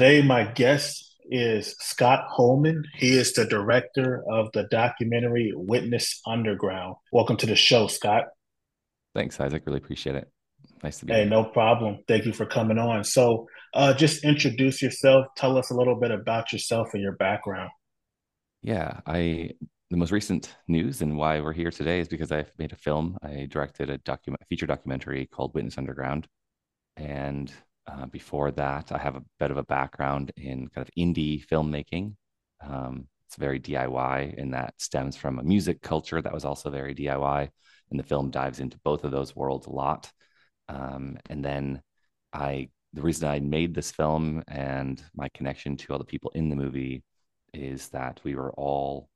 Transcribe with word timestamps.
Today, 0.00 0.22
my 0.22 0.44
guest 0.44 1.14
is 1.30 1.76
Scott 1.78 2.24
Holman. 2.26 2.84
He 2.96 3.10
is 3.18 3.34
the 3.34 3.44
director 3.44 4.24
of 4.32 4.50
the 4.54 4.62
documentary 4.62 5.52
Witness 5.54 6.22
Underground. 6.26 6.96
Welcome 7.12 7.36
to 7.36 7.44
the 7.44 7.54
show, 7.54 7.86
Scott. 7.86 8.24
Thanks, 9.14 9.38
Isaac. 9.38 9.62
Really 9.66 9.76
appreciate 9.76 10.16
it. 10.16 10.32
Nice 10.82 11.00
to 11.00 11.04
be 11.04 11.12
Hey, 11.12 11.18
here. 11.18 11.28
no 11.28 11.44
problem. 11.44 11.98
Thank 12.08 12.24
you 12.24 12.32
for 12.32 12.46
coming 12.46 12.78
on. 12.78 13.04
So, 13.04 13.46
uh, 13.74 13.92
just 13.92 14.24
introduce 14.24 14.80
yourself. 14.80 15.26
Tell 15.36 15.58
us 15.58 15.70
a 15.70 15.74
little 15.74 15.96
bit 15.96 16.12
about 16.12 16.50
yourself 16.50 16.88
and 16.94 17.02
your 17.02 17.16
background. 17.16 17.68
Yeah, 18.62 19.00
I 19.04 19.50
the 19.90 19.98
most 19.98 20.12
recent 20.12 20.56
news 20.66 21.02
and 21.02 21.18
why 21.18 21.42
we're 21.42 21.52
here 21.52 21.70
today 21.70 22.00
is 22.00 22.08
because 22.08 22.32
I've 22.32 22.50
made 22.56 22.72
a 22.72 22.76
film. 22.76 23.18
I 23.22 23.48
directed 23.50 23.90
a 23.90 23.98
document 23.98 24.40
feature 24.48 24.66
documentary 24.66 25.26
called 25.26 25.52
Witness 25.54 25.76
Underground, 25.76 26.26
and 26.96 27.52
uh, 27.90 28.06
before 28.06 28.50
that, 28.52 28.92
I 28.92 28.98
have 28.98 29.16
a 29.16 29.24
bit 29.38 29.50
of 29.50 29.56
a 29.56 29.64
background 29.64 30.32
in 30.36 30.68
kind 30.68 30.86
of 30.86 30.94
indie 30.98 31.44
filmmaking. 31.44 32.14
Um, 32.60 33.08
it's 33.26 33.36
very 33.36 33.60
DIY, 33.60 34.40
and 34.40 34.54
that 34.54 34.74
stems 34.78 35.16
from 35.16 35.38
a 35.38 35.42
music 35.42 35.80
culture 35.82 36.20
that 36.20 36.32
was 36.32 36.44
also 36.44 36.70
very 36.70 36.94
DIY. 36.94 37.48
And 37.90 37.98
the 37.98 38.04
film 38.04 38.30
dives 38.30 38.60
into 38.60 38.78
both 38.84 39.04
of 39.04 39.10
those 39.10 39.34
worlds 39.34 39.66
a 39.66 39.70
lot. 39.70 40.10
Um, 40.68 41.18
and 41.28 41.44
then 41.44 41.82
I, 42.32 42.68
the 42.92 43.02
reason 43.02 43.28
I 43.28 43.40
made 43.40 43.74
this 43.74 43.90
film 43.90 44.42
and 44.48 45.02
my 45.14 45.28
connection 45.34 45.76
to 45.78 45.92
all 45.92 45.98
the 45.98 46.04
people 46.04 46.30
in 46.34 46.48
the 46.48 46.56
movie 46.56 47.02
is 47.52 47.88
that 47.88 48.20
we 48.22 48.34
were 48.34 48.52
all 48.52 49.08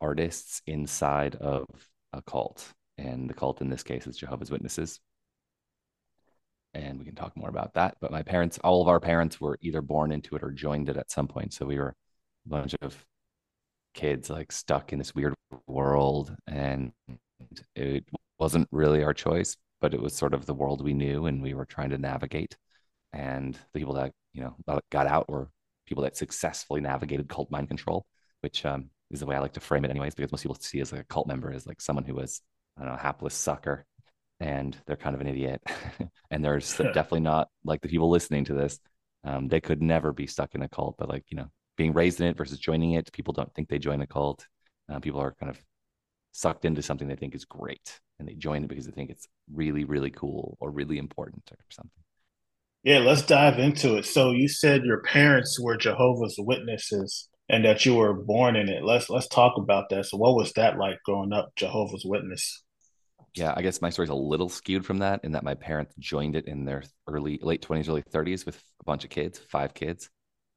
artists 0.00 0.62
inside 0.66 1.36
of 1.36 1.66
a 2.12 2.22
cult. 2.22 2.72
And 2.98 3.28
the 3.28 3.34
cult 3.34 3.60
in 3.60 3.68
this 3.68 3.82
case 3.82 4.06
is 4.06 4.16
Jehovah's 4.16 4.50
Witnesses 4.50 5.00
and 6.76 6.98
we 6.98 7.04
can 7.06 7.14
talk 7.14 7.36
more 7.36 7.48
about 7.48 7.74
that. 7.74 7.96
But 8.00 8.10
my 8.10 8.22
parents, 8.22 8.58
all 8.62 8.82
of 8.82 8.88
our 8.88 9.00
parents 9.00 9.40
were 9.40 9.58
either 9.62 9.80
born 9.80 10.12
into 10.12 10.36
it 10.36 10.42
or 10.42 10.50
joined 10.50 10.88
it 10.88 10.96
at 10.96 11.10
some 11.10 11.26
point. 11.26 11.54
So 11.54 11.64
we 11.64 11.78
were 11.78 11.94
a 12.46 12.48
bunch 12.48 12.74
of 12.82 13.04
kids 13.94 14.28
like 14.28 14.52
stuck 14.52 14.92
in 14.92 14.98
this 14.98 15.14
weird 15.14 15.34
world, 15.66 16.34
and 16.46 16.92
it 17.74 18.04
wasn't 18.38 18.68
really 18.70 19.02
our 19.02 19.14
choice, 19.14 19.56
but 19.80 19.94
it 19.94 20.02
was 20.02 20.14
sort 20.14 20.34
of 20.34 20.44
the 20.44 20.54
world 20.54 20.84
we 20.84 20.92
knew, 20.92 21.26
and 21.26 21.42
we 21.42 21.54
were 21.54 21.64
trying 21.64 21.90
to 21.90 21.98
navigate. 21.98 22.56
And 23.12 23.54
the 23.72 23.80
people 23.80 23.94
that 23.94 24.12
you 24.34 24.42
know 24.42 24.80
got 24.92 25.06
out 25.06 25.30
were 25.30 25.48
people 25.86 26.04
that 26.04 26.16
successfully 26.16 26.80
navigated 26.82 27.28
cult 27.28 27.50
mind 27.50 27.68
control, 27.68 28.04
which 28.42 28.66
um, 28.66 28.90
is 29.10 29.20
the 29.20 29.26
way 29.26 29.36
I 29.36 29.40
like 29.40 29.54
to 29.54 29.60
frame 29.60 29.84
it, 29.86 29.90
anyways, 29.90 30.14
because 30.14 30.32
most 30.32 30.42
people 30.42 30.56
see 30.60 30.80
as 30.80 30.92
a 30.92 31.04
cult 31.04 31.26
member 31.26 31.52
as 31.52 31.66
like 31.66 31.80
someone 31.80 32.04
who 32.04 32.14
was 32.14 32.42
I 32.76 32.82
don't 32.82 32.90
know, 32.90 32.98
a 32.98 33.02
hapless 33.02 33.34
sucker 33.34 33.86
and 34.40 34.76
they're 34.86 34.96
kind 34.96 35.14
of 35.14 35.20
an 35.20 35.28
idiot. 35.28 35.62
and 36.30 36.44
there's 36.44 36.76
definitely 36.78 37.20
not 37.20 37.48
like 37.64 37.80
the 37.80 37.88
people 37.88 38.10
listening 38.10 38.44
to 38.44 38.54
this. 38.54 38.78
Um, 39.24 39.48
they 39.48 39.60
could 39.60 39.82
never 39.82 40.12
be 40.12 40.26
stuck 40.26 40.54
in 40.54 40.62
a 40.62 40.68
cult, 40.68 40.96
but 40.98 41.08
like, 41.08 41.24
you 41.28 41.36
know, 41.36 41.48
being 41.76 41.92
raised 41.92 42.20
in 42.20 42.28
it 42.28 42.36
versus 42.36 42.58
joining 42.58 42.92
it, 42.92 43.12
people 43.12 43.32
don't 43.32 43.52
think 43.54 43.68
they 43.68 43.78
join 43.78 44.00
a 44.00 44.06
cult. 44.06 44.46
Uh, 44.90 45.00
people 45.00 45.20
are 45.20 45.32
kind 45.32 45.50
of 45.50 45.60
sucked 46.32 46.64
into 46.64 46.82
something 46.82 47.08
they 47.08 47.16
think 47.16 47.34
is 47.34 47.44
great 47.44 48.00
and 48.18 48.28
they 48.28 48.34
join 48.34 48.62
it 48.62 48.68
because 48.68 48.86
they 48.86 48.92
think 48.92 49.10
it's 49.10 49.26
really, 49.52 49.84
really 49.84 50.10
cool 50.10 50.56
or 50.60 50.70
really 50.70 50.98
important 50.98 51.42
or 51.50 51.58
something. 51.70 51.90
Yeah, 52.82 52.98
let's 52.98 53.22
dive 53.22 53.58
into 53.58 53.96
it. 53.96 54.06
So 54.06 54.30
you 54.30 54.48
said 54.48 54.84
your 54.84 55.00
parents 55.00 55.58
were 55.60 55.76
Jehovah's 55.76 56.36
Witnesses 56.38 57.28
and 57.48 57.64
that 57.64 57.84
you 57.84 57.96
were 57.96 58.12
born 58.12 58.54
in 58.54 58.68
it. 58.68 58.84
Let's 58.84 59.10
let's 59.10 59.28
talk 59.28 59.54
about 59.56 59.88
that. 59.90 60.06
So 60.06 60.16
what 60.18 60.36
was 60.36 60.52
that 60.52 60.78
like 60.78 60.98
growing 61.04 61.32
up 61.32 61.50
Jehovah's 61.56 62.04
Witness? 62.04 62.62
Yeah, 63.36 63.52
I 63.54 63.60
guess 63.62 63.82
my 63.82 63.90
story's 63.90 64.10
a 64.10 64.14
little 64.14 64.48
skewed 64.48 64.86
from 64.86 64.98
that 64.98 65.20
in 65.22 65.32
that 65.32 65.44
my 65.44 65.54
parents 65.54 65.94
joined 65.98 66.36
it 66.36 66.46
in 66.46 66.64
their 66.64 66.82
early, 67.06 67.38
late 67.42 67.60
20s, 67.60 67.88
early 67.88 68.02
30s 68.02 68.46
with 68.46 68.56
a 68.80 68.84
bunch 68.84 69.04
of 69.04 69.10
kids, 69.10 69.38
five 69.38 69.74
kids. 69.74 70.08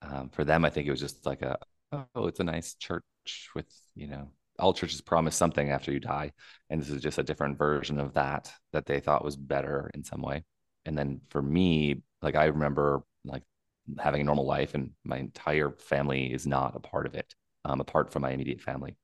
Um, 0.02 0.30
for 0.30 0.46
them, 0.46 0.64
I 0.64 0.70
think 0.70 0.88
it 0.88 0.92
was 0.92 1.02
just 1.02 1.26
like 1.26 1.42
a, 1.42 1.58
oh, 1.92 2.28
it's 2.28 2.40
a 2.40 2.46
nice 2.46 2.76
church 2.76 3.04
with, 3.54 3.68
you 3.96 4.08
know, 4.08 4.30
all 4.58 4.74
churches 4.74 5.02
promise 5.02 5.36
something 5.36 5.70
after 5.70 5.92
you 5.92 6.00
die. 6.00 6.32
And 6.70 6.82
this 6.82 6.90
is 6.90 7.02
just 7.02 7.18
a 7.18 7.24
different 7.24 7.58
version 7.58 8.00
of 8.00 8.14
that 8.14 8.52
that 8.72 8.86
they 8.86 9.02
thought 9.02 9.26
was 9.26 9.36
better 9.36 9.92
in 9.94 10.04
some 10.06 10.22
way. 10.22 10.44
And 10.86 10.98
then 10.98 11.20
for 11.30 11.42
me, 11.42 12.02
like 12.22 12.36
I 12.36 12.46
remember 12.46 13.04
like 13.26 13.44
having 14.00 14.22
a 14.22 14.24
normal 14.24 14.46
life 14.46 14.74
and 14.74 14.92
my 15.04 15.18
entire 15.18 15.72
family 15.72 16.32
is 16.34 16.48
not 16.48 16.78
a 16.78 16.80
part 16.80 17.08
of 17.08 17.16
it, 17.16 17.36
um, 17.66 17.82
apart 17.82 18.14
from 18.14 18.22
my 18.22 18.32
immediate 18.32 18.62
family 18.62 18.96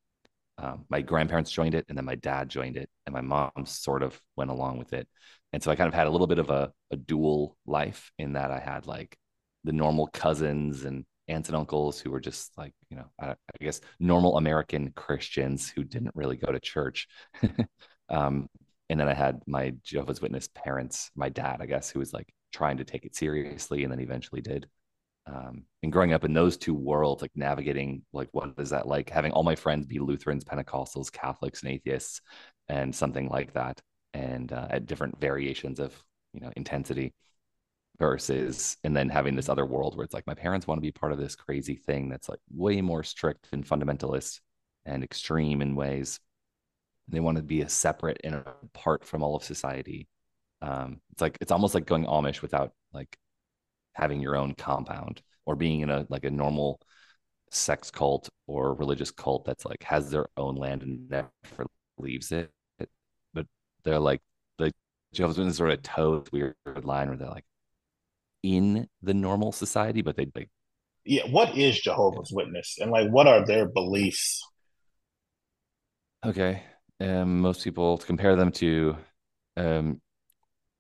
um, 0.58 0.86
my 0.90 1.02
grandparents 1.02 1.52
joined 1.52 1.76
it 1.76 1.86
and 1.90 1.98
then 1.98 2.06
my 2.06 2.16
dad 2.16 2.50
joined 2.50 2.78
it 2.78 2.90
and 3.06 3.14
my 3.14 3.22
mom 3.22 3.52
sort 3.66 4.04
of 4.04 4.20
went 4.36 4.52
along 4.52 4.78
with 4.78 4.94
it. 4.94 5.08
And 5.54 5.64
so 5.64 5.72
i 5.72 5.76
kind 5.76 5.88
of 5.88 5.94
had 5.94 6.08
a 6.08 6.10
little 6.10 6.28
bit 6.28 6.40
of 6.40 6.50
a, 6.50 6.72
a 6.92 6.98
dual 6.98 7.56
life 7.66 8.12
in 8.20 8.34
that 8.34 8.52
i 8.52 8.60
had 8.60 8.88
like 8.88 9.18
the 9.64 9.72
normal 9.72 10.08
cousins 10.08 10.84
and 10.84 11.06
aunts 11.30 11.50
and 11.50 11.56
uncles 11.56 12.00
who 12.00 12.12
were 12.12 12.20
just 12.20 12.56
like 12.58 12.74
you 12.90 12.98
know 12.98 13.06
i, 13.22 13.30
I 13.30 13.64
guess 13.64 13.80
normal 14.00 14.38
american 14.38 14.92
christians 14.92 15.70
who 15.70 15.84
didn't 15.84 16.12
really 16.14 16.38
go 16.38 16.52
to 16.52 16.60
church. 16.60 17.08
Um, 18.08 18.50
and 18.90 19.00
then 19.00 19.10
i 19.10 19.16
had 19.16 19.42
my 19.48 19.74
jehovah's 19.84 20.22
witness 20.22 20.48
parents 20.54 21.10
my 21.16 21.28
dad 21.28 21.58
i 21.60 21.66
guess 21.66 21.90
who 21.90 21.98
was 21.98 22.14
like 22.14 22.32
trying 22.54 22.78
to 22.78 22.84
take 22.84 23.04
it 23.04 23.16
seriously 23.16 23.84
and 23.84 23.92
then 23.92 24.00
eventually 24.00 24.42
did 24.42 24.68
um, 25.28 25.64
and 25.82 25.92
growing 25.92 26.14
up 26.14 26.24
in 26.24 26.34
those 26.34 26.58
two 26.58 26.74
worlds, 26.74 27.22
like 27.22 27.32
navigating, 27.36 28.04
like 28.14 28.30
what 28.32 28.54
is 28.58 28.70
that 28.70 28.88
like? 28.88 29.10
Having 29.10 29.32
all 29.32 29.44
my 29.44 29.56
friends 29.56 29.86
be 29.86 30.00
Lutherans, 30.00 30.44
Pentecostals, 30.44 31.12
Catholics, 31.12 31.64
and 31.64 31.72
atheists, 31.72 32.22
and 32.70 32.96
something 32.96 33.28
like 33.30 33.54
that, 33.54 33.82
and 34.14 34.52
uh, 34.54 34.68
at 34.70 34.86
different 34.86 35.20
variations 35.20 35.80
of 35.80 35.94
you 36.34 36.42
know 36.42 36.52
intensity, 36.56 37.14
versus 37.98 38.78
and 38.84 38.96
then 38.96 39.10
having 39.10 39.36
this 39.36 39.50
other 39.50 39.66
world 39.66 39.96
where 39.96 40.04
it's 40.04 40.14
like 40.14 40.28
my 40.28 40.34
parents 40.34 40.68
want 40.68 40.78
to 40.78 40.82
be 40.82 40.92
part 40.92 41.12
of 41.12 41.18
this 41.18 41.36
crazy 41.36 41.76
thing 41.76 42.10
that's 42.10 42.30
like 42.30 42.40
way 42.54 42.82
more 42.82 43.04
strict 43.04 43.48
and 43.52 43.66
fundamentalist 43.66 44.40
and 44.86 45.04
extreme 45.04 45.62
in 45.62 45.76
ways. 45.76 46.20
They 47.08 47.20
want 47.20 47.38
to 47.38 47.44
be 47.44 47.62
a 47.62 47.70
separate 47.70 48.22
and 48.24 48.36
apart 48.36 49.06
from 49.06 49.24
all 49.24 49.36
of 49.36 49.44
society. 49.44 50.08
Um, 50.62 51.02
it's 51.12 51.22
like 51.22 51.38
it's 51.42 51.52
almost 51.52 51.76
like 51.76 51.86
going 51.86 52.06
Amish 52.06 52.42
without 52.42 52.72
like 52.94 53.18
having 53.96 54.22
your 54.22 54.36
own 54.36 54.54
compound 54.54 55.22
or 55.46 55.56
being 55.56 55.80
in 55.82 55.90
a 55.90 56.06
like 56.10 56.26
a 56.26 56.30
normal 56.30 56.80
sex 57.52 57.90
cult 57.90 58.30
or 58.48 58.74
religious 58.76 59.12
cult 59.12 59.46
that's 59.46 59.66
like 59.66 59.82
has 59.84 60.12
their 60.12 60.28
own 60.38 60.56
land 60.56 60.84
and 60.84 61.10
never 61.10 61.30
leaves 61.98 62.32
it. 62.32 62.52
But 63.34 63.48
they're 63.84 64.00
like 64.00 64.22
the 64.58 64.74
Jehovah's 65.14 65.38
Witnesses 65.38 65.58
sort 65.58 65.72
of 65.72 65.82
toe 65.82 66.24
weird 66.32 66.56
line 66.84 67.08
where 67.08 67.18
they're 67.18 67.30
like 67.30 67.46
in 68.44 68.88
the 69.02 69.14
normal 69.14 69.52
society, 69.52 70.02
but 70.02 70.16
they 70.18 70.28
like 70.36 70.50
yeah, 71.06 71.24
what 71.30 71.58
is 71.58 71.80
Jehovah's 71.80 72.32
yeah. 72.32 72.44
Witness 72.44 72.78
and 72.80 72.92
like 72.92 73.10
what 73.10 73.28
are 73.28 73.46
their 73.46 73.68
beliefs? 73.68 74.44
Okay. 76.26 76.64
Um, 77.00 77.40
most 77.40 77.64
people 77.64 77.98
compare 78.00 78.36
them 78.36 78.52
to 78.54 78.98
um, 79.58 80.02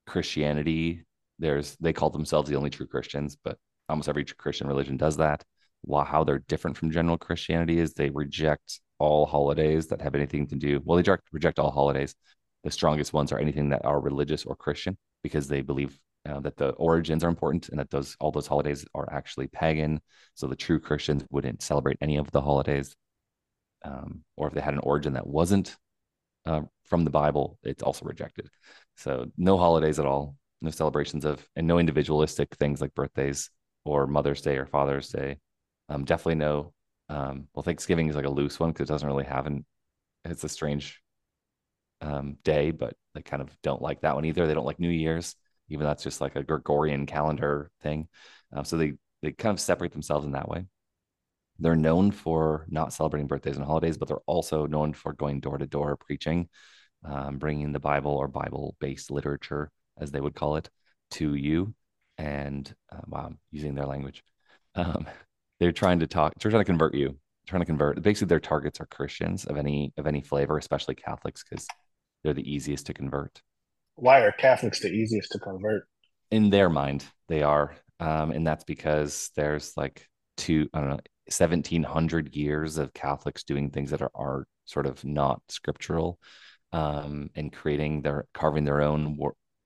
Christianity 0.07 1.04
there's 1.39 1.75
they 1.79 1.93
call 1.93 2.09
themselves 2.09 2.49
the 2.49 2.55
only 2.55 2.69
true 2.69 2.87
Christians, 2.87 3.37
but 3.43 3.57
almost 3.89 4.09
every 4.09 4.25
Christian 4.25 4.67
religion 4.67 4.97
does 4.97 5.17
that. 5.17 5.43
While 5.81 6.05
how 6.05 6.23
they're 6.23 6.39
different 6.39 6.77
from 6.77 6.91
general 6.91 7.17
Christianity 7.17 7.79
is 7.79 7.93
they 7.93 8.09
reject 8.09 8.79
all 8.97 9.25
holidays 9.25 9.87
that 9.87 10.01
have 10.01 10.15
anything 10.15 10.47
to 10.47 10.55
do. 10.55 10.81
Well, 10.83 11.01
they 11.01 11.17
reject, 11.31 11.59
all 11.59 11.71
holidays. 11.71 12.15
The 12.63 12.71
strongest 12.71 13.13
ones 13.13 13.31
are 13.31 13.37
anything 13.37 13.69
that 13.69 13.85
are 13.85 13.99
religious 13.99 14.45
or 14.45 14.55
Christian 14.55 14.97
because 15.21 15.47
they 15.47 15.61
believe 15.61 15.99
uh, 16.27 16.39
that 16.39 16.57
the 16.57 16.69
origins 16.71 17.23
are 17.23 17.29
important 17.29 17.69
and 17.69 17.77
that 17.77 17.91
those 17.91 18.15
all 18.19 18.31
those 18.31 18.47
holidays 18.47 18.85
are 18.95 19.07
actually 19.11 19.47
pagan. 19.47 20.01
So 20.33 20.47
the 20.47 20.55
true 20.55 20.79
Christians 20.79 21.23
wouldn't 21.29 21.61
celebrate 21.61 21.97
any 22.01 22.17
of 22.17 22.31
the 22.31 22.41
holidays, 22.41 22.95
um, 23.83 24.23
or 24.35 24.47
if 24.47 24.53
they 24.53 24.61
had 24.61 24.73
an 24.73 24.79
origin 24.79 25.13
that 25.13 25.27
wasn't 25.27 25.75
uh, 26.45 26.61
from 26.85 27.03
the 27.03 27.11
Bible, 27.11 27.59
it's 27.63 27.83
also 27.83 28.05
rejected. 28.05 28.49
So 28.97 29.27
no 29.37 29.57
holidays 29.57 29.99
at 29.99 30.05
all 30.05 30.35
no 30.61 30.71
celebrations 30.71 31.25
of 31.25 31.47
and 31.55 31.67
no 31.67 31.79
individualistic 31.79 32.55
things 32.55 32.81
like 32.81 32.95
birthdays 32.95 33.49
or 33.83 34.07
Mother's 34.07 34.41
Day 34.41 34.57
or 34.57 34.65
Father's 34.65 35.09
Day. 35.09 35.37
Um, 35.89 36.05
definitely 36.05 36.35
no. 36.35 36.73
Um, 37.09 37.47
well, 37.53 37.63
Thanksgiving 37.63 38.07
is 38.07 38.15
like 38.15 38.25
a 38.25 38.29
loose 38.29 38.59
one 38.59 38.71
because 38.71 38.89
it 38.89 38.93
doesn't 38.93 39.07
really 39.07 39.25
have 39.25 39.47
an. 39.47 39.65
It's 40.25 40.43
a 40.43 40.49
strange 40.49 41.01
um, 42.01 42.37
day, 42.43 42.71
but 42.71 42.95
they 43.13 43.21
kind 43.21 43.41
of 43.41 43.55
don't 43.61 43.81
like 43.81 44.01
that 44.01 44.15
one 44.15 44.25
either. 44.25 44.47
They 44.47 44.53
don't 44.55 44.65
like 44.65 44.79
New 44.79 44.89
Year's, 44.89 45.35
even 45.69 45.83
though 45.83 45.89
that's 45.89 46.03
just 46.03 46.21
like 46.21 46.35
a 46.35 46.43
Gregorian 46.43 47.05
calendar 47.05 47.71
thing. 47.81 48.07
Uh, 48.55 48.63
so 48.63 48.77
they 48.77 48.93
they 49.21 49.31
kind 49.31 49.53
of 49.53 49.59
separate 49.59 49.91
themselves 49.91 50.25
in 50.25 50.31
that 50.33 50.49
way. 50.49 50.65
They're 51.59 51.75
known 51.75 52.11
for 52.11 52.65
not 52.69 52.91
celebrating 52.93 53.27
birthdays 53.27 53.55
and 53.55 53.65
holidays, 53.65 53.97
but 53.97 54.07
they're 54.07 54.17
also 54.25 54.65
known 54.65 54.93
for 54.93 55.13
going 55.13 55.39
door 55.39 55.57
to 55.57 55.65
door 55.65 55.95
preaching, 55.95 56.49
um, 57.03 57.37
bringing 57.37 57.71
the 57.71 57.79
Bible 57.79 58.11
or 58.11 58.27
Bible 58.27 58.75
based 58.79 59.09
literature 59.11 59.71
as 59.99 60.11
they 60.11 60.21
would 60.21 60.35
call 60.35 60.55
it, 60.55 60.69
to 61.11 61.35
you, 61.35 61.73
and 62.17 62.73
uh, 62.91 63.01
wow, 63.07 63.31
using 63.51 63.75
their 63.75 63.85
language. 63.85 64.23
Um, 64.75 65.05
they're 65.59 65.71
trying 65.71 65.99
to 65.99 66.07
talk. 66.07 66.33
They're 66.39 66.51
trying 66.51 66.63
to 66.63 66.69
convert 66.69 66.95
you. 66.95 67.17
Trying 67.47 67.61
to 67.61 67.65
convert. 67.65 68.01
Basically, 68.01 68.27
their 68.27 68.39
targets 68.39 68.81
are 68.81 68.87
Christians 68.87 69.45
of 69.45 69.57
any 69.57 69.93
of 69.97 70.07
any 70.07 70.21
flavor, 70.21 70.57
especially 70.57 70.95
Catholics, 70.95 71.43
because 71.43 71.67
they're 72.23 72.33
the 72.33 72.51
easiest 72.51 72.87
to 72.87 72.93
convert. 72.93 73.41
Why 73.95 74.21
are 74.21 74.31
Catholics 74.31 74.79
the 74.79 74.89
easiest 74.89 75.31
to 75.31 75.39
convert? 75.39 75.87
In 76.31 76.49
their 76.49 76.69
mind, 76.69 77.05
they 77.27 77.43
are. 77.43 77.75
um, 77.99 78.31
and 78.31 78.45
that's 78.45 78.63
because 78.63 79.29
there's 79.35 79.77
like 79.77 80.07
two 80.37 80.67
I 80.73 80.79
don't 80.79 80.89
know 80.89 80.99
1700 81.27 82.35
years 82.35 82.77
of 82.77 82.93
Catholics 82.93 83.43
doing 83.43 83.69
things 83.69 83.91
that 83.91 84.01
are, 84.01 84.11
are 84.15 84.45
sort 84.65 84.85
of 84.85 85.03
not 85.03 85.41
scriptural 85.49 86.19
um, 86.71 87.29
and 87.35 87.51
creating 87.53 88.01
their 88.01 88.25
carving 88.33 88.63
their 88.63 88.81
own 88.81 89.17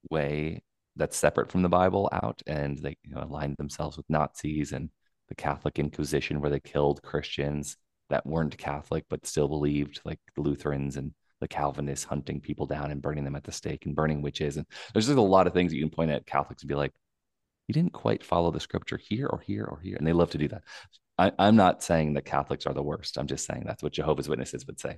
way 0.10 0.64
that's 0.96 1.18
separate 1.18 1.52
from 1.52 1.62
the 1.62 1.70
Bible 1.70 2.10
out, 2.12 2.42
and 2.48 2.78
they 2.80 2.98
you 3.04 3.14
know, 3.14 3.24
aligned 3.24 3.58
themselves 3.58 3.98
with 3.98 4.10
Nazis 4.10 4.72
and 4.72 4.90
the 5.30 5.36
Catholic 5.36 5.80
Inquisition, 5.80 6.42
where 6.42 6.50
they 6.50 6.60
killed 6.60 7.02
Christians 7.02 7.78
that 8.10 8.26
weren't 8.26 8.58
Catholic 8.58 9.06
but 9.10 9.26
still 9.26 9.48
believed, 9.48 10.02
like 10.04 10.20
the 10.36 10.42
Lutherans 10.42 10.98
and 10.98 11.14
the 11.40 11.48
Calvinists, 11.48 12.06
hunting 12.06 12.42
people 12.42 12.66
down 12.66 12.92
and 12.92 13.02
burning 13.02 13.24
them 13.24 13.36
at 13.36 13.44
the 13.44 13.52
stake 13.52 13.86
and 13.86 13.96
burning 13.96 14.22
witches. 14.22 14.58
And 14.58 14.66
there's 14.94 15.08
just 15.08 15.18
a 15.18 15.22
lot 15.22 15.48
of 15.48 15.54
things 15.54 15.72
that 15.72 15.78
you 15.78 15.84
can 15.84 15.96
point 15.96 16.12
at 16.12 16.26
Catholics 16.26 16.64
and 16.64 16.70
be 16.70 16.76
like, 16.76 16.92
you 17.68 17.74
didn't 17.74 17.94
quite 17.94 18.24
follow 18.24 18.52
the 18.52 18.60
scripture 18.60 18.98
here 18.98 19.28
or 19.28 19.40
here 19.40 19.64
or 19.64 19.80
here. 19.80 19.96
And 19.96 20.06
they 20.06 20.12
love 20.12 20.32
to 20.32 20.38
do 20.38 20.48
that. 20.50 20.64
I, 21.20 21.32
am 21.38 21.56
not 21.56 21.84
saying 21.84 22.14
that 22.14 22.26
Catholics 22.26 22.66
are 22.66 22.74
the 22.74 22.82
worst. 22.82 23.18
I'm 23.18 23.28
just 23.28 23.46
saying 23.46 23.64
that's 23.66 23.84
what 23.84 23.94
Jehovah's 23.94 24.28
Witnesses 24.28 24.66
would 24.66 24.80
say. 24.80 24.98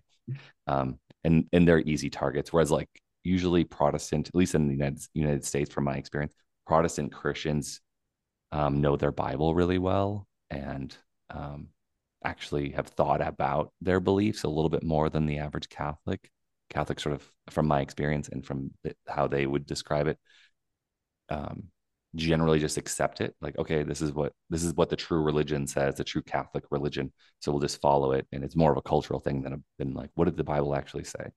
Um, 0.68 1.00
and, 1.24 1.48
and 1.52 1.68
they're 1.68 1.80
easy 1.80 2.10
targets. 2.10 2.54
Whereas, 2.54 2.72
like, 2.72 2.90
usually 3.24 3.64
Protestant, 3.64 4.28
at 4.28 4.36
least 4.36 4.56
in 4.56 4.68
the 4.68 4.74
United, 4.74 5.02
United 5.14 5.46
States, 5.46 5.72
from 5.72 5.84
my 5.84 5.96
experience, 5.96 6.34
Protestant 6.68 7.12
Christians 7.12 7.82
um, 8.52 8.82
know 8.82 8.96
their 8.96 9.12
Bible 9.12 9.56
really 9.56 9.78
well 9.78 10.28
and 10.50 10.96
um, 11.30 11.68
actually 12.24 12.72
have 12.72 12.88
thought 12.88 13.22
about 13.22 13.72
their 13.82 14.00
beliefs 14.00 14.44
a 14.44 14.50
little 14.50 14.70
bit 14.70 14.84
more 14.84 15.10
than 15.10 15.26
the 15.26 15.40
average 15.40 15.70
Catholic. 15.70 16.30
Catholic, 16.70 17.00
sort 17.00 17.16
of, 17.16 17.32
from 17.50 17.68
my 17.68 17.82
experience 17.82 18.30
and 18.30 18.46
from 18.46 18.72
how 19.08 19.28
they 19.28 19.46
would 19.46 19.66
describe 19.66 20.08
it, 20.08 20.18
um, 21.30 21.64
generally 22.16 22.60
just 22.60 22.78
accept 22.78 23.22
it. 23.22 23.36
Like 23.42 23.58
okay 23.58 23.84
this 23.84 24.02
is 24.02 24.12
what 24.12 24.34
this 24.50 24.64
is 24.64 24.74
what 24.74 24.90
the 24.90 24.96
true 24.96 25.22
religion 25.22 25.66
says 25.66 25.96
the 25.96 26.04
true 26.04 26.22
catholic 26.22 26.66
religion. 26.72 27.12
So 27.40 27.52
we'll 27.52 27.62
just 27.62 27.82
follow 27.82 28.12
it. 28.12 28.28
And 28.32 28.44
it's 28.44 28.56
more 28.56 28.72
of 28.72 28.78
a 28.78 28.82
cultural 28.82 29.20
thing 29.20 29.42
than, 29.42 29.54
a, 29.54 29.58
than 29.78 29.94
like 29.94 30.10
what 30.16 30.26
did 30.26 30.38
the 30.38 30.44
bible 30.44 30.76
actually 30.76 31.06
say 31.06 31.28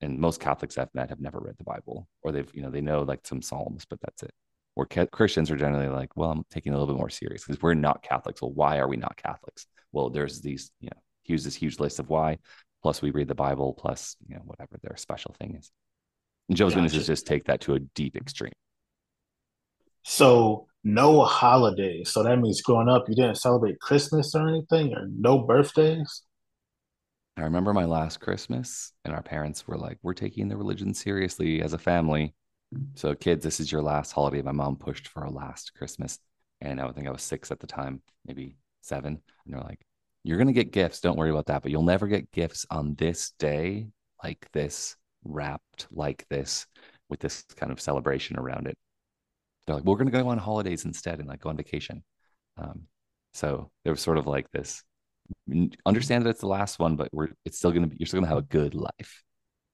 and 0.00 0.18
most 0.18 0.40
catholics 0.40 0.78
i've 0.78 0.94
met 0.94 1.08
have 1.08 1.20
never 1.20 1.38
read 1.40 1.56
the 1.58 1.64
bible 1.64 2.08
or 2.22 2.32
they've 2.32 2.54
you 2.54 2.62
know 2.62 2.70
they 2.70 2.80
know 2.80 3.02
like 3.02 3.26
some 3.26 3.42
psalms 3.42 3.84
but 3.88 4.00
that's 4.00 4.22
it 4.22 4.32
where 4.74 4.86
ca- 4.86 5.06
christians 5.06 5.50
are 5.50 5.56
generally 5.56 5.88
like 5.88 6.10
well 6.16 6.30
i'm 6.30 6.44
taking 6.50 6.72
a 6.72 6.78
little 6.78 6.92
bit 6.92 6.98
more 6.98 7.10
serious 7.10 7.44
because 7.44 7.60
we're 7.62 7.74
not 7.74 8.02
catholics 8.02 8.42
well 8.42 8.52
why 8.52 8.78
are 8.78 8.88
we 8.88 8.96
not 8.96 9.16
catholics 9.16 9.66
well 9.92 10.10
there's 10.10 10.40
these 10.40 10.70
you 10.80 10.88
know 10.88 11.00
here's 11.24 11.44
this 11.44 11.54
huge 11.54 11.80
list 11.80 11.98
of 11.98 12.08
why 12.08 12.38
plus 12.82 13.02
we 13.02 13.10
read 13.10 13.28
the 13.28 13.34
bible 13.34 13.72
plus 13.72 14.16
you 14.28 14.34
know 14.34 14.42
whatever 14.44 14.76
their 14.82 14.96
special 14.96 15.34
thing 15.38 15.56
is 15.56 15.70
and 16.48 16.56
Jehovah's. 16.56 16.76
Witnesses 16.76 17.06
just 17.06 17.26
take 17.26 17.44
that 17.44 17.60
to 17.62 17.74
a 17.74 17.80
deep 17.80 18.16
extreme. 18.16 18.52
So 20.02 20.68
no 20.84 21.22
holidays. 21.22 22.12
So 22.12 22.22
that 22.22 22.38
means 22.38 22.62
growing 22.62 22.88
up, 22.88 23.08
you 23.08 23.16
didn't 23.16 23.36
celebrate 23.36 23.80
Christmas 23.80 24.34
or 24.34 24.48
anything, 24.48 24.94
or 24.94 25.08
no 25.08 25.40
birthdays. 25.40 26.22
I 27.36 27.42
remember 27.42 27.72
my 27.74 27.84
last 27.84 28.20
Christmas, 28.20 28.92
and 29.04 29.14
our 29.14 29.22
parents 29.22 29.66
were 29.66 29.76
like, 29.76 29.98
"We're 30.02 30.14
taking 30.14 30.48
the 30.48 30.56
religion 30.56 30.94
seriously 30.94 31.62
as 31.62 31.72
a 31.72 31.78
family." 31.78 32.34
So, 32.94 33.14
kids, 33.14 33.44
this 33.44 33.60
is 33.60 33.70
your 33.70 33.82
last 33.82 34.12
holiday. 34.12 34.42
My 34.42 34.52
mom 34.52 34.76
pushed 34.76 35.08
for 35.08 35.24
a 35.24 35.30
last 35.30 35.74
Christmas, 35.74 36.18
and 36.60 36.80
I 36.80 36.86
would 36.86 36.94
think 36.94 37.06
I 37.06 37.12
was 37.12 37.22
six 37.22 37.50
at 37.50 37.60
the 37.60 37.66
time, 37.66 38.02
maybe 38.24 38.56
seven. 38.80 39.22
And 39.44 39.54
they're 39.54 39.60
like, 39.62 39.86
"You're 40.24 40.38
gonna 40.38 40.52
get 40.52 40.72
gifts. 40.72 41.00
Don't 41.00 41.18
worry 41.18 41.30
about 41.30 41.46
that, 41.46 41.62
but 41.62 41.70
you'll 41.70 41.82
never 41.82 42.06
get 42.06 42.32
gifts 42.32 42.66
on 42.70 42.94
this 42.94 43.32
day 43.32 43.88
like 44.24 44.50
this, 44.52 44.96
wrapped 45.24 45.88
like 45.90 46.26
this, 46.28 46.66
with 47.08 47.20
this 47.20 47.42
kind 47.56 47.70
of 47.72 47.80
celebration 47.80 48.38
around 48.38 48.66
it." 48.66 48.78
they're 49.66 49.76
like, 49.76 49.84
we're 49.84 49.96
going 49.96 50.06
to 50.06 50.12
go 50.12 50.28
on 50.28 50.38
holidays 50.38 50.84
instead 50.84 51.18
and 51.18 51.28
like 51.28 51.40
go 51.40 51.50
on 51.50 51.56
vacation. 51.56 52.02
Um, 52.56 52.82
so 53.32 53.70
there 53.84 53.92
was 53.92 54.00
sort 54.00 54.18
of 54.18 54.26
like 54.26 54.50
this 54.52 54.82
understand 55.84 56.24
that 56.24 56.30
it's 56.30 56.40
the 56.40 56.48
last 56.48 56.78
one, 56.78 56.96
but 56.96 57.08
we're 57.12 57.28
it's 57.44 57.58
still 57.58 57.72
gonna 57.72 57.86
be 57.86 57.96
you're 57.98 58.06
still 58.06 58.20
gonna 58.20 58.28
have 58.28 58.38
a 58.38 58.42
good 58.42 58.74
life. 58.74 59.22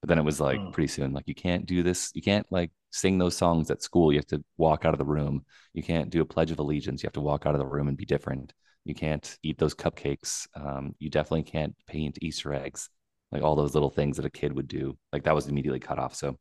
But 0.01 0.09
then 0.09 0.19
it 0.19 0.25
was 0.25 0.41
like 0.41 0.59
mm. 0.59 0.73
pretty 0.73 0.89
soon, 0.89 1.13
like 1.13 1.29
you 1.29 1.35
can't 1.35 1.67
do 1.67 1.83
this, 1.83 2.11
you 2.15 2.23
can't 2.23 2.47
like 2.51 2.71
sing 2.91 3.19
those 3.19 3.37
songs 3.37 3.71
at 3.71 3.83
school. 3.83 4.13
You 4.13 4.19
have 4.19 4.27
to 4.29 4.45
walk 4.57 4.85
out 4.85 4.95
of 4.95 4.99
the 4.99 5.05
room. 5.05 5.45
You 5.75 5.83
can't 5.83 6.11
do 6.11 6.23
a 6.23 6.27
pledge 6.27 6.51
of 6.51 6.59
allegiance. 6.59 7.03
You 7.03 7.07
have 7.07 7.15
to 7.15 7.21
walk 7.21 7.47
out 7.47 7.55
of 7.55 7.61
the 7.61 7.67
room 7.67 7.89
and 7.89 7.97
be 7.97 8.05
different. 8.05 8.53
You 8.85 8.95
can't 8.95 9.39
eat 9.43 9.59
those 9.59 9.75
cupcakes. 9.75 10.49
Um, 10.57 10.95
you 10.99 11.09
definitely 11.09 11.45
can't 11.45 11.75
paint 11.87 12.19
Easter 12.21 12.53
eggs, 12.53 12.89
like 13.31 13.43
all 13.43 13.55
those 13.55 13.75
little 13.75 13.91
things 13.91 14.17
that 14.17 14.27
a 14.27 14.31
kid 14.31 14.55
would 14.55 14.69
do. 14.69 14.99
Like 15.13 15.25
that 15.25 15.35
was 15.35 15.47
immediately 15.47 15.81
cut 15.81 15.99
off. 15.99 16.17
So 16.17 16.37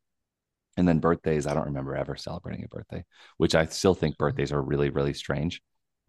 and 0.77 0.87
then 0.87 0.99
birthdays, 0.99 1.47
I 1.47 1.53
don't 1.53 1.65
remember 1.65 1.95
ever 1.95 2.15
celebrating 2.15 2.63
a 2.63 2.67
birthday, 2.67 3.03
which 3.37 3.55
I 3.55 3.65
still 3.65 3.93
think 3.93 4.17
birthdays 4.17 4.51
are 4.51 4.61
really, 4.61 4.89
really 4.89 5.13
strange. 5.13 5.61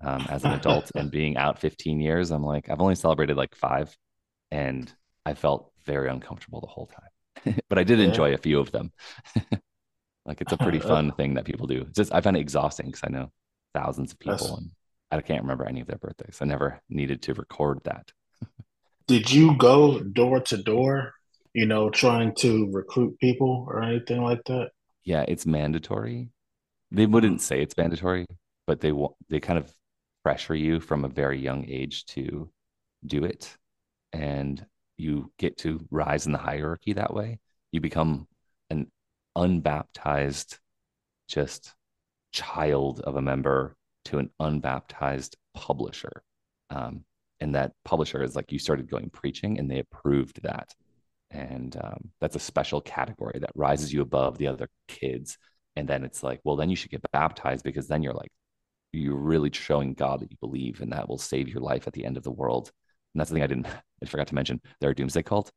Um, 0.02 0.26
as 0.28 0.44
an 0.44 0.52
adult 0.60 0.90
and 0.94 1.10
being 1.10 1.37
out 1.37 1.58
15 1.60 2.00
years, 2.00 2.31
I'm 2.31 2.44
like, 2.44 2.70
I've 2.70 2.81
only 2.81 2.94
celebrated 2.94 3.37
like 3.37 3.54
five, 3.54 3.96
and 4.50 4.93
I 5.25 5.34
felt 5.34 5.72
very 5.84 6.08
uncomfortable 6.08 6.60
the 6.60 6.66
whole 6.66 6.87
time. 6.88 7.56
but 7.69 7.78
I 7.78 7.84
did 7.84 7.99
yeah. 7.99 8.06
enjoy 8.06 8.34
a 8.34 8.38
few 8.38 8.60
of 8.60 8.72
them. 8.72 8.93
like 10.25 10.40
it's 10.40 10.52
a 10.52 10.58
pretty 10.58 10.78
fun 10.78 11.12
thing 11.12 11.34
that 11.34 11.44
people 11.44 11.66
do. 11.66 11.82
It's 11.82 11.96
just 11.96 12.14
I 12.14 12.20
find 12.20 12.37
it 12.37 12.40
exhausting 12.40 12.87
because 12.87 13.02
I 13.04 13.10
know 13.10 13.32
thousands 13.75 14.12
of 14.12 14.19
people 14.19 14.37
That's... 14.37 14.50
and 14.50 14.70
I 15.10 15.20
can't 15.20 15.43
remember 15.43 15.66
any 15.66 15.81
of 15.81 15.87
their 15.87 15.99
birthdays. 15.99 16.38
I 16.40 16.44
never 16.44 16.81
needed 16.88 17.22
to 17.22 17.34
record 17.34 17.81
that. 17.84 18.12
did 19.06 19.31
you 19.32 19.56
go 19.56 20.00
door 20.00 20.40
to 20.40 20.56
door 20.56 21.14
you 21.54 21.66
know, 21.66 21.90
trying 21.90 22.34
to 22.37 22.70
recruit 22.72 23.19
people 23.19 23.66
or 23.69 23.82
anything 23.82 24.22
like 24.22 24.43
that? 24.46 24.70
Yeah, 25.04 25.25
it's 25.26 25.46
mandatory. 25.46 26.28
They 26.90 27.06
wouldn't 27.06 27.40
say 27.40 27.60
it's 27.60 27.76
mandatory, 27.76 28.26
but 28.66 28.81
they 28.81 28.93
they 29.28 29.40
kind 29.40 29.58
of 29.58 29.72
pressure 30.22 30.54
you 30.54 30.80
from 30.80 31.04
a 31.04 31.08
very 31.08 31.38
young 31.38 31.64
age 31.69 32.04
to 32.06 32.50
do 33.04 33.24
it, 33.24 33.56
and 34.12 34.64
you 34.97 35.32
get 35.38 35.58
to 35.58 35.85
rise 35.90 36.26
in 36.26 36.32
the 36.32 36.38
hierarchy 36.38 36.92
that 36.94 37.14
way. 37.14 37.38
You 37.73 37.80
become 37.80 38.28
an 38.70 38.90
unbaptized, 39.37 40.58
just 41.28 41.75
child 42.32 43.00
of 43.00 43.16
a 43.16 43.23
member 43.23 43.76
to 44.06 44.18
an 44.18 44.30
unbaptized 44.40 45.37
publisher. 45.54 46.23
Um, 46.70 47.04
and 47.42 47.56
that 47.56 47.73
publisher 47.85 48.23
is 48.23 48.37
like 48.37 48.52
you 48.52 48.58
started 48.58 48.88
going 48.88 49.11
preaching 49.11 49.58
and 49.58 49.68
they 49.68 49.80
approved 49.80 50.42
that 50.42 50.73
and 51.32 51.76
um, 51.82 52.11
that's 52.20 52.37
a 52.37 52.40
special 52.40 52.80
category 52.80 53.38
that 53.40 53.50
rises 53.54 53.92
you 53.92 54.00
above 54.00 54.38
the 54.38 54.47
other 54.47 54.68
kids 54.87 55.38
and 55.75 55.88
then 55.88 56.04
it's 56.04 56.23
like 56.23 56.40
well 56.44 56.56
then 56.56 56.70
you 56.70 56.76
should 56.76 56.90
get 56.90 57.02
baptized 57.12 57.64
because 57.64 57.88
then 57.88 58.02
you're 58.02 58.12
like 58.12 58.30
you're 58.92 59.16
really 59.16 59.50
showing 59.52 59.94
god 59.94 60.20
that 60.20 60.30
you 60.30 60.37
believe 60.40 60.80
and 60.80 60.92
that 60.92 61.08
will 61.08 61.18
save 61.18 61.49
your 61.49 61.62
life 61.62 61.87
at 61.87 61.92
the 61.92 62.04
end 62.04 62.16
of 62.16 62.22
the 62.22 62.30
world. 62.30 62.70
And 63.14 63.20
that's 63.20 63.30
the 63.30 63.34
thing 63.34 63.42
i 63.42 63.46
didn't 63.46 63.66
i 64.02 64.06
forgot 64.06 64.28
to 64.28 64.34
mention 64.34 64.61
they're 64.80 64.90
a 64.90 64.94
doomsday 64.94 65.22
cult. 65.22 65.52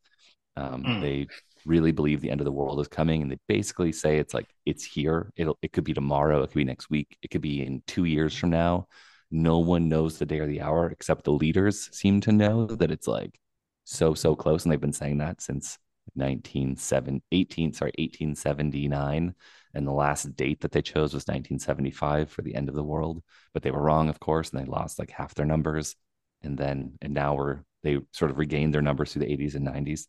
Um, 0.58 0.84
mm. 0.84 1.02
they 1.02 1.28
really 1.66 1.92
believe 1.92 2.22
the 2.22 2.30
end 2.30 2.42
of 2.42 2.46
the 2.46 2.52
world 2.52 2.80
is 2.80 2.88
coming 2.88 3.22
and 3.22 3.32
they 3.32 3.38
basically 3.48 3.92
say 3.92 4.18
it's 4.18 4.34
like 4.34 4.48
it's 4.66 4.86
here. 4.86 5.32
It'll 5.36 5.58
it 5.62 5.74
could 5.74 5.84
be 5.84 5.94
tomorrow. 5.94 6.44
It 6.44 6.48
could 6.48 6.58
be 6.58 6.64
next 6.64 6.90
week. 6.90 7.18
It 7.22 7.30
could 7.30 7.42
be 7.42 7.66
in 7.66 7.82
two 7.88 8.06
years 8.06 8.36
from 8.36 8.52
now. 8.52 8.88
No 9.32 9.60
one 9.60 9.90
knows 9.90 10.18
the 10.18 10.26
day 10.26 10.40
or 10.40 10.48
the 10.48 10.62
hour 10.62 10.90
except 10.90 11.24
the 11.24 11.32
leaders 11.32 11.90
seem 11.92 12.22
to 12.22 12.32
know 12.32 12.68
that 12.68 12.92
it's 12.92 13.08
like 13.08 13.40
so 13.84 14.14
so 14.14 14.36
close 14.36 14.64
and 14.64 14.72
they've 14.72 14.80
been 14.80 14.94
saying 14.94 15.18
that 15.20 15.42
since 15.42 15.78
1970 16.14 17.22
18 17.32 17.74
sorry 17.74 17.92
1879 17.98 19.34
and 19.76 19.86
the 19.86 19.92
last 19.92 20.36
date 20.36 20.62
that 20.62 20.72
they 20.72 20.82
chose 20.82 21.14
was 21.14 21.24
1975 21.24 22.30
for 22.30 22.42
the 22.42 22.56
end 22.56 22.70
of 22.70 22.76
the 22.76 22.84
world 22.84 23.22
but 23.54 23.64
they 23.64 23.72
were 23.72 23.82
wrong 23.82 24.10
of 24.10 24.20
course 24.20 24.50
and 24.50 24.60
they 24.60 24.66
lost 24.66 25.00
like 25.00 25.12
half 25.12 25.36
their 25.36 25.46
numbers 25.46 25.96
and 26.42 26.58
then 26.58 26.94
and 27.02 27.14
now 27.14 27.36
we're 27.36 27.60
they 27.84 28.00
sort 28.12 28.32
of 28.32 28.38
regained 28.38 28.74
their 28.74 28.82
numbers 28.82 29.14
through 29.14 29.26
the 29.26 29.38
80s 29.38 29.56
and 29.56 29.68
90s 29.68 30.08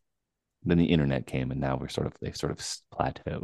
then 0.65 0.79
the 0.79 0.87
internet 0.87 1.27
came 1.27 1.51
and 1.51 1.61
now 1.61 1.77
we're 1.77 1.89
sort 1.89 2.07
of 2.07 2.15
they've 2.21 2.37
sort 2.37 2.53
of 2.53 2.59
plateaued 2.93 3.43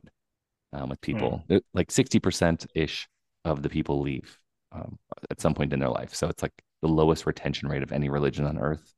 um, 0.72 0.88
with 0.88 1.00
people 1.02 1.44
mm. 1.50 1.60
like 1.74 1.88
60% 1.88 2.66
ish 2.74 3.06
of 3.44 3.62
the 3.62 3.68
people 3.68 4.00
leave 4.00 4.38
um, 4.72 4.98
at 5.30 5.40
some 5.40 5.52
point 5.52 5.72
in 5.72 5.80
their 5.80 5.90
life 5.90 6.14
so 6.14 6.28
it's 6.28 6.42
like 6.42 6.54
the 6.80 6.88
lowest 6.88 7.26
retention 7.26 7.68
rate 7.68 7.82
of 7.82 7.92
any 7.92 8.08
religion 8.08 8.46
on 8.46 8.58
earth 8.58 8.94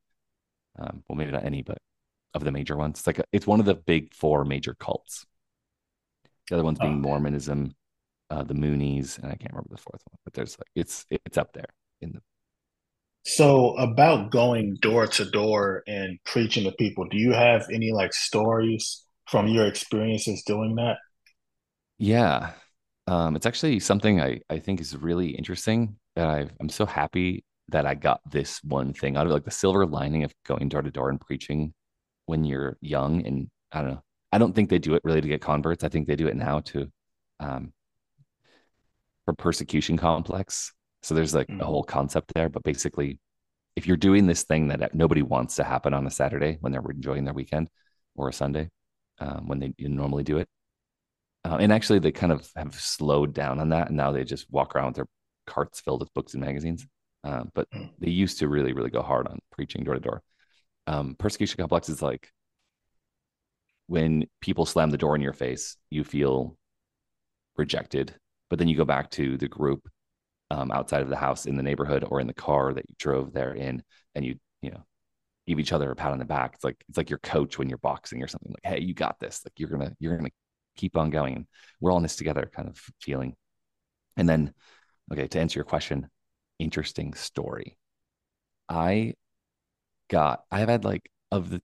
um, 0.78 1.02
well, 1.08 1.16
maybe 1.16 1.32
not 1.32 1.44
any, 1.44 1.62
but 1.62 1.78
of 2.34 2.44
the 2.44 2.52
major 2.52 2.76
ones. 2.76 2.98
It's 2.98 3.06
like 3.06 3.18
a, 3.20 3.24
it's 3.32 3.46
one 3.46 3.60
of 3.60 3.66
the 3.66 3.74
big 3.74 4.14
four 4.14 4.44
major 4.44 4.74
cults. 4.74 5.24
The 6.48 6.56
other 6.56 6.64
ones 6.64 6.78
being 6.78 6.94
oh, 6.94 7.08
Mormonism, 7.08 7.72
uh, 8.30 8.42
the 8.42 8.54
Moonies, 8.54 9.18
and 9.18 9.26
I 9.26 9.36
can't 9.36 9.52
remember 9.52 9.70
the 9.70 9.78
fourth 9.78 10.02
one, 10.10 10.18
but 10.24 10.34
there's 10.34 10.58
like 10.58 10.68
it's 10.74 11.06
it's 11.10 11.38
up 11.38 11.52
there 11.52 11.68
in 12.00 12.12
the. 12.12 12.20
So 13.26 13.74
about 13.78 14.30
going 14.30 14.76
door 14.82 15.06
to 15.06 15.24
door 15.24 15.82
and 15.86 16.18
preaching 16.26 16.64
to 16.64 16.72
people, 16.72 17.06
do 17.08 17.16
you 17.16 17.32
have 17.32 17.66
any 17.72 17.90
like 17.92 18.12
stories 18.12 19.02
from 19.28 19.48
your 19.48 19.66
experiences 19.66 20.42
doing 20.46 20.74
that? 20.76 20.98
Yeah, 21.98 22.52
um, 23.06 23.36
it's 23.36 23.46
actually 23.46 23.80
something 23.80 24.20
I 24.20 24.40
I 24.50 24.58
think 24.58 24.80
is 24.80 24.96
really 24.96 25.30
interesting. 25.30 25.96
That 26.16 26.28
I 26.28 26.48
I'm 26.60 26.68
so 26.68 26.86
happy 26.86 27.44
that 27.68 27.86
I 27.86 27.94
got 27.94 28.20
this 28.30 28.62
one 28.62 28.92
thing 28.92 29.16
out 29.16 29.26
of 29.26 29.32
like 29.32 29.44
the 29.44 29.50
silver 29.50 29.86
lining 29.86 30.24
of 30.24 30.32
going 30.44 30.68
door 30.68 30.82
to 30.82 30.90
door 30.90 31.08
and 31.10 31.20
preaching 31.20 31.72
when 32.26 32.44
you're 32.44 32.76
young. 32.80 33.26
And 33.26 33.48
I 33.72 33.80
don't 33.80 33.90
know, 33.92 34.02
I 34.34 34.38
don't 34.38 34.52
think 34.52 34.68
they 34.68 34.80
do 34.80 34.94
it 34.94 35.02
really 35.04 35.20
to 35.20 35.28
get 35.28 35.40
converts. 35.40 35.84
I 35.84 35.88
think 35.88 36.08
they 36.08 36.16
do 36.16 36.26
it 36.26 36.34
now 36.34 36.58
to, 36.58 36.90
um, 37.38 37.72
for 39.24 39.32
persecution 39.32 39.96
complex. 39.96 40.72
So 41.02 41.14
there's 41.14 41.36
like 41.36 41.46
mm-hmm. 41.46 41.60
a 41.60 41.64
whole 41.64 41.84
concept 41.84 42.32
there. 42.34 42.48
But 42.48 42.64
basically, 42.64 43.20
if 43.76 43.86
you're 43.86 43.96
doing 43.96 44.26
this 44.26 44.42
thing 44.42 44.66
that 44.68 44.92
nobody 44.92 45.22
wants 45.22 45.54
to 45.56 45.62
happen 45.62 45.94
on 45.94 46.04
a 46.08 46.10
Saturday 46.10 46.58
when 46.60 46.72
they're 46.72 46.82
enjoying 46.90 47.24
their 47.24 47.32
weekend 47.32 47.68
or 48.16 48.28
a 48.28 48.32
Sunday 48.32 48.70
um, 49.20 49.46
when 49.46 49.60
they 49.60 49.72
normally 49.78 50.24
do 50.24 50.38
it, 50.38 50.48
uh, 51.44 51.58
and 51.60 51.72
actually 51.72 52.00
they 52.00 52.10
kind 52.10 52.32
of 52.32 52.50
have 52.56 52.74
slowed 52.74 53.34
down 53.34 53.60
on 53.60 53.68
that, 53.68 53.86
and 53.86 53.96
now 53.96 54.10
they 54.10 54.24
just 54.24 54.50
walk 54.50 54.74
around 54.74 54.86
with 54.86 54.96
their 54.96 55.08
carts 55.46 55.80
filled 55.80 56.00
with 56.00 56.12
books 56.12 56.34
and 56.34 56.42
magazines. 56.42 56.84
Uh, 57.22 57.44
but 57.54 57.70
mm. 57.70 57.88
they 58.00 58.10
used 58.10 58.40
to 58.40 58.48
really, 58.48 58.72
really 58.72 58.90
go 58.90 59.00
hard 59.00 59.28
on 59.28 59.38
preaching 59.52 59.84
door 59.84 59.94
to 59.94 60.00
door. 60.00 60.22
Um, 60.88 61.14
persecution 61.16 61.58
complex 61.58 61.88
is 61.88 62.02
like 62.02 62.32
when 63.86 64.26
people 64.40 64.66
slam 64.66 64.90
the 64.90 64.98
door 64.98 65.14
in 65.14 65.22
your 65.22 65.32
face, 65.32 65.76
you 65.90 66.04
feel 66.04 66.56
rejected, 67.56 68.14
but 68.50 68.58
then 68.58 68.68
you 68.68 68.76
go 68.76 68.84
back 68.84 69.10
to 69.10 69.36
the 69.36 69.48
group 69.48 69.88
um, 70.50 70.70
outside 70.70 71.02
of 71.02 71.08
the 71.08 71.16
house 71.16 71.46
in 71.46 71.56
the 71.56 71.62
neighborhood 71.62 72.04
or 72.08 72.20
in 72.20 72.26
the 72.26 72.34
car 72.34 72.72
that 72.72 72.84
you 72.88 72.94
drove 72.98 73.32
there 73.32 73.52
in, 73.52 73.82
and 74.14 74.24
you 74.24 74.36
you 74.62 74.70
know 74.70 74.84
give 75.46 75.60
each 75.60 75.72
other 75.72 75.90
a 75.90 75.96
pat 75.96 76.12
on 76.12 76.18
the 76.18 76.24
back. 76.24 76.52
It's 76.54 76.64
like 76.64 76.82
it's 76.88 76.98
like 76.98 77.10
your 77.10 77.18
coach 77.18 77.58
when 77.58 77.68
you're 77.68 77.78
boxing 77.78 78.22
or 78.22 78.28
something. 78.28 78.52
Like, 78.52 78.74
hey, 78.74 78.80
you 78.80 78.94
got 78.94 79.18
this. 79.20 79.42
Like 79.44 79.52
you're 79.58 79.68
gonna 79.68 79.92
you're 79.98 80.16
gonna 80.16 80.30
keep 80.76 80.96
on 80.96 81.10
going. 81.10 81.46
We're 81.80 81.90
all 81.90 81.98
in 81.98 82.02
this 82.02 82.16
together, 82.16 82.50
kind 82.54 82.68
of 82.68 82.78
feeling. 83.00 83.36
And 84.16 84.28
then, 84.28 84.54
okay, 85.12 85.26
to 85.26 85.40
answer 85.40 85.58
your 85.58 85.64
question, 85.64 86.08
interesting 86.58 87.14
story. 87.14 87.76
I 88.68 89.14
got 90.08 90.44
I've 90.50 90.68
had 90.68 90.84
like 90.84 91.10
of 91.30 91.50
the 91.50 91.60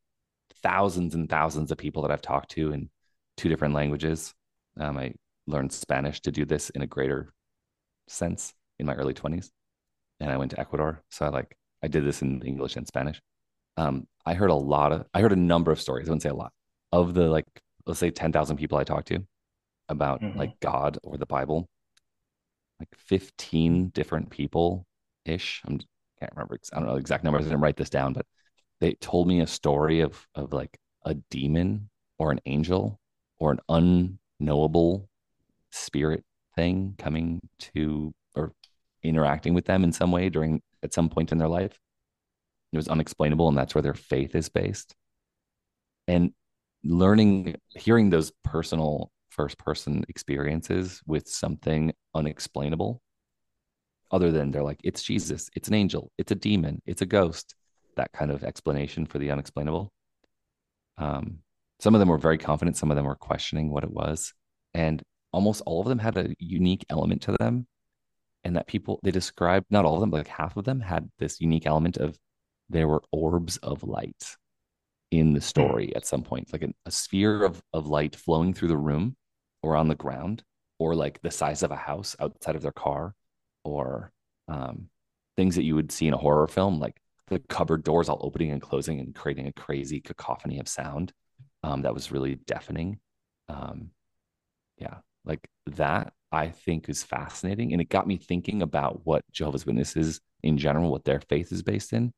thousands 0.63 1.15
and 1.15 1.29
thousands 1.29 1.71
of 1.71 1.79
people 1.79 2.03
that 2.03 2.11
I've 2.11 2.23
talked 2.23 2.51
to 2.53 2.73
in 2.73 2.91
two 3.37 3.49
different 3.49 3.75
languages. 3.75 4.35
Um, 4.79 4.99
I 4.99 5.15
learned 5.47 5.73
Spanish 5.73 6.21
to 6.23 6.33
do 6.33 6.45
this 6.45 6.71
in 6.71 6.83
a 6.83 6.87
greater 6.87 7.33
sense 8.09 8.55
in 8.79 8.87
my 8.87 8.95
early 8.95 9.15
20s. 9.15 9.51
And 10.21 10.31
I 10.31 10.37
went 10.37 10.51
to 10.53 10.61
Ecuador. 10.61 11.03
So 11.11 11.27
I 11.27 11.29
like, 11.29 11.57
I 11.83 11.89
did 11.89 12.05
this 12.05 12.23
in 12.23 12.43
English 12.43 12.77
and 12.77 12.87
Spanish. 12.87 13.21
Um, 13.77 14.07
I 14.27 14.35
heard 14.35 14.51
a 14.51 14.55
lot 14.55 14.93
of, 14.93 15.07
I 15.15 15.21
heard 15.21 15.33
a 15.33 15.37
number 15.37 15.73
of 15.73 15.81
stories. 15.81 16.09
I 16.09 16.11
wouldn't 16.11 16.23
say 16.23 16.29
a 16.29 16.35
lot 16.35 16.53
of 16.93 17.15
the 17.15 17.29
like, 17.29 17.47
let's 17.87 18.01
say 18.01 18.11
10,000 18.11 18.57
people 18.57 18.79
I 18.79 18.85
talked 18.85 19.09
to 19.09 19.25
about 19.89 20.21
mm-hmm. 20.21 20.39
like 20.39 20.61
God 20.61 20.99
or 21.03 21.17
the 21.17 21.27
Bible, 21.27 21.69
like 22.79 22.89
15 22.97 23.89
different 23.89 24.31
people 24.31 24.87
ish. 25.25 25.63
I'm, 25.67 25.81
can't 26.21 26.33
remember. 26.35 26.59
I 26.73 26.77
don't 26.77 26.87
know 26.87 26.95
the 26.95 27.01
exact 27.01 27.25
numbers. 27.25 27.47
I 27.47 27.49
didn't 27.49 27.63
write 27.63 27.77
this 27.77 27.91
down, 27.91 28.13
but 28.13 28.27
they 28.81 28.95
told 28.95 29.29
me 29.29 29.41
a 29.41 29.47
story 29.47 30.01
of, 30.01 30.27
of 30.35 30.53
like 30.53 30.79
a 31.05 31.15
demon 31.31 31.91
or 32.19 32.31
an 32.31 32.41
angel 32.47 32.99
or 33.39 33.53
an 33.53 34.19
unknowable 34.41 35.09
spirit 35.71 36.25
thing 36.57 36.95
coming 36.99 37.41
to 37.59 38.13
or 38.35 38.53
interacting 39.03 39.55
with 39.55 39.65
them 39.67 39.85
in 39.85 39.93
some 39.93 40.13
way 40.13 40.29
during 40.29 40.63
at 40.83 40.95
some 40.95 41.09
point 41.09 41.33
in 41.33 41.39
their 41.39 41.49
life. 41.49 41.79
It 42.73 42.77
was 42.77 42.89
unexplainable, 42.89 43.49
and 43.49 43.59
that's 43.59 43.75
where 43.75 43.83
their 43.83 43.95
faith 43.95 44.35
is 44.35 44.49
based. 44.49 44.95
And 46.07 46.33
learning, 46.85 47.57
hearing 47.71 48.11
those 48.11 48.33
personal 48.45 49.11
first 49.29 49.59
person 49.59 50.05
experiences 50.09 51.01
with 51.07 51.29
something 51.29 51.93
unexplainable, 52.15 53.03
other 54.13 54.31
than 54.31 54.51
they're 54.51 54.63
like, 54.63 54.81
it's 54.85 55.03
Jesus, 55.03 55.51
it's 55.55 55.69
an 55.69 55.75
angel, 55.75 56.11
it's 56.19 56.33
a 56.33 56.37
demon, 56.37 56.81
it's 56.87 57.03
a 57.03 57.07
ghost, 57.07 57.55
that 57.97 58.13
kind 58.13 58.31
of 58.31 58.45
explanation 58.45 59.07
for 59.07 59.19
the 59.19 59.31
unexplainable. 59.31 59.93
Um, 60.99 61.39
some 61.79 61.95
of 61.95 61.99
them 61.99 62.09
were 62.09 62.19
very 62.19 62.39
confident, 62.39 62.77
some 62.77 62.91
of 62.91 62.97
them 62.97 63.07
were 63.07 63.17
questioning 63.17 63.71
what 63.71 63.85
it 63.85 63.91
was. 63.91 64.35
And 64.75 65.03
almost 65.33 65.63
all 65.67 65.81
of 65.81 65.89
them 65.89 65.99
had 65.99 66.17
a 66.17 66.35
unique 66.39 66.85
element 66.91 67.23
to 67.23 67.37
them 67.39 67.67
and 68.45 68.57
that 68.57 68.67
people 68.67 69.01
they 69.03 69.11
described 69.11 69.67
not 69.71 69.85
all 69.85 69.95
of 69.95 70.01
them 70.01 70.11
but 70.11 70.19
like 70.19 70.29
half 70.29 70.57
of 70.57 70.65
them 70.65 70.81
had 70.81 71.11
this 71.19 71.41
unique 71.41 71.67
element 71.67 71.97
of 71.97 72.19
there 72.69 72.89
were 72.89 73.03
orbs 73.13 73.57
of 73.59 73.83
light 73.83 74.37
in 75.11 75.33
the 75.33 75.41
hmm. 75.41 75.45
story 75.45 75.95
at 75.95 76.07
some 76.07 76.23
point 76.23 76.53
like 76.53 76.63
a, 76.63 76.73
a 76.87 76.91
sphere 76.91 77.45
of, 77.45 77.63
of 77.73 77.87
light 77.87 78.17
flowing 78.17 78.55
through 78.55 78.69
the 78.69 78.77
room 78.77 79.17
or 79.63 79.77
on 79.77 79.89
the 79.89 79.95
ground 79.95 80.43
or 80.79 80.95
like 80.95 81.21
the 81.23 81.31
size 81.31 81.63
of 81.63 81.71
a 81.71 81.77
house 81.77 82.17
outside 82.21 82.57
of 82.57 82.63
their 82.63 82.73
car 82.73 83.15
or 83.65 84.11
um, 84.49 84.89
things 85.37 85.57
that 85.57 85.65
you 85.65 85.75
would 85.75 85.93
see 85.93 86.09
in 86.09 86.15
a 86.15 86.19
horror 86.19 86.47
film 86.47 86.81
like 86.81 86.97
the 87.31 87.39
cupboard 87.49 87.83
doors 87.83 88.09
all 88.09 88.21
opening 88.23 88.51
and 88.51 88.61
closing 88.61 89.01
and 89.01 89.15
creating 89.15 89.47
a 89.47 89.53
crazy 89.53 90.01
cacophony 90.01 90.59
of 90.59 90.69
sound 90.69 91.13
um, 91.63 91.83
that 91.83 91.95
was 91.95 92.13
really 92.13 92.35
deafening 92.47 92.99
um, 93.49 93.91
yeah 94.77 94.99
like 95.25 95.49
that 95.67 96.13
I 96.33 96.49
think 96.49 96.89
is 96.89 97.03
fascinating. 97.03 97.73
And 97.73 97.81
it 97.81 97.89
got 97.89 98.07
me 98.07 98.17
thinking 98.17 98.63
about 98.63 99.01
what 99.05 99.25
Jehovah's 99.33 99.67
Witnesses 99.67 100.21
in 100.43 100.59
general, 100.59 100.91
what 100.91 101.05
their 101.05 101.21
faith 101.21 101.53
is 101.53 101.63
based 101.63 101.93
in. 101.93 102.13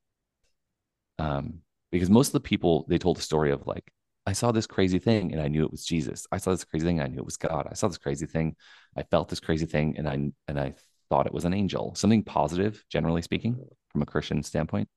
Um, 1.18 1.60
because 1.90 2.10
most 2.10 2.28
of 2.28 2.32
the 2.34 2.40
people 2.40 2.86
they 2.88 2.98
told 2.98 3.18
a 3.18 3.22
story 3.22 3.52
of 3.52 3.66
like, 3.66 3.90
I 4.26 4.32
saw 4.32 4.52
this 4.52 4.66
crazy 4.66 4.98
thing 4.98 5.32
and 5.32 5.40
I 5.40 5.48
knew 5.48 5.64
it 5.64 5.70
was 5.70 5.84
Jesus. 5.84 6.26
I 6.30 6.38
saw 6.38 6.50
this 6.52 6.64
crazy 6.64 6.86
thing, 6.86 7.00
I 7.00 7.06
knew 7.06 7.18
it 7.18 7.24
was 7.24 7.36
God. 7.36 7.66
I 7.70 7.74
saw 7.74 7.88
this 7.88 7.98
crazy 7.98 8.26
thing, 8.26 8.56
I 8.96 9.02
felt 9.02 9.28
this 9.28 9.40
crazy 9.40 9.66
thing, 9.66 9.96
and 9.98 10.08
I 10.08 10.12
and 10.48 10.60
I 10.60 10.74
thought 11.08 11.26
it 11.26 11.34
was 11.34 11.44
an 11.44 11.54
angel. 11.54 11.94
Something 11.94 12.22
positive, 12.22 12.84
generally 12.88 13.22
speaking, 13.22 13.58
from 13.90 14.02
a 14.02 14.06
Christian 14.06 14.42
standpoint. 14.42 14.88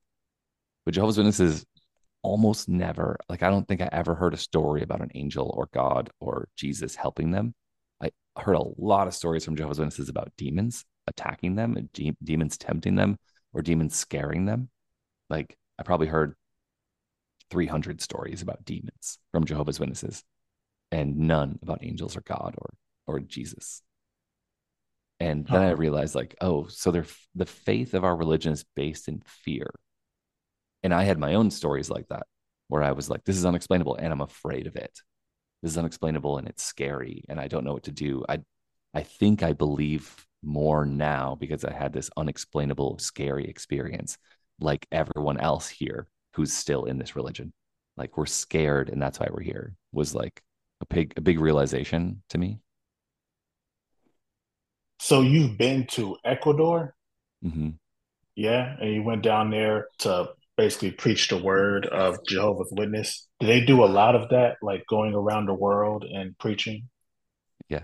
But 0.85 0.93
Jehovah's 0.93 1.17
Witnesses 1.17 1.65
almost 2.21 2.69
never, 2.69 3.17
like 3.29 3.43
I 3.43 3.49
don't 3.49 3.67
think 3.67 3.81
I 3.81 3.89
ever 3.91 4.15
heard 4.15 4.33
a 4.33 4.37
story 4.37 4.81
about 4.81 5.01
an 5.01 5.11
angel 5.15 5.53
or 5.55 5.69
God 5.73 6.09
or 6.19 6.47
Jesus 6.55 6.95
helping 6.95 7.31
them 7.31 7.53
I 8.01 8.41
heard 8.41 8.55
a 8.55 8.63
lot 8.77 9.07
of 9.07 9.13
stories 9.13 9.45
from 9.45 9.55
Jehovah's 9.55 9.79
Witnesses 9.79 10.09
about 10.09 10.31
demons 10.37 10.85
attacking 11.07 11.55
them, 11.55 11.89
de- 11.93 12.17
demons 12.23 12.57
tempting 12.57 12.95
them, 12.95 13.17
or 13.53 13.61
demons 13.61 13.95
scaring 13.95 14.45
them. 14.45 14.69
Like 15.29 15.57
I 15.79 15.83
probably 15.83 16.07
heard 16.07 16.35
300 17.51 18.01
stories 18.01 18.41
about 18.41 18.65
demons 18.65 19.19
from 19.31 19.45
Jehovah's 19.45 19.79
Witnesses, 19.79 20.23
and 20.91 21.17
none 21.17 21.59
about 21.61 21.83
angels 21.83 22.17
or 22.17 22.21
God 22.21 22.55
or 22.57 22.73
or 23.07 23.19
Jesus. 23.19 23.81
And 25.21 25.47
then 25.47 25.61
I 25.61 25.71
realized, 25.71 26.13
like, 26.13 26.35
oh, 26.41 26.67
so 26.67 26.91
they're 26.91 27.05
the 27.35 27.45
faith 27.45 27.93
of 27.93 28.03
our 28.03 28.15
religion 28.15 28.51
is 28.51 28.65
based 28.75 29.07
in 29.07 29.21
fear. 29.25 29.69
And 30.85 30.93
I 30.93 31.03
had 31.03 31.19
my 31.19 31.33
own 31.33 31.51
stories 31.51 31.89
like 31.89 32.07
that, 32.07 32.27
where 32.69 32.83
I 32.83 32.93
was 32.93 33.09
like, 33.09 33.25
this 33.25 33.35
is 33.37 33.45
unexplainable, 33.45 33.95
and 33.95 34.13
I'm 34.13 34.21
afraid 34.21 34.67
of 34.67 34.77
it 34.77 35.01
this 35.65 35.71
is 35.71 35.77
unexplainable 35.79 36.37
and 36.37 36.47
it's 36.47 36.63
scary 36.63 37.23
and 37.27 37.39
I 37.39 37.47
don't 37.47 37.63
know 37.63 37.73
what 37.73 37.85
to 37.85 37.91
do. 37.91 38.23
I 38.29 38.41
I 38.93 39.01
think 39.01 39.41
I 39.41 39.53
believe 39.53 40.27
more 40.43 40.85
now 40.85 41.35
because 41.39 41.65
I 41.65 41.73
had 41.73 41.91
this 41.91 42.11
unexplainable, 42.15 42.99
scary 42.99 43.45
experience, 43.45 44.19
like 44.59 44.85
everyone 44.91 45.39
else 45.39 45.67
here 45.67 46.07
who's 46.35 46.53
still 46.53 46.85
in 46.85 46.99
this 46.99 47.15
religion. 47.15 47.51
Like 47.97 48.15
we're 48.15 48.27
scared 48.27 48.89
and 48.89 49.01
that's 49.01 49.19
why 49.19 49.27
we're 49.31 49.41
here 49.41 49.73
was 49.91 50.13
like 50.13 50.43
a 50.81 50.85
big 50.85 51.13
a 51.17 51.21
big 51.21 51.39
realization 51.39 52.21
to 52.29 52.37
me. 52.37 52.59
So 54.99 55.21
you've 55.21 55.57
been 55.57 55.87
to 55.87 56.17
Ecuador? 56.23 56.93
Mm-hmm. 57.43 57.69
Yeah, 58.35 58.75
and 58.79 58.93
you 58.93 59.01
went 59.01 59.23
down 59.23 59.49
there 59.49 59.87
to 59.99 60.29
basically 60.57 60.91
preach 60.91 61.27
the 61.27 61.37
word 61.37 61.85
of 61.85 62.17
Jehovah's 62.27 62.71
Witness. 62.71 63.27
Do 63.39 63.47
they 63.47 63.63
do 63.63 63.83
a 63.83 63.87
lot 63.87 64.15
of 64.15 64.29
that, 64.29 64.57
like 64.61 64.83
going 64.89 65.13
around 65.13 65.47
the 65.47 65.53
world 65.53 66.03
and 66.03 66.37
preaching? 66.37 66.89
Yeah. 67.69 67.83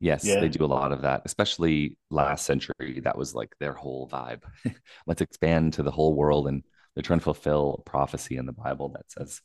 Yes, 0.00 0.24
yeah. 0.24 0.40
they 0.40 0.48
do 0.48 0.64
a 0.64 0.66
lot 0.66 0.92
of 0.92 1.02
that, 1.02 1.22
especially 1.24 1.96
last 2.10 2.44
century. 2.44 3.00
That 3.02 3.16
was 3.16 3.34
like 3.34 3.54
their 3.58 3.72
whole 3.72 4.08
vibe. 4.08 4.42
Let's 5.06 5.22
expand 5.22 5.74
to 5.74 5.82
the 5.82 5.90
whole 5.90 6.14
world. 6.14 6.46
And 6.46 6.62
they're 6.94 7.02
trying 7.02 7.20
to 7.20 7.24
fulfill 7.24 7.76
a 7.80 7.90
prophecy 7.90 8.36
in 8.36 8.46
the 8.46 8.52
Bible 8.52 8.90
that 8.90 9.10
says 9.10 9.40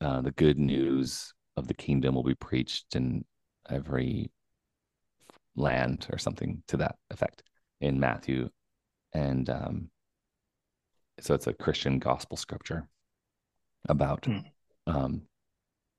uh, 0.00 0.22
the 0.22 0.30
good 0.30 0.58
news 0.58 1.34
of 1.56 1.68
the 1.68 1.74
kingdom 1.74 2.14
will 2.14 2.22
be 2.22 2.34
preached 2.34 2.96
in 2.96 3.24
every 3.68 4.30
land 5.54 6.06
or 6.10 6.18
something 6.18 6.62
to 6.68 6.78
that 6.78 6.96
effect 7.10 7.42
in 7.80 8.00
Matthew. 8.00 8.48
And 9.12 9.48
um, 9.50 9.90
so 11.20 11.34
it's 11.34 11.46
a 11.46 11.52
Christian 11.52 11.98
gospel 11.98 12.36
scripture 12.36 12.88
about 13.88 14.22
mm. 14.22 14.44
um, 14.86 15.22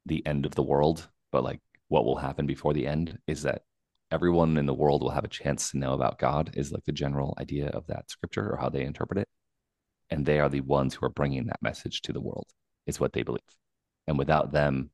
the 0.05 0.25
end 0.25 0.45
of 0.45 0.55
the 0.55 0.63
world, 0.63 1.07
but 1.31 1.43
like 1.43 1.59
what 1.87 2.05
will 2.05 2.17
happen 2.17 2.45
before 2.45 2.73
the 2.73 2.87
end 2.87 3.17
is 3.27 3.43
that 3.43 3.63
everyone 4.11 4.57
in 4.57 4.65
the 4.65 4.73
world 4.73 5.01
will 5.01 5.09
have 5.09 5.23
a 5.23 5.29
chance 5.29 5.71
to 5.71 5.77
know 5.77 5.93
about 5.93 6.19
God, 6.19 6.51
is 6.55 6.71
like 6.71 6.83
the 6.85 6.91
general 6.91 7.35
idea 7.39 7.67
of 7.67 7.87
that 7.87 8.09
scripture 8.09 8.51
or 8.51 8.57
how 8.57 8.69
they 8.69 8.83
interpret 8.83 9.19
it. 9.19 9.27
And 10.09 10.25
they 10.25 10.39
are 10.39 10.49
the 10.49 10.61
ones 10.61 10.93
who 10.93 11.05
are 11.05 11.09
bringing 11.09 11.45
that 11.47 11.61
message 11.61 12.01
to 12.03 12.13
the 12.13 12.21
world, 12.21 12.47
is 12.85 12.99
what 12.99 13.13
they 13.13 13.23
believe. 13.23 13.41
And 14.07 14.17
without 14.17 14.51
them, 14.51 14.89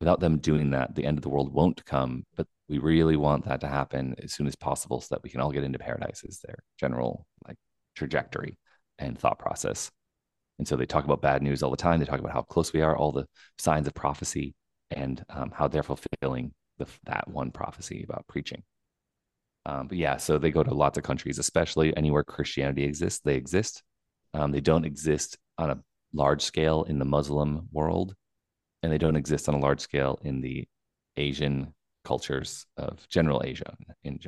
without 0.00 0.18
them 0.20 0.38
doing 0.38 0.70
that, 0.70 0.94
the 0.94 1.04
end 1.04 1.18
of 1.18 1.22
the 1.22 1.28
world 1.28 1.52
won't 1.52 1.84
come. 1.84 2.24
But 2.36 2.48
we 2.68 2.78
really 2.78 3.16
want 3.16 3.44
that 3.44 3.60
to 3.60 3.68
happen 3.68 4.16
as 4.22 4.32
soon 4.32 4.48
as 4.48 4.56
possible 4.56 5.00
so 5.00 5.14
that 5.14 5.22
we 5.22 5.30
can 5.30 5.40
all 5.40 5.52
get 5.52 5.62
into 5.62 5.78
paradise, 5.78 6.24
is 6.24 6.40
their 6.40 6.58
general 6.78 7.26
like 7.46 7.56
trajectory 7.94 8.58
and 9.00 9.18
thought 9.18 9.38
process. 9.38 9.90
And 10.58 10.68
so 10.68 10.76
they 10.76 10.86
talk 10.86 11.04
about 11.04 11.22
bad 11.22 11.42
news 11.42 11.62
all 11.62 11.70
the 11.70 11.76
time. 11.76 11.98
They 11.98 12.06
talk 12.06 12.20
about 12.20 12.32
how 12.32 12.42
close 12.42 12.72
we 12.72 12.82
are, 12.82 12.96
all 12.96 13.12
the 13.12 13.26
signs 13.58 13.86
of 13.86 13.94
prophecy, 13.94 14.54
and 14.90 15.24
um, 15.30 15.50
how 15.50 15.68
they're 15.68 15.82
fulfilling 15.82 16.52
the, 16.78 16.86
that 17.04 17.26
one 17.28 17.50
prophecy 17.50 18.04
about 18.04 18.26
preaching. 18.28 18.62
Um, 19.66 19.88
but 19.88 19.98
yeah, 19.98 20.16
so 20.18 20.38
they 20.38 20.50
go 20.50 20.62
to 20.62 20.74
lots 20.74 20.98
of 20.98 21.04
countries, 21.04 21.38
especially 21.38 21.96
anywhere 21.96 22.24
Christianity 22.24 22.84
exists. 22.84 23.20
They 23.24 23.36
exist. 23.36 23.82
Um, 24.34 24.52
they 24.52 24.60
don't 24.60 24.84
exist 24.84 25.38
on 25.58 25.70
a 25.70 25.80
large 26.12 26.42
scale 26.42 26.84
in 26.84 26.98
the 26.98 27.04
Muslim 27.04 27.68
world, 27.72 28.14
and 28.82 28.92
they 28.92 28.98
don't 28.98 29.16
exist 29.16 29.48
on 29.48 29.54
a 29.54 29.60
large 29.60 29.80
scale 29.80 30.18
in 30.22 30.40
the 30.40 30.66
Asian 31.16 31.74
cultures 32.04 32.66
of 32.76 33.06
general 33.08 33.42
Asia 33.44 33.74
in, 34.04 34.18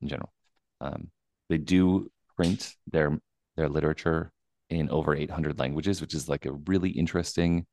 in 0.00 0.08
general. 0.08 0.32
Um, 0.80 1.10
they 1.48 1.58
do 1.58 2.10
print 2.36 2.74
their 2.90 3.18
their 3.56 3.68
literature 3.68 4.32
in 4.70 4.90
over 4.90 5.14
800 5.14 5.58
languages, 5.58 6.00
which 6.00 6.14
is 6.14 6.28
like 6.28 6.46
a 6.46 6.52
really 6.52 6.90
interesting. 6.90 7.66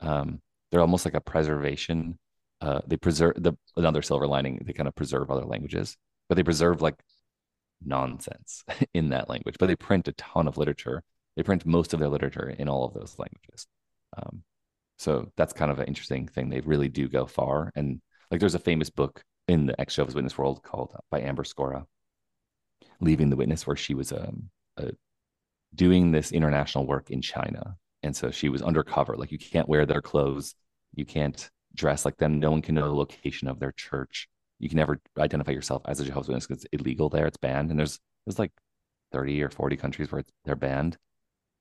Um, 0.00 0.40
they're 0.70 0.80
almost 0.80 1.04
like 1.04 1.14
a 1.14 1.20
preservation. 1.20 2.18
Uh, 2.60 2.80
they 2.86 2.96
preserve 2.96 3.34
the 3.36 3.54
another 3.76 4.02
silver 4.02 4.26
lining. 4.26 4.60
They 4.64 4.72
kind 4.72 4.88
of 4.88 4.94
preserve 4.94 5.30
other 5.30 5.44
languages, 5.44 5.96
but 6.28 6.36
they 6.36 6.42
preserve 6.42 6.82
like 6.82 6.96
nonsense 7.84 8.64
in 8.94 9.10
that 9.10 9.28
language. 9.28 9.56
But 9.58 9.66
they 9.66 9.76
print 9.76 10.08
a 10.08 10.12
ton 10.12 10.48
of 10.48 10.58
literature. 10.58 11.02
They 11.36 11.42
print 11.42 11.66
most 11.66 11.94
of 11.94 12.00
their 12.00 12.08
literature 12.08 12.48
in 12.48 12.68
all 12.68 12.84
of 12.84 12.94
those 12.94 13.16
languages. 13.18 13.66
Um, 14.16 14.42
so 14.98 15.30
that's 15.36 15.52
kind 15.52 15.70
of 15.70 15.80
an 15.80 15.86
interesting 15.86 16.28
thing. 16.28 16.48
They 16.48 16.60
really 16.60 16.88
do 16.88 17.08
go 17.08 17.26
far. 17.26 17.72
And 17.74 18.00
like 18.30 18.40
there's 18.40 18.54
a 18.54 18.60
famous 18.60 18.90
book 18.90 19.22
in 19.48 19.66
the 19.66 19.78
ex 19.80 19.94
Jehovah's 19.94 20.14
Witness 20.14 20.38
world 20.38 20.62
called 20.62 20.92
uh, 20.94 21.00
by 21.10 21.20
Amber 21.20 21.42
Scorah, 21.42 21.84
Leaving 23.00 23.30
the 23.30 23.36
Witness, 23.36 23.66
where 23.66 23.76
she 23.76 23.94
was 23.94 24.12
um, 24.12 24.50
a, 24.76 24.92
doing 25.74 26.12
this 26.12 26.32
international 26.32 26.86
work 26.86 27.10
in 27.10 27.20
China. 27.20 27.76
And 28.02 28.14
so 28.14 28.30
she 28.30 28.48
was 28.48 28.62
undercover. 28.62 29.16
Like 29.16 29.32
you 29.32 29.38
can't 29.38 29.68
wear 29.68 29.86
their 29.86 30.02
clothes. 30.02 30.54
You 30.94 31.04
can't 31.04 31.50
dress 31.74 32.04
like 32.04 32.16
them. 32.18 32.38
No 32.38 32.50
one 32.50 32.62
can 32.62 32.74
know 32.74 32.86
the 32.86 32.94
location 32.94 33.48
of 33.48 33.58
their 33.58 33.72
church. 33.72 34.28
You 34.58 34.68
can 34.68 34.76
never 34.76 35.00
identify 35.18 35.52
yourself 35.52 35.82
as 35.86 36.00
a 36.00 36.04
Jehovah's 36.04 36.28
Witness 36.28 36.46
because 36.46 36.64
it's 36.64 36.80
illegal 36.80 37.08
there. 37.08 37.26
It's 37.26 37.36
banned. 37.36 37.70
And 37.70 37.78
there's 37.78 37.98
there's 38.26 38.38
like 38.38 38.52
30 39.12 39.42
or 39.42 39.50
40 39.50 39.76
countries 39.76 40.12
where 40.12 40.24
they're 40.44 40.56
banned. 40.56 40.96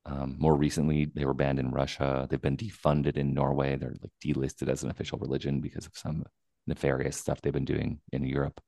Um, 0.05 0.35
more 0.37 0.55
recently, 0.55 1.05
they 1.05 1.25
were 1.25 1.33
banned 1.33 1.59
in 1.59 1.71
Russia. 1.71 2.27
They've 2.29 2.41
been 2.41 2.57
defunded 2.57 3.15
in 3.17 3.33
Norway. 3.33 3.77
They're 3.77 3.95
like 4.01 4.11
delisted 4.23 4.69
as 4.69 4.83
an 4.83 4.89
official 4.89 5.17
religion 5.17 5.61
because 5.61 5.85
of 5.85 5.93
some 5.95 6.25
nefarious 6.67 7.17
stuff 7.17 7.41
they've 7.41 7.53
been 7.53 7.65
doing 7.65 7.99
in 8.11 8.25
Europe. 8.25 8.59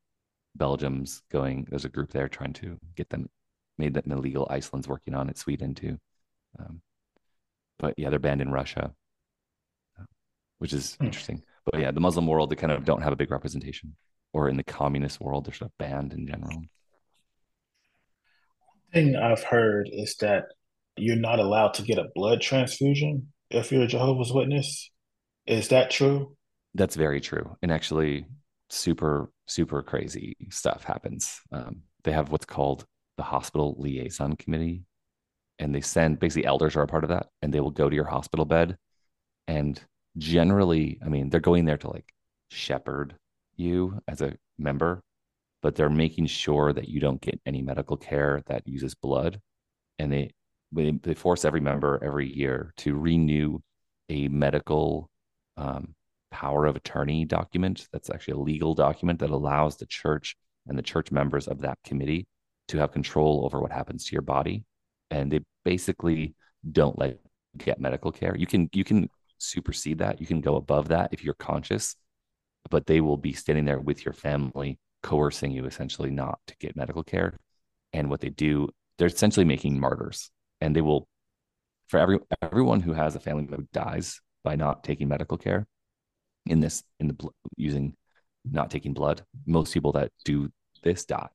Belgium's 0.55 1.21
going. 1.31 1.67
There's 1.69 1.85
a 1.85 1.89
group 1.89 2.11
there 2.11 2.29
trying 2.29 2.53
to 2.53 2.77
get 2.95 3.09
them 3.09 3.27
made 3.77 3.93
them 3.93 4.11
illegal. 4.11 4.47
Iceland's 4.49 4.87
working 4.87 5.13
on 5.13 5.29
it. 5.29 5.37
Sweden 5.37 5.75
too. 5.75 5.97
Um, 6.59 6.81
but 7.77 7.93
yeah, 7.97 8.09
they're 8.09 8.19
banned 8.19 8.41
in 8.41 8.51
Russia, 8.51 8.93
uh, 9.99 10.05
which 10.59 10.73
is 10.73 10.95
hmm. 10.95 11.05
interesting. 11.05 11.43
But 11.65 11.81
yeah, 11.81 11.91
the 11.91 11.99
Muslim 11.99 12.27
world 12.27 12.49
they 12.49 12.55
kind 12.55 12.71
of 12.71 12.85
don't 12.85 13.01
have 13.01 13.13
a 13.13 13.17
big 13.17 13.31
representation, 13.31 13.95
or 14.33 14.49
in 14.49 14.57
the 14.57 14.63
communist 14.63 15.19
world 15.19 15.45
they're 15.45 15.53
sort 15.53 15.71
of 15.71 15.77
banned 15.77 16.13
in 16.13 16.27
general. 16.27 16.55
One 16.55 16.67
thing 18.93 19.15
I've 19.15 19.43
heard 19.43 19.89
is 19.91 20.15
that 20.17 20.45
you're 20.97 21.15
not 21.15 21.39
allowed 21.39 21.73
to 21.75 21.81
get 21.81 21.97
a 21.97 22.07
blood 22.15 22.41
transfusion 22.41 23.33
if 23.49 23.71
you're 23.71 23.83
a 23.83 23.87
Jehovah's 23.87 24.31
Witness. 24.31 24.91
Is 25.45 25.67
that 25.69 25.91
true? 25.91 26.35
That's 26.73 26.95
very 26.95 27.21
true. 27.21 27.55
And 27.61 27.71
actually, 27.71 28.25
super, 28.69 29.31
super 29.47 29.81
crazy 29.83 30.35
stuff 30.49 30.83
happens. 30.83 31.39
Um, 31.51 31.83
they 32.03 32.11
have 32.11 32.29
what's 32.29 32.45
called 32.45 32.85
the 33.17 33.23
hospital 33.23 33.75
liaison 33.77 34.35
committee, 34.35 34.83
and 35.59 35.73
they 35.73 35.81
send 35.81 36.19
basically 36.19 36.45
elders 36.45 36.75
are 36.75 36.83
a 36.83 36.87
part 36.87 37.03
of 37.03 37.09
that, 37.09 37.27
and 37.41 37.53
they 37.53 37.59
will 37.59 37.71
go 37.71 37.89
to 37.89 37.95
your 37.95 38.05
hospital 38.05 38.45
bed. 38.45 38.77
And 39.47 39.81
generally, 40.17 40.99
I 41.05 41.09
mean, 41.09 41.29
they're 41.29 41.39
going 41.39 41.65
there 41.65 41.77
to 41.77 41.89
like 41.89 42.13
shepherd 42.49 43.15
you 43.55 44.01
as 44.07 44.21
a 44.21 44.35
member, 44.57 45.01
but 45.61 45.75
they're 45.75 45.89
making 45.89 46.27
sure 46.27 46.73
that 46.73 46.89
you 46.89 46.99
don't 46.99 47.21
get 47.21 47.39
any 47.45 47.61
medical 47.61 47.97
care 47.97 48.41
that 48.47 48.67
uses 48.67 48.95
blood. 48.95 49.39
And 49.99 50.11
they 50.11 50.31
they, 50.71 51.13
force 51.13 51.45
every 51.45 51.61
member 51.61 51.99
every 52.03 52.31
year 52.31 52.73
to 52.77 52.95
renew 52.95 53.59
a 54.09 54.27
medical 54.27 55.09
um, 55.57 55.95
power 56.31 56.65
of 56.65 56.75
attorney 56.75 57.23
document. 57.23 57.87
That's 57.93 58.09
actually 58.09 58.33
a 58.33 58.43
legal 58.43 58.73
document 58.73 59.19
that 59.19 59.29
allows 59.29 59.77
the 59.77 59.85
church 59.85 60.35
and 60.67 60.77
the 60.77 60.83
church 60.83 61.11
members 61.11 61.47
of 61.47 61.61
that 61.61 61.77
committee 61.85 62.27
to 62.69 62.77
have 62.77 62.91
control 62.91 63.43
over 63.45 63.59
what 63.59 63.71
happens 63.71 64.05
to 64.05 64.13
your 64.13 64.21
body. 64.21 64.63
And 65.11 65.31
they 65.31 65.41
basically 65.63 66.35
don't 66.69 66.97
let 66.97 67.19
get 67.57 67.79
medical 67.79 68.11
care. 68.11 68.35
You 68.35 68.47
can 68.47 68.69
you 68.73 68.83
can 68.83 69.09
supersede 69.37 69.99
that. 69.99 70.19
You 70.19 70.27
can 70.27 70.41
go 70.41 70.55
above 70.55 70.89
that 70.89 71.09
if 71.13 71.23
you're 71.23 71.35
conscious, 71.35 71.95
but 72.69 72.85
they 72.85 73.01
will 73.01 73.17
be 73.17 73.33
standing 73.33 73.65
there 73.65 73.79
with 73.79 74.03
your 74.05 74.13
family, 74.13 74.79
coercing 75.03 75.51
you 75.51 75.65
essentially 75.65 76.09
not 76.09 76.39
to 76.47 76.55
get 76.57 76.75
medical 76.75 77.03
care. 77.03 77.37
And 77.93 78.09
what 78.09 78.19
they 78.19 78.29
do, 78.29 78.69
they're 78.97 79.07
essentially 79.07 79.45
making 79.45 79.79
martyrs 79.79 80.31
and 80.61 80.75
they 80.75 80.81
will 80.81 81.07
for 81.87 81.99
every 81.99 82.19
everyone 82.41 82.81
who 82.81 82.93
has 82.93 83.15
a 83.15 83.19
family 83.19 83.43
member 83.43 83.67
dies 83.73 84.19
by 84.43 84.55
not 84.55 84.83
taking 84.83 85.07
medical 85.07 85.37
care 85.37 85.67
in 86.45 86.59
this 86.59 86.83
in 86.99 87.07
the 87.07 87.29
using 87.57 87.95
not 88.49 88.69
taking 88.69 88.93
blood 88.93 89.23
most 89.45 89.73
people 89.73 89.91
that 89.91 90.11
do 90.23 90.49
this 90.83 91.05
die 91.05 91.27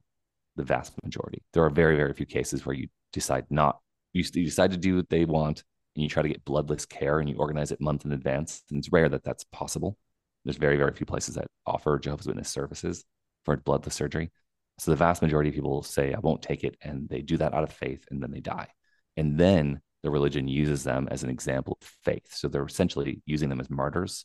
the 0.57 0.65
vast 0.65 0.93
majority. 1.05 1.43
There 1.53 1.65
are 1.65 1.71
very 1.71 1.97
very 1.97 2.13
few 2.15 2.27
cases 2.27 2.65
where 2.65 2.75
you 2.75 2.89
decide 3.13 3.47
not 3.51 3.79
you, 4.13 4.25
you 4.35 4.45
decide 4.45 4.73
to 4.73 4.77
do 4.77 4.97
what 4.97 5.09
they 5.09 5.25
want 5.25 5.63
and 5.95 6.03
you 6.03 6.09
try 6.09 6.23
to 6.23 6.29
get 6.29 6.45
bloodless 6.45 6.87
care 6.87 7.21
and 7.21 7.29
you 7.29 7.37
organize 7.37 7.71
it 7.73 7.81
months 7.81 8.05
in 8.05 8.13
advance. 8.13 8.63
And 8.71 8.79
it's 8.79 8.93
rare 8.93 9.09
that 9.09 9.25
that's 9.25 9.45
possible. 9.45 9.97
There's 10.45 10.57
very 10.57 10.77
very 10.77 10.93
few 10.93 11.07
places 11.07 11.35
that 11.35 11.47
offer 11.67 11.99
jehovah's 11.99 12.27
witness 12.27 12.49
services 12.49 13.05
for 13.45 13.57
bloodless 13.57 13.95
surgery. 13.95 14.31
So 14.79 14.91
the 14.91 14.97
vast 14.97 15.23
majority 15.23 15.51
of 15.51 15.55
people 15.55 15.83
say 15.83 16.15
i 16.15 16.19
won't 16.19 16.43
take 16.43 16.65
it. 16.65 16.77
And 16.83 17.09
they 17.09 17.23
do 17.23 17.37
that 17.37 17.55
out 17.55 17.65
of 17.65 17.73
faith 17.73 18.05
and 18.11 18.23
then 18.23 18.31
they 18.31 18.41
die. 18.41 18.69
And 19.17 19.39
then 19.39 19.81
the 20.03 20.11
religion 20.11 20.49
uses 20.49 20.85
them 20.85 21.09
as 21.11 21.23
an 21.23 21.31
example 21.31 21.79
of 21.81 21.89
faith. 22.05 22.29
So 22.31 22.49
they're 22.49 22.65
essentially 22.65 23.23
using 23.27 23.49
them 23.49 23.61
as 23.61 23.71
martyrs, 23.71 24.25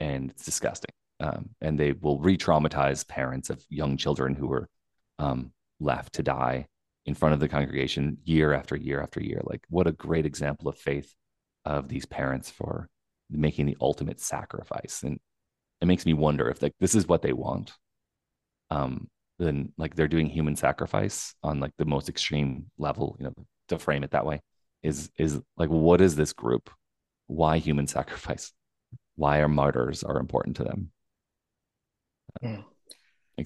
and 0.00 0.30
it's 0.30 0.44
disgusting. 0.44 0.90
Um, 1.20 1.50
and 1.60 1.78
they 1.78 1.92
will 1.92 2.18
re-traumatize 2.18 3.06
parents 3.06 3.50
of 3.50 3.64
young 3.68 3.96
children 3.96 4.34
who 4.34 4.48
were 4.48 4.68
um, 5.18 5.52
left 5.80 6.14
to 6.14 6.22
die 6.22 6.66
in 7.06 7.14
front 7.14 7.34
of 7.34 7.40
the 7.40 7.48
congregation 7.48 8.18
year 8.24 8.52
after 8.52 8.76
year 8.76 9.00
after 9.00 9.22
year. 9.22 9.40
Like, 9.44 9.64
what 9.68 9.86
a 9.86 9.92
great 9.92 10.26
example 10.26 10.68
of 10.68 10.78
faith 10.78 11.14
of 11.64 11.88
these 11.88 12.06
parents 12.06 12.50
for 12.50 12.88
making 13.30 13.66
the 13.66 13.76
ultimate 13.80 14.20
sacrifice. 14.20 15.02
And 15.02 15.18
it 15.80 15.86
makes 15.86 16.06
me 16.06 16.14
wonder 16.14 16.48
if 16.48 16.62
like 16.62 16.74
this 16.80 16.94
is 16.94 17.06
what 17.06 17.22
they 17.22 17.32
want. 17.32 17.72
Um, 18.70 19.08
then 19.38 19.72
like 19.76 19.94
they're 19.94 20.08
doing 20.08 20.28
human 20.28 20.56
sacrifice 20.56 21.34
on 21.42 21.60
like 21.60 21.72
the 21.76 21.84
most 21.84 22.08
extreme 22.08 22.70
level, 22.78 23.16
you 23.18 23.24
know, 23.24 23.34
to 23.68 23.78
frame 23.78 24.04
it 24.04 24.12
that 24.12 24.26
way 24.26 24.40
is 24.84 25.10
is 25.18 25.40
like 25.56 25.70
what 25.70 26.00
is 26.00 26.14
this 26.14 26.32
group 26.32 26.70
why 27.26 27.58
human 27.58 27.86
sacrifice 27.86 28.52
why 29.16 29.38
are 29.38 29.48
martyrs 29.48 30.04
are 30.04 30.18
important 30.18 30.56
to 30.56 30.64
them 30.64 30.90
mm. 32.42 32.64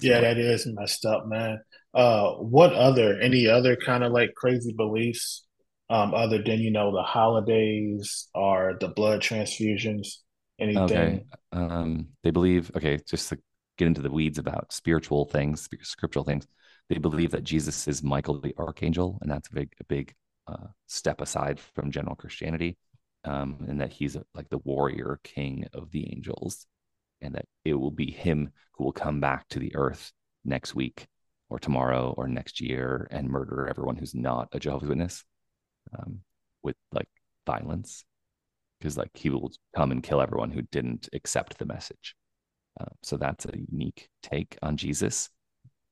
Yeah 0.01 0.21
that 0.21 0.37
is 0.37 0.67
messed 0.67 1.05
up 1.05 1.27
man. 1.27 1.59
Uh 1.93 2.31
what 2.33 2.73
other 2.73 3.19
any 3.19 3.47
other 3.47 3.75
kind 3.75 4.03
of 4.03 4.11
like 4.11 4.33
crazy 4.35 4.73
beliefs 4.73 5.45
um 5.89 6.13
other 6.13 6.41
than 6.41 6.59
you 6.59 6.71
know 6.71 6.91
the 6.91 7.03
holidays 7.03 8.27
or 8.33 8.77
the 8.79 8.89
blood 8.89 9.21
transfusions? 9.21 10.17
Anything? 10.59 10.81
Okay 10.81 11.23
um 11.51 12.07
they 12.23 12.31
believe 12.31 12.71
okay 12.75 12.99
just 13.07 13.29
to 13.29 13.39
get 13.77 13.87
into 13.87 14.01
the 14.01 14.11
weeds 14.11 14.37
about 14.37 14.71
spiritual 14.71 15.25
things 15.25 15.67
scriptural 15.81 16.23
things 16.23 16.45
they 16.89 16.97
believe 16.97 17.31
that 17.31 17.43
Jesus 17.43 17.87
is 17.87 18.03
Michael 18.03 18.41
the 18.41 18.55
archangel, 18.57 19.19
and 19.21 19.31
that's 19.31 19.47
a 19.49 19.53
big, 19.53 19.73
a 19.79 19.83
big 19.83 20.13
uh, 20.47 20.67
step 20.87 21.21
aside 21.21 21.59
from 21.59 21.91
general 21.91 22.15
Christianity, 22.15 22.77
um, 23.25 23.63
and 23.67 23.79
that 23.79 23.91
he's 23.91 24.15
a, 24.15 24.23
like 24.33 24.49
the 24.49 24.57
warrior 24.57 25.19
king 25.23 25.67
of 25.73 25.91
the 25.91 26.11
angels, 26.11 26.65
and 27.21 27.35
that 27.35 27.45
it 27.65 27.73
will 27.73 27.91
be 27.91 28.11
him 28.11 28.49
who 28.73 28.83
will 28.83 28.91
come 28.91 29.19
back 29.19 29.47
to 29.49 29.59
the 29.59 29.75
earth 29.75 30.11
next 30.45 30.75
week 30.75 31.07
or 31.49 31.59
tomorrow 31.59 32.13
or 32.17 32.27
next 32.27 32.61
year 32.61 33.07
and 33.11 33.27
murder 33.27 33.67
everyone 33.67 33.95
who's 33.95 34.15
not 34.15 34.49
a 34.51 34.59
Jehovah's 34.59 34.89
Witness 34.89 35.23
um, 35.97 36.21
with 36.61 36.75
like 36.91 37.09
violence, 37.45 38.05
because 38.79 38.97
like 38.97 39.09
he 39.13 39.29
will 39.29 39.51
come 39.75 39.91
and 39.91 40.03
kill 40.03 40.21
everyone 40.21 40.51
who 40.51 40.61
didn't 40.61 41.09
accept 41.13 41.57
the 41.57 41.65
message. 41.65 42.15
Uh, 42.79 42.85
so 43.01 43.17
that's 43.17 43.45
a 43.45 43.57
unique 43.71 44.09
take 44.21 44.57
on 44.61 44.77
Jesus, 44.77 45.29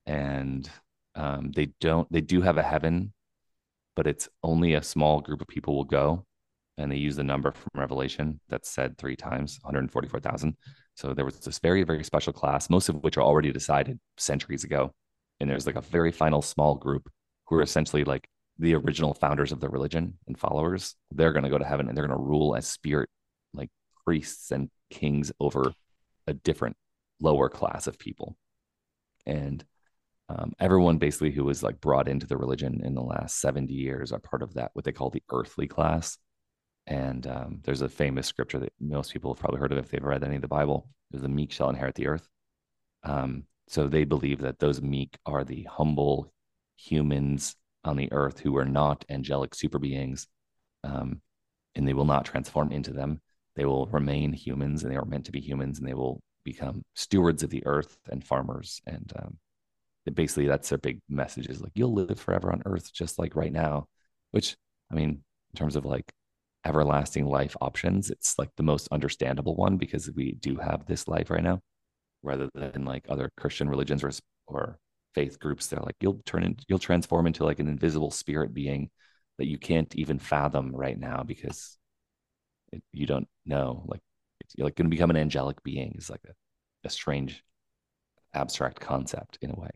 and 0.05 0.69
um, 1.15 1.51
they 1.55 1.69
don't. 1.81 2.09
They 2.11 2.21
do 2.21 2.41
have 2.41 2.57
a 2.57 2.63
heaven, 2.63 3.13
but 3.95 4.05
it's 4.05 4.29
only 4.43 4.75
a 4.75 4.83
small 4.83 5.19
group 5.19 5.41
of 5.41 5.47
people 5.47 5.75
will 5.75 5.83
go, 5.83 6.26
and 6.77 6.91
they 6.91 6.97
use 6.97 7.15
the 7.15 7.23
number 7.23 7.51
from 7.51 7.69
Revelation 7.73 8.39
that's 8.49 8.69
said 8.69 8.97
three 8.97 9.15
times, 9.15 9.59
144,000. 9.63 10.55
So 10.95 11.13
there 11.13 11.25
was 11.25 11.39
this 11.39 11.59
very 11.59 11.83
very 11.83 12.03
special 12.03 12.33
class, 12.33 12.69
most 12.69 12.89
of 12.89 13.03
which 13.03 13.17
are 13.17 13.23
already 13.23 13.51
decided 13.51 13.99
centuries 14.17 14.63
ago, 14.63 14.93
and 15.39 15.49
there's 15.49 15.65
like 15.65 15.75
a 15.75 15.81
very 15.81 16.11
final 16.11 16.41
small 16.41 16.75
group 16.75 17.09
who 17.45 17.55
are 17.55 17.61
essentially 17.61 18.03
like 18.03 18.27
the 18.59 18.75
original 18.75 19.13
founders 19.13 19.51
of 19.51 19.59
the 19.59 19.69
religion 19.69 20.17
and 20.27 20.37
followers. 20.37 20.95
They're 21.11 21.33
going 21.33 21.43
to 21.43 21.49
go 21.49 21.57
to 21.57 21.65
heaven 21.65 21.87
and 21.87 21.95
they're 21.95 22.07
going 22.07 22.17
to 22.17 22.23
rule 22.23 22.55
as 22.55 22.67
spirit, 22.67 23.09
like 23.53 23.69
priests 24.05 24.51
and 24.51 24.69
kings 24.89 25.31
over 25.39 25.73
a 26.25 26.33
different 26.33 26.75
lower 27.19 27.49
class 27.49 27.87
of 27.87 27.99
people. 27.99 28.35
And 29.25 29.63
um, 30.29 30.53
everyone 30.59 30.97
basically 30.97 31.31
who 31.31 31.45
was 31.45 31.63
like 31.63 31.79
brought 31.79 32.07
into 32.07 32.27
the 32.27 32.37
religion 32.37 32.81
in 32.83 32.95
the 32.95 33.01
last 33.01 33.39
70 33.39 33.73
years 33.73 34.11
are 34.11 34.19
part 34.19 34.41
of 34.41 34.55
that 34.55 34.71
what 34.73 34.83
they 34.83 34.91
call 34.91 35.09
the 35.09 35.23
earthly 35.31 35.67
class 35.67 36.17
and 36.87 37.27
um, 37.27 37.59
there's 37.63 37.81
a 37.81 37.89
famous 37.89 38.27
scripture 38.27 38.59
that 38.59 38.73
most 38.79 39.13
people 39.13 39.33
have 39.33 39.39
probably 39.39 39.59
heard 39.59 39.71
of 39.71 39.77
if 39.77 39.89
they've 39.89 40.03
read 40.03 40.23
any 40.23 40.35
of 40.35 40.41
the 40.41 40.47
bible. 40.47 40.89
The 41.11 41.27
meek 41.27 41.51
shall 41.51 41.69
inherit 41.69 41.95
the 41.95 42.07
earth. 42.07 42.27
Um, 43.03 43.43
so 43.67 43.87
they 43.87 44.03
believe 44.03 44.39
that 44.39 44.59
those 44.59 44.81
meek 44.81 45.17
are 45.25 45.43
the 45.43 45.63
humble 45.63 46.31
humans 46.77 47.55
on 47.83 47.97
the 47.97 48.11
earth 48.11 48.39
who 48.39 48.57
are 48.57 48.65
not 48.65 49.05
angelic 49.09 49.53
super 49.53 49.79
beings 49.79 50.27
um, 50.83 51.21
and 51.75 51.87
they 51.87 51.93
will 51.93 52.05
not 52.05 52.25
transform 52.25 52.71
into 52.71 52.91
them. 52.91 53.21
They 53.55 53.65
will 53.65 53.87
remain 53.87 54.33
humans 54.33 54.83
and 54.83 54.91
they 54.91 54.97
are 54.97 55.05
meant 55.05 55.25
to 55.25 55.31
be 55.31 55.41
humans 55.41 55.79
and 55.79 55.87
they 55.87 55.93
will 55.93 56.21
become 56.43 56.83
stewards 56.95 57.43
of 57.43 57.49
the 57.49 57.65
earth 57.65 57.97
and 58.09 58.23
farmers. 58.23 58.81
And 58.85 59.11
um, 59.19 59.37
basically 60.11 60.47
that's 60.47 60.69
their 60.69 60.77
big 60.77 61.01
message 61.09 61.47
is 61.47 61.61
like 61.61 61.71
you'll 61.75 61.93
live 61.93 62.19
forever 62.19 62.51
on 62.51 62.61
earth 62.65 62.93
just 62.93 63.19
like 63.19 63.35
right 63.35 63.51
now 63.51 63.87
which 64.31 64.55
i 64.91 64.95
mean 64.95 65.09
in 65.09 65.57
terms 65.57 65.75
of 65.75 65.85
like 65.85 66.11
everlasting 66.67 67.25
life 67.25 67.55
options 67.61 68.09
it's 68.09 68.37
like 68.37 68.49
the 68.57 68.63
most 68.63 68.87
understandable 68.91 69.55
one 69.55 69.77
because 69.77 70.09
we 70.15 70.33
do 70.33 70.55
have 70.57 70.85
this 70.85 71.07
life 71.07 71.29
right 71.29 71.43
now. 71.43 71.61
Rather 72.23 72.49
than 72.53 72.83
like 72.83 73.05
other 73.09 73.31
christian 73.37 73.69
religions 73.69 74.03
or 74.03 74.11
or 74.47 74.79
faith 75.13 75.39
groups 75.39 75.67
they're 75.67 75.79
like 75.79 75.95
you'll 76.01 76.21
turn 76.25 76.43
in 76.43 76.57
you'll 76.67 76.79
transform 76.79 77.27
into 77.27 77.45
like 77.45 77.59
an 77.59 77.67
invisible 77.67 78.11
spirit 78.11 78.53
being 78.53 78.89
that 79.37 79.47
you 79.47 79.57
can't 79.57 79.95
even 79.95 80.19
fathom 80.19 80.75
right 80.75 80.99
now 80.99 81.23
because 81.23 81.77
it, 82.73 82.81
you 82.91 83.05
don't 83.05 83.27
know 83.45 83.83
like 83.85 84.01
you're 84.55 84.65
like 84.65 84.75
going 84.75 84.85
to 84.85 84.95
become 84.95 85.09
an 85.09 85.17
angelic 85.17 85.61
being 85.63 85.95
is 85.97 86.09
like 86.09 86.21
a, 86.27 86.33
a 86.85 86.89
strange 86.89 87.43
abstract 88.33 88.79
concept 88.79 89.37
in 89.41 89.51
a 89.51 89.55
way. 89.55 89.69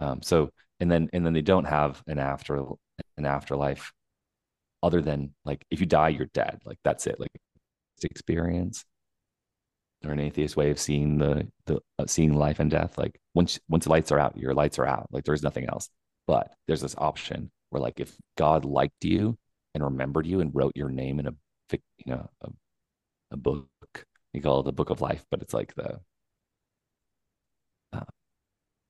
Um, 0.00 0.22
so 0.22 0.50
and 0.80 0.90
then 0.90 1.08
and 1.12 1.24
then 1.24 1.32
they 1.32 1.42
don't 1.42 1.64
have 1.64 2.02
an 2.06 2.18
after 2.18 2.64
an 3.16 3.24
afterlife 3.24 3.92
other 4.82 5.00
than 5.00 5.34
like 5.44 5.64
if 5.70 5.80
you 5.80 5.86
die, 5.86 6.10
you're 6.10 6.30
dead. 6.34 6.60
Like 6.64 6.78
that's 6.84 7.06
it. 7.06 7.18
Like 7.20 7.30
it's 7.96 8.04
experience 8.04 8.84
or 10.04 10.12
an 10.12 10.20
atheist 10.20 10.56
way 10.56 10.70
of 10.70 10.78
seeing 10.78 11.18
the 11.18 11.48
the 11.66 11.80
uh, 11.98 12.06
seeing 12.06 12.34
life 12.34 12.60
and 12.60 12.70
death. 12.70 12.98
Like 12.98 13.18
once 13.34 13.58
once 13.68 13.84
the 13.84 13.90
lights 13.90 14.12
are 14.12 14.18
out, 14.18 14.36
your 14.36 14.54
lights 14.54 14.78
are 14.78 14.86
out. 14.86 15.08
Like 15.10 15.24
there's 15.24 15.42
nothing 15.42 15.66
else. 15.66 15.88
But 16.26 16.52
there's 16.66 16.82
this 16.82 16.94
option 16.98 17.50
where 17.70 17.82
like 17.82 18.00
if 18.00 18.14
God 18.36 18.64
liked 18.64 19.04
you 19.04 19.38
and 19.74 19.84
remembered 19.84 20.26
you 20.26 20.40
and 20.40 20.54
wrote 20.54 20.72
your 20.76 20.90
name 20.90 21.18
in 21.20 21.26
a 21.26 21.34
you 21.72 22.14
know 22.14 22.30
a, 22.42 22.48
a 23.32 23.36
book, 23.36 23.66
you 24.32 24.40
call 24.40 24.60
it 24.60 24.64
the 24.64 24.72
book 24.72 24.90
of 24.90 25.00
life, 25.00 25.24
but 25.30 25.42
it's 25.42 25.54
like 25.54 25.74
the 25.74 26.00
uh, 27.92 28.04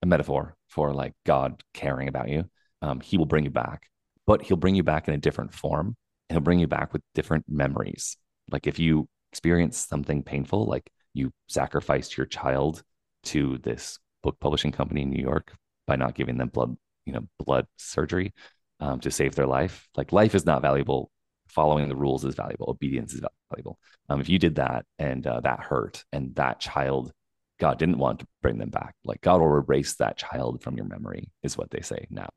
a 0.03 0.07
metaphor 0.07 0.55
for 0.69 0.93
like 0.93 1.15
God 1.27 1.63
caring 1.75 2.09
about 2.09 2.29
you. 2.29 2.45
Um, 2.83 3.01
he 3.01 3.19
will 3.19 3.27
bring 3.27 3.45
you 3.45 3.51
back, 3.51 3.89
but 4.29 4.43
he'll 4.43 4.59
bring 4.59 4.75
you 4.75 4.83
back 4.83 5.09
in 5.09 5.15
a 5.15 5.19
different 5.19 5.55
form. 5.55 5.97
He'll 6.29 6.41
bring 6.41 6.59
you 6.59 6.67
back 6.67 6.93
with 6.93 7.01
different 7.15 7.47
memories. 7.49 8.19
Like 8.53 8.67
if 8.67 8.79
you 8.79 9.09
experience 9.33 9.79
something 9.79 10.23
painful, 10.23 10.67
like 10.67 10.91
you 11.15 11.33
sacrificed 11.49 12.19
your 12.19 12.27
child 12.27 12.83
to 13.25 13.57
this 13.57 13.99
book 14.23 14.37
publishing 14.39 14.71
company 14.71 15.01
in 15.01 15.09
New 15.09 15.23
York 15.23 15.55
by 15.87 15.97
not 15.97 16.15
giving 16.15 16.37
them 16.37 16.49
blood, 16.49 16.77
you 17.07 17.15
know, 17.15 17.27
blood 17.39 17.67
surgery 17.79 18.35
um, 18.81 19.01
to 19.01 19.11
save 19.11 19.35
their 19.35 19.47
life. 19.47 19.89
Like 19.97 20.13
life 20.13 20.35
is 20.35 20.45
not 20.45 20.61
valuable. 20.61 21.11
Following 21.49 21.89
the 21.89 21.97
rules 21.97 22.27
is 22.27 22.35
valuable. 22.35 22.69
Obedience 22.69 23.15
is 23.15 23.23
valuable. 23.51 23.79
Um, 24.11 24.21
if 24.21 24.29
you 24.29 24.39
did 24.39 24.57
that 24.57 24.85
and 24.99 25.27
uh, 25.27 25.41
that 25.41 25.61
hurt, 25.61 26.05
and 26.13 26.35
that 26.35 26.61
child 26.61 27.13
God 27.59 27.79
didn't 27.79 27.99
want 27.99 28.21
to 28.21 28.27
bring 28.43 28.59
them 28.59 28.71
back. 28.71 28.95
Like 29.05 29.23
God 29.23 29.41
will 29.41 29.57
erase 29.57 29.97
that 29.97 30.19
child 30.19 30.63
from 30.63 30.77
your 30.77 30.87
memory, 30.87 31.31
is 31.43 31.57
what 31.57 31.71
they 31.71 31.81
say 31.81 32.07
now. 32.11 32.29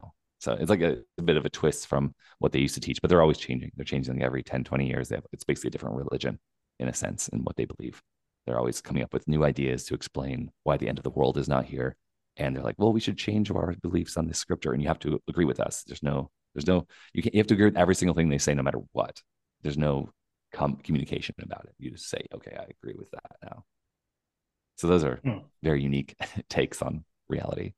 So 0.42 0.54
it's 0.54 0.72
like 0.72 0.82
a, 0.82 0.98
a, 1.20 1.22
bit 1.22 1.38
of 1.38 1.46
a 1.46 1.52
twist 1.52 1.86
from 1.86 2.16
what 2.40 2.52
they 2.52 2.60
used 2.60 2.74
to 2.74 2.82
teach, 2.82 3.00
but 3.00 3.10
they're 3.10 3.22
always 3.22 3.38
changing. 3.38 3.72
They're 3.76 3.86
changing 3.86 4.24
every 4.24 4.42
10, 4.42 4.64
20 4.64 4.88
years. 4.88 5.08
They 5.08 5.16
have, 5.16 5.26
it's 5.32 5.44
basically 5.44 5.68
a 5.68 5.72
different 5.72 5.98
religion 5.98 6.40
in 6.80 6.88
a 6.88 6.94
sense 6.96 7.28
in 7.28 7.44
what 7.44 7.56
they 7.58 7.66
believe. 7.66 8.02
They're 8.46 8.58
always 8.58 8.82
coming 8.82 9.04
up 9.04 9.14
with 9.14 9.28
new 9.28 9.44
ideas 9.46 9.86
to 9.86 9.94
explain 9.94 10.50
why 10.64 10.78
the 10.78 10.90
end 10.90 10.98
of 10.98 11.04
the 11.04 11.12
world 11.12 11.38
is 11.38 11.48
not 11.48 11.66
here. 11.66 11.96
And 12.38 12.56
they're 12.56 12.64
like, 12.64 12.80
well, 12.80 12.92
we 12.92 13.00
should 13.00 13.20
change 13.20 13.52
our 13.52 13.76
beliefs 13.84 14.18
on 14.18 14.28
this 14.28 14.40
scripture. 14.40 14.74
And 14.74 14.82
you 14.82 14.88
have 14.88 14.98
to 15.00 15.22
agree 15.30 15.46
with 15.46 15.60
us. 15.60 15.84
There's 15.84 16.02
no, 16.02 16.32
there's 16.56 16.66
no, 16.66 16.88
you, 17.14 17.22
can, 17.22 17.34
you 17.34 17.40
have 17.40 17.48
to 17.48 17.54
agree 17.54 17.66
with 17.66 17.78
every 17.78 17.94
single 17.94 18.16
thing 18.16 18.30
they 18.30 18.40
say, 18.40 18.56
no 18.56 18.64
matter 18.64 18.80
what. 18.94 19.22
There's 19.62 19.78
no 19.78 20.10
com- 20.54 20.78
communication 20.78 21.36
about 21.40 21.66
it. 21.66 21.76
You 21.78 21.92
just 21.92 22.10
say, 22.10 22.26
okay, 22.34 22.56
I 22.60 22.66
agree 22.82 22.96
with 22.98 23.12
that 23.12 23.36
now. 23.44 23.64
So 24.78 24.88
those 24.88 25.04
are 25.04 25.18
hmm. 25.24 25.38
very 25.62 25.84
unique 25.84 26.16
takes 26.50 26.82
on 26.82 27.04
reality. 27.30 27.74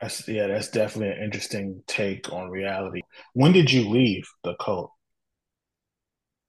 That's 0.00 0.28
yeah, 0.28 0.46
that's 0.46 0.70
definitely 0.70 1.16
an 1.16 1.24
interesting 1.24 1.82
take 1.86 2.32
on 2.32 2.50
reality. 2.50 3.02
When 3.32 3.52
did 3.52 3.70
you 3.70 3.88
leave 3.88 4.28
the 4.44 4.54
cult? 4.60 4.92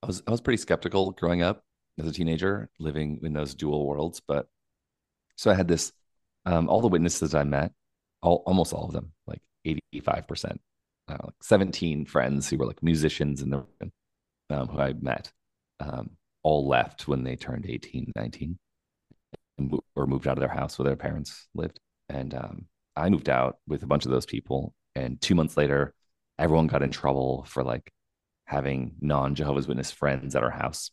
I 0.04 0.08
was 0.08 0.22
I 0.28 0.32
was 0.32 0.42
pretty 0.42 0.58
skeptical 0.58 1.12
growing 1.12 1.42
up 1.42 1.64
as 2.00 2.08
a 2.08 2.12
teenager, 2.12 2.70
living 2.80 3.20
in 3.24 3.34
those 3.34 3.56
dual 3.56 3.86
worlds. 3.88 4.22
But 4.26 4.48
so 5.36 5.50
I 5.50 5.56
had 5.56 5.68
this, 5.68 5.92
um, 6.46 6.70
all 6.70 6.82
the 6.82 6.88
witnesses 6.88 7.34
I 7.34 7.44
met, 7.44 7.72
all 8.22 8.44
almost 8.46 8.72
all 8.72 8.86
of 8.86 8.94
them, 8.94 9.14
like 9.26 9.42
eighty 9.66 9.82
five 10.04 10.28
percent, 10.28 10.62
uh, 11.08 11.18
like 11.24 11.34
seventeen 11.42 12.06
friends 12.06 12.50
who 12.50 12.58
were 12.58 12.68
like 12.68 12.84
musicians 12.84 13.42
in 13.42 13.50
the 13.50 13.66
um, 14.52 14.68
who 14.68 14.80
I 14.80 14.94
met, 14.94 15.32
um, 15.80 16.12
all 16.44 16.68
left 16.68 17.08
when 17.08 17.24
they 17.24 17.36
turned 17.36 17.66
18, 17.68 18.12
19 18.16 18.58
or 19.96 20.08
moved 20.08 20.28
out 20.28 20.38
of 20.38 20.40
their 20.40 20.48
house 20.48 20.80
where 20.80 20.86
their 20.86 20.96
parents 20.96 21.48
lived. 21.54 21.80
And 22.08 22.34
um, 22.34 22.66
I 23.00 23.10
moved 23.10 23.30
out 23.30 23.58
with 23.68 23.84
a 23.84 23.88
bunch 23.88 24.06
of 24.06 24.12
those 24.12 24.26
people. 24.26 24.74
And 24.96 25.20
two 25.22 25.36
months 25.36 25.58
later, 25.58 25.94
everyone 26.38 26.68
got 26.68 26.84
in 26.84 26.92
trouble 26.92 27.46
for 27.48 27.64
like 27.64 27.92
having 28.46 28.96
non 29.02 29.36
Jehovah's 29.36 29.68
Witness 29.68 29.92
friends 29.92 30.36
at 30.36 30.44
our 30.44 30.52
house 30.52 30.92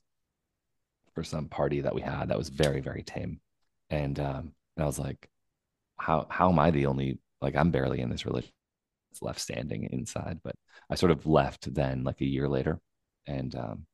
for 1.15 1.25
some 1.25 1.49
party 1.49 1.81
that 1.81 1.95
we 1.95 2.03
had 2.03 2.29
that 2.29 2.39
was 2.39 2.49
very, 2.49 2.81
very 2.81 3.03
tame. 3.03 3.41
And, 3.91 4.19
um, 4.21 4.53
and 4.77 4.85
I 4.85 4.87
was 4.87 4.99
like, 4.99 5.29
how, 5.99 6.27
how 6.29 6.51
am 6.51 6.59
I 6.59 6.71
the 6.71 6.87
only, 6.87 7.19
like, 7.41 7.57
I'm 7.57 7.71
barely 7.71 8.01
in 8.01 8.11
this 8.11 8.27
religion 8.27 8.53
left 9.23 9.41
standing 9.41 9.89
inside. 9.93 10.41
But 10.43 10.55
I 10.91 10.95
sort 10.95 11.13
of 11.13 11.27
left 11.27 11.73
then, 11.73 12.05
like 12.05 12.21
a 12.21 12.27
year 12.27 12.49
later. 12.49 12.81
And 13.27 13.55
um, 13.55 13.87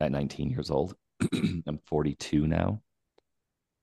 at 0.00 0.12
19 0.12 0.50
years 0.50 0.70
old, 0.70 0.94
I'm 1.32 1.80
42 1.86 2.46
now 2.46 2.82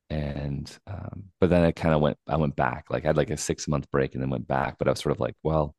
and 0.10 0.78
um, 0.88 1.26
but 1.40 1.50
then 1.50 1.64
I 1.64 1.72
kind 1.72 1.94
of 1.94 2.02
went 2.02 2.18
I 2.28 2.38
went 2.38 2.56
back 2.56 2.86
like 2.90 3.04
I 3.04 3.08
had 3.10 3.18
like 3.18 3.30
a 3.30 3.38
six 3.38 3.68
month 3.68 3.90
break 3.92 4.14
and 4.14 4.24
then 4.24 4.30
went 4.30 4.48
back 4.48 4.78
but 4.78 4.88
I 4.88 4.92
was 4.92 5.00
sort 5.00 5.16
of 5.16 5.20
like 5.20 5.36
well 5.44 5.76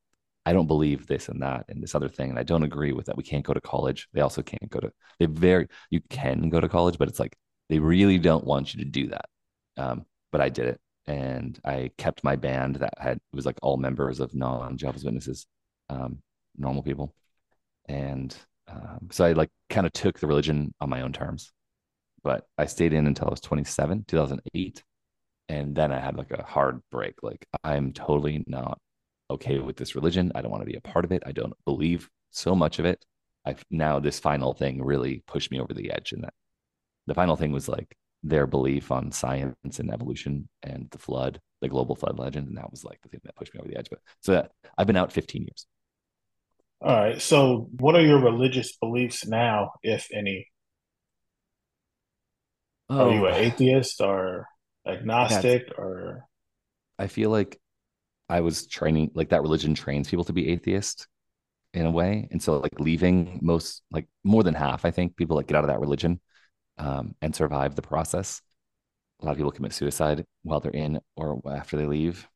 I 0.47 0.53
don't 0.53 0.67
believe 0.67 1.07
this 1.07 1.29
and 1.29 1.43
that 1.43 1.67
and 1.69 1.83
this 1.83 1.95
other 1.95 2.09
thing 2.09 2.31
and 2.31 2.39
I 2.39 2.43
don't 2.43 2.63
agree 2.63 2.93
with 2.93 3.07
that 3.07 3.17
we 3.17 3.23
can't 3.23 3.45
go 3.45 3.55
to 3.55 3.61
college. 3.61 4.09
They 4.13 4.21
also 4.21 4.43
can't 4.43 4.71
go 4.71 4.81
to 4.81 4.93
they 5.19 5.27
very 5.27 5.69
you 5.91 6.01
can 6.11 6.51
go 6.51 6.61
to 6.61 6.69
college 6.69 6.99
but 6.99 7.09
it's 7.09 7.21
like 7.21 7.37
they 7.69 7.79
really 7.79 8.19
don't 8.19 8.45
want 8.45 8.75
you 8.75 8.85
to 8.85 8.91
do 8.91 9.09
that. 9.09 9.27
Um, 9.77 10.07
but 10.33 10.41
I 10.41 10.49
did 10.51 10.67
it 10.67 10.81
and 11.07 11.59
I 11.65 11.91
kept 11.99 12.25
my 12.25 12.37
band 12.37 12.77
that 12.77 12.95
had 12.99 13.17
it 13.17 13.37
was 13.37 13.47
like 13.47 13.59
all 13.63 13.77
members 13.79 14.21
of 14.21 14.35
non 14.35 14.77
Jehovah's 14.77 15.05
Witnesses 15.05 15.47
um, 15.91 16.23
normal 16.57 16.83
people. 16.83 17.15
And 17.87 18.37
um, 18.69 19.09
so 19.11 19.25
I 19.25 19.33
like 19.33 19.51
kind 19.71 19.87
of 19.87 19.93
took 19.93 20.19
the 20.21 20.27
religion 20.27 20.75
on 20.81 20.91
my 20.91 21.03
own 21.03 21.13
terms 21.13 21.53
but 22.23 22.47
I 22.57 22.67
stayed 22.67 22.93
in 22.93 23.07
until 23.07 23.29
I 23.29 23.31
was 23.31 23.41
27, 23.41 24.05
2008. 24.07 24.83
And 25.49 25.75
then 25.75 25.93
I 25.93 25.99
had 25.99 26.17
like 26.17 26.31
a 26.31 26.43
hard 26.43 26.81
break. 26.91 27.15
Like, 27.23 27.47
I'm 27.65 27.93
totally 27.93 28.45
not 28.47 28.79
okay 29.31 29.59
with 29.59 29.77
this 29.77 29.95
religion. 29.95 30.33
I 30.35 30.43
don't 30.43 30.51
want 30.51 30.63
to 30.63 30.71
be 30.71 30.77
a 30.77 30.81
part 30.81 31.05
of 31.05 31.13
it. 31.13 31.23
I 31.27 31.33
don't 31.33 31.55
believe 31.65 32.09
so 32.31 32.55
much 32.55 32.79
of 32.79 32.85
it. 32.85 33.05
I've 33.45 33.65
now 33.71 33.99
this 33.99 34.19
final 34.19 34.53
thing 34.53 34.83
really 34.85 35.23
pushed 35.27 35.51
me 35.51 35.61
over 35.61 35.73
the 35.73 35.91
edge. 35.91 36.13
And 36.13 36.25
that 36.25 36.35
the 37.07 37.15
final 37.15 37.37
thing 37.37 37.53
was 37.53 37.69
like 37.69 37.97
their 38.23 38.47
belief 38.47 38.91
on 38.91 39.13
science 39.13 39.79
and 39.79 39.91
evolution 39.91 40.49
and 40.63 40.89
the 40.91 40.99
flood, 40.99 41.41
the 41.63 41.69
global 41.69 41.97
flood 41.97 42.19
legend. 42.19 42.49
And 42.49 42.59
that 42.59 42.71
was 42.71 42.85
like 42.85 43.01
the 43.03 43.09
thing 43.09 43.21
that 43.25 43.37
pushed 43.37 43.55
me 43.55 43.61
over 43.61 43.69
the 43.69 43.79
edge. 43.79 43.89
But 43.89 44.01
so 44.21 44.33
that, 44.33 44.51
I've 44.77 44.87
been 44.87 44.97
out 44.97 45.13
15 45.13 45.43
years. 45.43 45.67
All 46.81 46.95
right. 46.95 47.21
So, 47.21 47.69
what 47.79 47.97
are 47.97 48.03
your 48.03 48.21
religious 48.21 48.77
beliefs 48.77 49.27
now, 49.27 49.73
if 49.83 50.09
any? 50.13 50.47
Oh. 52.91 53.11
Are 53.11 53.15
you 53.15 53.27
an 53.27 53.35
atheist 53.35 54.01
or 54.01 54.47
agnostic 54.87 55.67
That's, 55.67 55.79
or? 55.79 56.25
I 56.99 57.07
feel 57.07 57.31
like 57.31 57.61
I 58.29 58.41
was 58.41 58.67
training, 58.67 59.11
like 59.15 59.31
that 59.31 59.43
religion 59.43 59.75
trains 59.75 60.09
people 60.09 60.25
to 60.25 60.33
be 60.33 60.49
atheist 60.49 61.07
in 61.75 61.87
a 61.87 61.91
way. 61.91 62.29
And 62.31 62.43
so, 62.43 62.59
like, 62.59 62.81
leaving 62.81 63.41
most, 63.43 63.83
like, 63.91 64.09
more 64.25 64.43
than 64.43 64.55
half, 64.55 64.85
I 64.85 64.91
think 64.91 65.17
people 65.17 65.37
like 65.37 65.47
get 65.47 65.57
out 65.57 65.65
of 65.65 65.69
that 65.69 65.81
religion 65.81 66.21
um, 66.79 67.15
and 67.21 67.35
survive 67.35 67.75
the 67.75 67.83
process. 67.83 68.41
A 69.21 69.27
lot 69.27 69.33
of 69.33 69.37
people 69.37 69.53
commit 69.53 69.73
suicide 69.73 70.25
while 70.43 70.61
they're 70.61 70.73
in 70.73 71.01
or 71.17 71.43
after 71.51 71.77
they 71.77 71.87
leave 71.87 72.27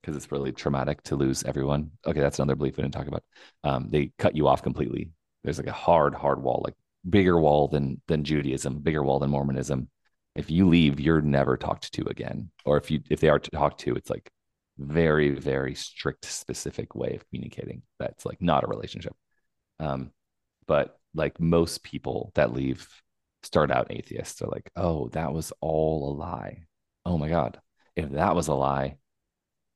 because 0.00 0.16
it's 0.16 0.30
really 0.30 0.52
traumatic 0.52 1.02
to 1.04 1.16
lose 1.16 1.42
everyone. 1.42 1.90
Okay, 2.06 2.20
that's 2.20 2.38
another 2.38 2.54
belief 2.54 2.76
we 2.76 2.82
didn't 2.82 2.94
talk 2.94 3.08
about. 3.08 3.24
Um, 3.64 3.88
they 3.90 4.12
cut 4.18 4.36
you 4.36 4.46
off 4.46 4.62
completely. 4.62 5.10
There's 5.42 5.58
like 5.58 5.66
a 5.66 5.72
hard, 5.72 6.14
hard 6.14 6.42
wall, 6.42 6.62
like 6.64 6.74
bigger 7.08 7.40
wall 7.40 7.68
than 7.68 8.00
than 8.06 8.22
Judaism, 8.22 8.80
bigger 8.80 9.02
wall 9.02 9.18
than 9.18 9.30
Mormonism, 9.30 9.88
if 10.36 10.50
you 10.50 10.68
leave, 10.68 11.00
you're 11.00 11.22
never 11.22 11.56
talked 11.56 11.92
to 11.94 12.06
again. 12.08 12.50
Or 12.64 12.76
if 12.76 12.90
you 12.90 13.00
if 13.10 13.20
they 13.20 13.28
are 13.28 13.38
talked 13.38 13.80
to, 13.80 13.94
it's 13.94 14.10
like 14.10 14.30
very 14.78 15.30
very 15.30 15.74
strict 15.74 16.26
specific 16.26 16.94
way 16.94 17.14
of 17.14 17.26
communicating 17.30 17.82
that's 17.98 18.26
like 18.26 18.42
not 18.42 18.64
a 18.64 18.68
relationship. 18.68 19.14
Um 19.80 20.12
but 20.66 20.98
like 21.14 21.40
most 21.40 21.82
people 21.82 22.32
that 22.34 22.52
leave 22.52 22.88
start 23.42 23.70
out 23.70 23.90
atheists. 23.90 24.42
Are 24.42 24.48
like 24.48 24.70
oh 24.76 25.08
that 25.10 25.32
was 25.32 25.52
all 25.60 26.12
a 26.12 26.14
lie. 26.14 26.64
Oh 27.04 27.18
my 27.18 27.28
god. 27.28 27.60
If 27.96 28.10
that 28.10 28.34
was 28.34 28.48
a 28.48 28.54
lie 28.54 28.96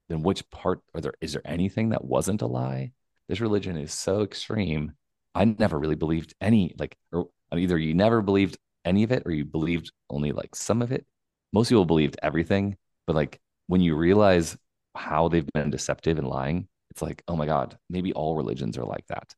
then 0.08 0.22
which 0.22 0.48
part 0.50 0.80
are 0.94 1.00
there 1.00 1.14
is 1.20 1.32
there 1.32 1.42
anything 1.44 1.90
that 1.90 2.04
wasn't 2.04 2.42
a 2.42 2.46
lie? 2.46 2.92
This 3.28 3.40
religion 3.40 3.76
is 3.76 3.92
so 3.94 4.22
extreme. 4.22 4.92
I 5.34 5.44
never 5.44 5.78
really 5.78 5.94
believed 5.94 6.34
any 6.40 6.74
like 6.78 6.96
or 7.12 7.28
either 7.54 7.78
you 7.78 7.94
never 7.94 8.20
believed 8.20 8.58
any 8.84 9.02
of 9.02 9.12
it 9.12 9.22
or 9.26 9.32
you 9.32 9.44
believed 9.44 9.92
only 10.08 10.32
like 10.32 10.54
some 10.54 10.82
of 10.82 10.92
it. 10.92 11.06
Most 11.52 11.68
people 11.68 11.84
believed 11.84 12.18
everything 12.22 12.76
but 13.06 13.16
like 13.16 13.40
when 13.66 13.80
you 13.80 13.96
realize 13.96 14.56
how 14.96 15.28
they've 15.28 15.46
been 15.54 15.70
deceptive 15.70 16.18
and 16.18 16.26
lying 16.28 16.68
it's 16.90 17.02
like 17.02 17.22
oh 17.28 17.36
my 17.36 17.46
god 17.46 17.78
maybe 17.88 18.12
all 18.12 18.36
religions 18.36 18.78
are 18.78 18.84
like 18.84 19.06
that. 19.08 19.34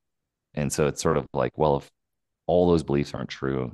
And 0.55 0.72
so 0.72 0.87
it's 0.87 1.02
sort 1.02 1.16
of 1.16 1.26
like 1.33 1.57
well 1.57 1.76
if 1.76 1.90
all 2.46 2.68
those 2.68 2.83
beliefs 2.83 3.14
aren't 3.14 3.31
true 3.31 3.70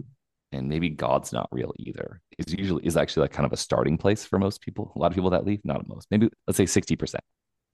and 0.53 0.69
maybe 0.69 0.89
god's 0.89 1.33
not 1.33 1.49
real 1.53 1.73
either 1.79 2.21
is 2.39 2.55
usually 2.55 2.85
is 2.87 2.97
actually 2.97 3.23
like 3.23 3.33
kind 3.33 3.47
of 3.47 3.53
a 3.53 3.57
starting 3.57 3.99
place 3.99 4.25
for 4.25 4.39
most 4.39 4.61
people 4.61 4.93
a 4.95 4.99
lot 4.99 5.11
of 5.11 5.15
people 5.15 5.31
that 5.31 5.45
leave 5.45 5.61
not 5.65 5.87
most 5.89 6.07
maybe 6.11 6.29
let's 6.47 6.57
say 6.57 6.65
60% 6.65 7.15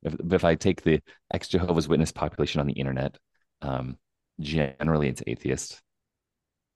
if, 0.02 0.14
if 0.32 0.44
i 0.44 0.54
take 0.54 0.82
the 0.82 1.00
ex 1.32 1.48
jehovah's 1.48 1.88
witness 1.88 2.12
population 2.12 2.60
on 2.60 2.66
the 2.66 2.72
internet 2.72 3.16
um, 3.62 3.96
generally 4.40 5.08
it's 5.08 5.22
atheist 5.26 5.80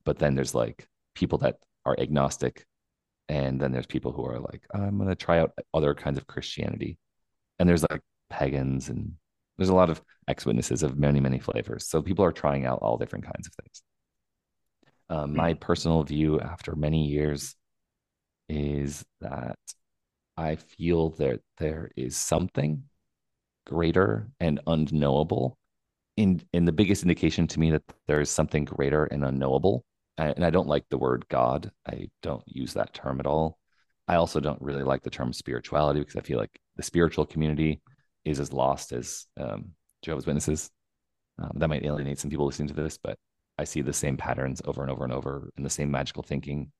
but 0.04 0.18
then 0.18 0.34
there's 0.34 0.54
like 0.54 0.86
people 1.18 1.38
that 1.38 1.56
are 1.84 1.96
agnostic 1.98 2.64
and 3.28 3.60
then 3.60 3.72
there's 3.72 3.86
people 3.86 4.12
who 4.12 4.24
are 4.24 4.38
like 4.38 4.62
i'm 4.72 4.96
going 4.96 5.08
to 5.08 5.14
try 5.14 5.38
out 5.40 5.52
other 5.74 5.94
kinds 5.94 6.18
of 6.18 6.26
christianity. 6.26 6.98
And 7.58 7.68
there's 7.68 7.84
like 7.90 8.02
pagans 8.30 8.88
and 8.88 9.14
there's 9.56 9.68
a 9.68 9.74
lot 9.74 9.90
of 9.90 10.00
ex-witnesses 10.28 10.82
of 10.82 10.98
many 10.98 11.20
many 11.20 11.40
flavors. 11.40 11.88
So 11.88 12.02
people 12.02 12.24
are 12.24 12.32
trying 12.32 12.66
out 12.66 12.78
all 12.82 12.96
different 12.96 13.24
kinds 13.24 13.48
of 13.48 13.54
things. 13.54 13.82
Um, 15.10 15.34
my 15.34 15.52
hmm. 15.52 15.58
personal 15.58 16.02
view 16.04 16.40
after 16.40 16.76
many 16.76 17.06
years 17.06 17.54
is 18.48 19.04
that 19.20 19.58
i 20.38 20.56
feel 20.56 21.10
that 21.10 21.40
there 21.58 21.90
is 21.96 22.16
something 22.16 22.84
greater 23.66 24.28
and 24.40 24.60
unknowable. 24.66 25.58
In 26.16 26.40
in 26.52 26.64
the 26.64 26.72
biggest 26.72 27.02
indication 27.02 27.46
to 27.48 27.60
me 27.60 27.70
that 27.72 27.82
there 28.06 28.20
is 28.20 28.30
something 28.30 28.64
greater 28.64 29.04
and 29.06 29.24
unknowable 29.24 29.84
and 30.24 30.44
i 30.44 30.50
don't 30.50 30.68
like 30.68 30.84
the 30.88 30.98
word 30.98 31.24
god 31.28 31.70
i 31.86 32.08
don't 32.22 32.44
use 32.46 32.74
that 32.74 32.92
term 32.92 33.20
at 33.20 33.26
all 33.26 33.58
i 34.06 34.16
also 34.16 34.40
don't 34.40 34.60
really 34.60 34.82
like 34.82 35.02
the 35.02 35.10
term 35.10 35.32
spirituality 35.32 36.00
because 36.00 36.16
i 36.16 36.20
feel 36.20 36.38
like 36.38 36.60
the 36.76 36.82
spiritual 36.82 37.24
community 37.24 37.80
is 38.24 38.40
as 38.40 38.52
lost 38.52 38.92
as 38.92 39.26
um, 39.38 39.72
Jehovah's 40.02 40.26
Witnesses. 40.26 40.70
Um, 41.40 41.52
that 41.56 41.68
might 41.68 41.84
alienate 41.84 42.18
some 42.18 42.30
people 42.30 42.46
listening 42.46 42.68
to 42.68 42.74
this, 42.74 42.98
but 42.98 43.16
I 43.58 43.64
see 43.64 43.80
the 43.80 43.92
same 43.92 44.16
patterns 44.16 44.60
over 44.64 44.82
and 44.82 44.90
over 44.90 45.04
and 45.04 45.12
over, 45.12 45.50
and 45.56 45.64
the 45.64 45.70
same 45.70 45.90
magical 45.90 46.22
thinking 46.22 46.72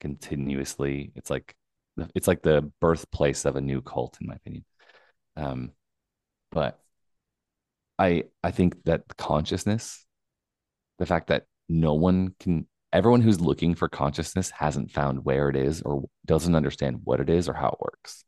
continuously. 0.00 1.12
It's 1.14 1.30
like 1.30 1.54
it's 2.14 2.28
like 2.28 2.42
the 2.42 2.70
birthplace 2.80 3.46
of 3.46 3.56
a 3.56 3.60
new 3.60 3.80
cult, 3.80 4.18
in 4.20 4.26
my 4.26 4.34
opinion. 4.34 4.64
Um, 5.36 5.72
but 6.50 6.78
I 7.98 8.24
I 8.42 8.50
think 8.50 8.84
that 8.84 9.16
consciousness, 9.16 10.04
the 10.98 11.06
fact 11.06 11.28
that 11.28 11.44
no 11.68 11.94
one 11.94 12.34
can, 12.40 12.66
everyone 12.92 13.20
who's 13.20 13.40
looking 13.40 13.74
for 13.74 13.88
consciousness 13.88 14.50
hasn't 14.50 14.90
found 14.90 15.24
where 15.24 15.48
it 15.48 15.56
is 15.56 15.82
or 15.82 16.04
doesn't 16.24 16.54
understand 16.54 17.00
what 17.04 17.20
it 17.20 17.30
is 17.30 17.48
or 17.48 17.54
how 17.54 17.68
it 17.68 17.80
works. 17.80 18.24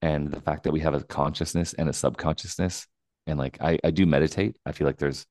And 0.00 0.30
the 0.30 0.40
fact 0.40 0.64
that 0.64 0.72
we 0.72 0.80
have 0.80 0.94
a 0.94 1.02
consciousness 1.02 1.74
and 1.74 1.88
a 1.88 1.92
subconsciousness 1.92 2.86
and 3.28 3.38
like 3.38 3.58
i, 3.60 3.78
I 3.84 3.90
do 3.90 4.06
meditate. 4.06 4.56
I 4.66 4.72
feel 4.72 4.86
like 4.86 4.98
there's 4.98 5.26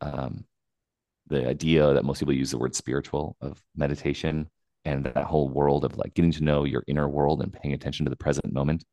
um 0.00 0.44
the 1.28 1.48
idea 1.48 1.94
that 1.94 2.04
most 2.04 2.20
people 2.20 2.34
use 2.34 2.52
the 2.52 2.58
word 2.58 2.76
spiritual 2.76 3.36
of 3.40 3.60
meditation 3.74 4.48
and 4.84 5.04
that 5.04 5.24
whole 5.24 5.48
world 5.48 5.84
of 5.84 5.96
like 5.96 6.14
getting 6.14 6.30
to 6.32 6.44
know 6.44 6.62
your 6.64 6.84
inner 6.86 7.08
world 7.08 7.42
and 7.42 7.52
paying 7.52 7.74
attention 7.74 8.06
to 8.06 8.10
the 8.10 8.16
present 8.16 8.52
moment. 8.52 8.84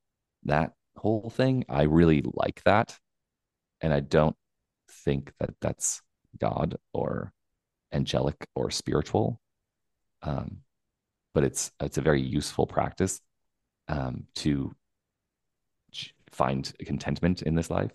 That 0.44 0.74
whole 0.96 1.30
thing 1.30 1.66
i 1.70 1.84
really 1.84 2.24
like 2.34 2.64
that. 2.64 2.98
And 3.82 3.94
i 3.94 4.00
don't 4.00 4.36
think 4.90 5.34
that 5.40 5.52
that's 5.62 6.02
god 6.40 6.76
or 6.94 7.32
angelic 7.92 8.48
or 8.56 8.72
spiritual 8.72 9.40
um, 10.24 10.58
but 11.34 11.44
it's 11.44 11.72
it's 11.80 11.98
a 11.98 12.02
very 12.02 12.22
useful 12.22 12.66
practice 12.66 13.20
um, 13.88 14.26
to 14.36 14.74
find 16.32 16.74
contentment 16.86 17.42
in 17.42 17.56
this 17.56 17.70
life. 17.70 17.92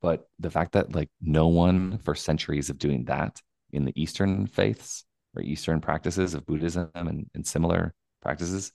But 0.00 0.28
the 0.38 0.50
fact 0.50 0.72
that 0.72 0.94
like 0.94 1.10
no 1.20 1.48
one 1.48 1.98
for 1.98 2.14
centuries 2.14 2.70
of 2.70 2.78
doing 2.78 3.04
that 3.04 3.40
in 3.72 3.84
the 3.84 4.00
Eastern 4.00 4.46
faiths 4.46 5.04
or 5.36 5.42
Eastern 5.42 5.80
practices 5.80 6.34
of 6.34 6.46
Buddhism 6.46 6.90
and, 6.94 7.28
and 7.34 7.46
similar 7.46 7.94
practices 8.22 8.72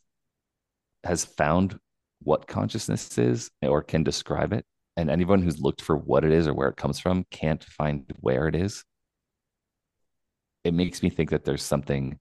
has 1.04 1.26
found 1.26 1.80
what 2.22 2.48
consciousness 2.48 3.18
is 3.18 3.50
or 3.62 3.82
can 3.82 4.04
describe 4.04 4.54
it. 4.54 4.66
And 4.96 5.10
anyone 5.10 5.42
who's 5.42 5.60
looked 5.60 5.82
for 5.82 5.98
what 5.98 6.24
it 6.24 6.32
is 6.32 6.48
or 6.48 6.54
where 6.54 6.70
it 6.70 6.78
comes 6.78 7.00
from 7.00 7.26
can't 7.32 7.64
find 7.64 8.06
where 8.20 8.48
it 8.48 8.56
is. 8.56 8.84
It 10.64 10.74
makes 10.74 11.02
me 11.02 11.10
think 11.10 11.32
that 11.32 11.44
there's 11.46 11.64
something 11.64 12.20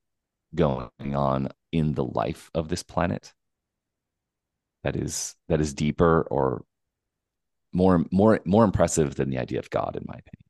going 0.54 0.90
on 1.14 1.48
in 1.70 1.94
the 1.94 2.04
life 2.04 2.50
of 2.54 2.68
this 2.68 2.82
planet 2.82 3.32
that 4.84 4.96
is 4.96 5.34
that 5.48 5.60
is 5.60 5.74
deeper 5.74 6.22
or 6.30 6.64
more 7.72 8.04
more 8.10 8.40
more 8.44 8.64
impressive 8.64 9.14
than 9.14 9.30
the 9.30 9.38
idea 9.38 9.58
of 9.58 9.70
God, 9.70 9.96
in 9.96 10.04
my 10.06 10.14
opinion. 10.14 10.44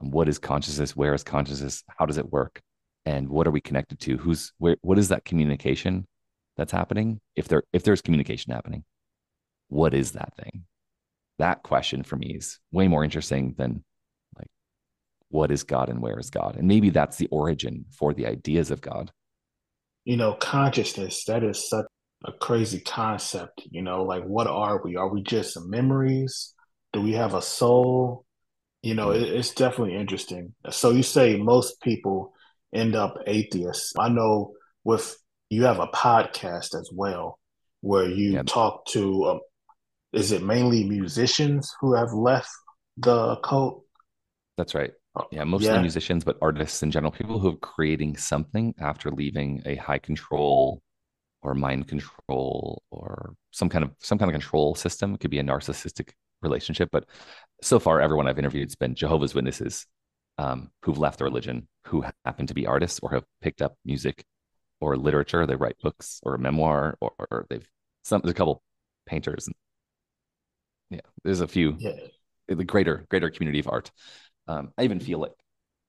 And 0.00 0.12
what 0.12 0.28
is 0.28 0.38
consciousness? 0.38 0.96
Where 0.96 1.14
is 1.14 1.22
consciousness? 1.22 1.84
How 1.98 2.06
does 2.06 2.18
it 2.18 2.32
work? 2.32 2.60
And 3.06 3.28
what 3.28 3.46
are 3.46 3.50
we 3.50 3.60
connected 3.60 4.00
to? 4.00 4.16
Who's 4.18 4.52
where? 4.58 4.76
What 4.82 4.98
is 4.98 5.08
that 5.08 5.24
communication 5.24 6.06
that's 6.56 6.72
happening? 6.72 7.20
If 7.36 7.48
there 7.48 7.62
if 7.72 7.82
there's 7.82 8.02
communication 8.02 8.52
happening, 8.52 8.84
what 9.68 9.94
is 9.94 10.12
that 10.12 10.34
thing? 10.36 10.64
That 11.40 11.62
question 11.62 12.02
for 12.02 12.16
me 12.16 12.34
is 12.34 12.58
way 12.70 12.86
more 12.86 13.02
interesting 13.02 13.54
than 13.56 13.82
like 14.36 14.48
what 15.30 15.50
is 15.50 15.62
God 15.62 15.88
and 15.88 16.02
where 16.02 16.18
is 16.18 16.28
God? 16.28 16.56
And 16.56 16.68
maybe 16.68 16.90
that's 16.90 17.16
the 17.16 17.28
origin 17.30 17.86
for 17.90 18.12
the 18.12 18.26
ideas 18.26 18.70
of 18.70 18.82
God. 18.82 19.10
You 20.04 20.18
know, 20.18 20.34
consciousness, 20.34 21.24
that 21.24 21.42
is 21.42 21.66
such 21.66 21.86
a 22.26 22.32
crazy 22.32 22.80
concept. 22.80 23.62
You 23.70 23.80
know, 23.80 24.02
like 24.02 24.22
what 24.24 24.48
are 24.48 24.82
we? 24.84 24.96
Are 24.96 25.08
we 25.08 25.22
just 25.22 25.58
memories? 25.66 26.54
Do 26.92 27.00
we 27.00 27.12
have 27.12 27.32
a 27.32 27.40
soul? 27.40 28.26
You 28.82 28.94
know, 28.94 29.10
it, 29.10 29.22
it's 29.22 29.54
definitely 29.54 29.96
interesting. 29.96 30.54
So 30.68 30.90
you 30.90 31.02
say 31.02 31.36
most 31.38 31.80
people 31.80 32.34
end 32.74 32.94
up 32.94 33.14
atheists. 33.26 33.94
I 33.98 34.10
know 34.10 34.52
with 34.84 35.16
you 35.48 35.64
have 35.64 35.80
a 35.80 35.86
podcast 35.86 36.78
as 36.78 36.90
well 36.94 37.38
where 37.80 38.08
you 38.08 38.42
talk 38.42 38.84
to. 38.88 39.40
Is 40.12 40.32
it 40.32 40.42
mainly 40.42 40.84
musicians 40.84 41.74
who 41.80 41.94
have 41.94 42.12
left 42.12 42.50
the 42.96 43.36
cult? 43.36 43.84
That's 44.56 44.74
right. 44.74 44.92
Oh, 45.16 45.26
yeah, 45.32 45.44
mostly 45.44 45.68
yeah. 45.68 45.80
musicians, 45.80 46.24
but 46.24 46.36
artists 46.40 46.82
in 46.82 46.90
general, 46.90 47.10
people 47.10 47.38
who 47.38 47.50
are 47.50 47.56
creating 47.56 48.16
something 48.16 48.74
after 48.80 49.10
leaving 49.10 49.62
a 49.66 49.74
high 49.76 49.98
control 49.98 50.82
or 51.42 51.54
mind 51.54 51.88
control 51.88 52.82
or 52.90 53.34
some 53.50 53.68
kind 53.68 53.84
of 53.84 53.92
some 53.98 54.18
kind 54.18 54.30
of 54.30 54.34
control 54.34 54.74
system. 54.74 55.14
It 55.14 55.20
could 55.20 55.30
be 55.30 55.38
a 55.38 55.44
narcissistic 55.44 56.10
relationship, 56.42 56.90
but 56.92 57.06
so 57.62 57.78
far 57.78 58.00
everyone 58.00 58.28
I've 58.28 58.38
interviewed 58.38 58.68
has 58.68 58.76
been 58.76 58.94
Jehovah's 58.94 59.34
Witnesses 59.34 59.86
um, 60.38 60.70
who've 60.82 60.98
left 60.98 61.18
the 61.18 61.24
religion, 61.24 61.68
who 61.86 62.04
happen 62.24 62.46
to 62.46 62.54
be 62.54 62.66
artists 62.66 63.00
or 63.02 63.10
have 63.10 63.24
picked 63.42 63.62
up 63.62 63.76
music 63.84 64.24
or 64.80 64.96
literature. 64.96 65.46
They 65.46 65.56
write 65.56 65.78
books 65.82 66.20
or 66.22 66.34
a 66.34 66.38
memoir, 66.38 66.96
or, 67.00 67.12
or 67.30 67.46
they've 67.50 67.68
some. 68.04 68.20
There's 68.22 68.32
a 68.32 68.34
couple 68.34 68.62
painters. 69.06 69.46
And, 69.46 69.56
yeah, 70.90 71.00
there's 71.24 71.40
a 71.40 71.48
few. 71.48 71.76
Yeah. 71.78 71.92
The 72.48 72.64
greater 72.64 73.06
greater 73.08 73.30
community 73.30 73.60
of 73.60 73.68
art. 73.68 73.92
Um, 74.48 74.72
I 74.76 74.82
even 74.82 74.98
feel 75.00 75.20
like 75.20 75.32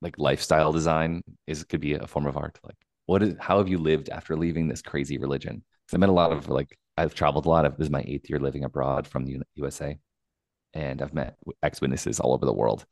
like 0.01 0.17
lifestyle 0.17 0.71
design 0.71 1.23
is 1.47 1.63
could 1.63 1.81
be 1.81 1.93
a 1.93 2.07
form 2.07 2.27
of 2.27 2.37
art. 2.37 2.59
Like 2.63 2.77
what 3.05 3.23
is 3.23 3.35
how 3.39 3.57
have 3.57 3.67
you 3.67 3.77
lived 3.77 4.09
after 4.09 4.35
leaving 4.35 4.67
this 4.67 4.81
crazy 4.81 5.17
religion? 5.17 5.63
Because 5.85 5.95
I 5.95 5.97
met 5.97 6.09
a 6.09 6.13
lot 6.13 6.31
of 6.31 6.49
like 6.49 6.77
I've 6.97 7.15
traveled 7.15 7.45
a 7.45 7.49
lot. 7.49 7.65
Of, 7.65 7.77
this 7.77 7.85
is 7.85 7.91
my 7.91 8.03
eighth 8.05 8.29
year 8.29 8.39
living 8.39 8.63
abroad 8.63 9.07
from 9.07 9.25
the 9.25 9.41
USA, 9.55 9.97
and 10.73 11.01
I've 11.01 11.13
met 11.13 11.35
ex 11.63 11.81
witnesses 11.81 12.19
all 12.19 12.33
over 12.33 12.45
the 12.45 12.53
world, 12.53 12.85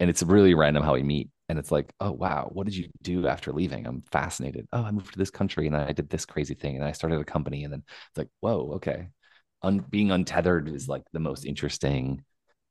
and 0.00 0.10
it's 0.10 0.22
really 0.22 0.54
random 0.54 0.82
how 0.82 0.94
we 0.94 1.02
meet. 1.02 1.30
And 1.48 1.58
it's 1.58 1.70
like, 1.70 1.92
oh 2.00 2.12
wow, 2.12 2.50
what 2.52 2.64
did 2.66 2.76
you 2.76 2.88
do 3.02 3.26
after 3.26 3.52
leaving? 3.52 3.86
I'm 3.86 4.02
fascinated. 4.10 4.66
Oh, 4.72 4.82
I 4.82 4.90
moved 4.90 5.12
to 5.12 5.18
this 5.18 5.30
country 5.30 5.66
and 5.66 5.76
I 5.76 5.92
did 5.92 6.08
this 6.10 6.26
crazy 6.26 6.54
thing, 6.54 6.76
and 6.76 6.84
I 6.84 6.92
started 6.92 7.20
a 7.20 7.24
company, 7.24 7.64
and 7.64 7.72
then 7.72 7.82
it's 7.86 8.18
like, 8.18 8.28
whoa, 8.40 8.72
okay. 8.76 9.08
Un- 9.62 9.84
being 9.88 10.10
untethered 10.10 10.68
is 10.68 10.88
like 10.88 11.04
the 11.12 11.20
most 11.20 11.44
interesting 11.44 12.24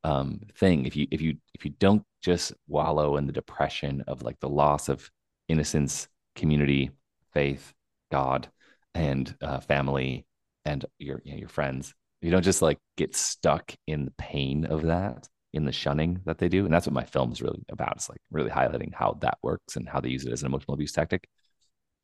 um, 0.03 0.41
thing. 0.55 0.85
If 0.85 0.95
you 0.95 1.07
if 1.11 1.21
you 1.21 1.37
if 1.53 1.65
you 1.65 1.71
don't 1.79 2.03
just 2.21 2.53
wallow 2.67 3.17
in 3.17 3.27
the 3.27 3.33
depression 3.33 4.03
of 4.07 4.23
like 4.23 4.39
the 4.39 4.49
loss 4.49 4.89
of 4.89 5.09
innocence 5.47 6.07
community, 6.35 6.91
faith, 7.33 7.73
God, 8.11 8.49
and 8.93 9.33
uh, 9.41 9.59
family, 9.59 10.25
and 10.65 10.85
your 10.99 11.21
you 11.23 11.33
know, 11.33 11.39
your 11.39 11.49
friends. 11.49 11.93
You 12.21 12.29
don't 12.29 12.43
just 12.43 12.61
like 12.61 12.77
get 12.97 13.15
stuck 13.15 13.73
in 13.87 14.05
the 14.05 14.13
pain 14.17 14.65
of 14.65 14.83
that, 14.83 15.27
in 15.53 15.65
the 15.65 15.71
shunning 15.71 16.21
that 16.25 16.37
they 16.37 16.49
do. 16.49 16.65
And 16.65 16.73
that's 16.73 16.85
what 16.85 16.93
my 16.93 17.03
film 17.03 17.31
is 17.31 17.41
really 17.41 17.63
about. 17.69 17.95
It's 17.95 18.09
like 18.09 18.21
really 18.31 18.49
highlighting 18.49 18.93
how 18.93 19.17
that 19.21 19.37
works 19.41 19.75
and 19.75 19.87
how 19.89 19.99
they 19.99 20.09
use 20.09 20.25
it 20.25 20.31
as 20.31 20.41
an 20.41 20.47
emotional 20.47 20.75
abuse 20.75 20.91
tactic. 20.91 21.27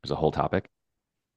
There's 0.02 0.12
a 0.12 0.16
whole 0.16 0.32
topic. 0.32 0.70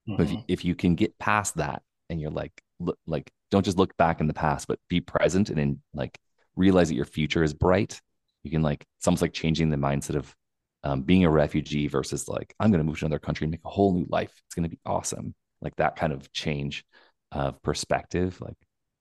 Mm-hmm. 0.09 0.17
But 0.17 0.27
if 0.27 0.33
you, 0.33 0.45
if 0.49 0.65
you 0.65 0.75
can 0.75 0.95
get 0.95 1.19
past 1.19 1.57
that 1.57 1.83
and 2.09 2.21
you're 2.21 2.31
like, 2.31 2.53
look, 2.79 2.99
like, 3.07 3.31
don't 3.51 3.65
just 3.65 3.79
look 3.79 3.97
back 3.97 4.21
in 4.21 4.27
the 4.27 4.35
past, 4.35 4.69
but 4.69 4.79
be 4.89 5.01
present 5.01 5.51
and 5.51 5.59
then 5.59 5.81
like 5.93 6.19
realize 6.57 6.89
that 6.89 6.95
your 6.95 7.05
future 7.05 7.43
is 7.43 7.55
bright. 7.55 8.01
You 8.43 8.51
can 8.51 8.63
like, 8.63 8.85
it's 8.99 9.07
almost 9.07 9.23
like 9.23 9.33
changing 9.33 9.71
the 9.71 9.77
mindset 9.77 10.17
of 10.17 10.35
um, 10.83 11.03
being 11.03 11.25
a 11.25 11.31
refugee 11.31 11.89
versus 11.89 12.29
like, 12.29 12.55
I'm 12.59 12.71
going 12.71 12.79
to 12.79 12.85
move 12.85 12.99
to 13.01 13.07
another 13.07 13.19
country 13.19 13.45
and 13.45 13.51
make 13.51 13.65
a 13.65 13.71
whole 13.71 13.93
new 13.93 14.07
life. 14.09 14.33
It's 14.47 14.55
going 14.55 14.65
to 14.65 14.71
be 14.71 14.81
awesome. 14.87 15.35
Like 15.61 15.77
that 15.77 15.97
kind 15.97 16.13
of 16.13 16.33
change 16.33 16.85
of 17.33 17.61
perspective. 17.63 18.41
Like, 18.41 18.57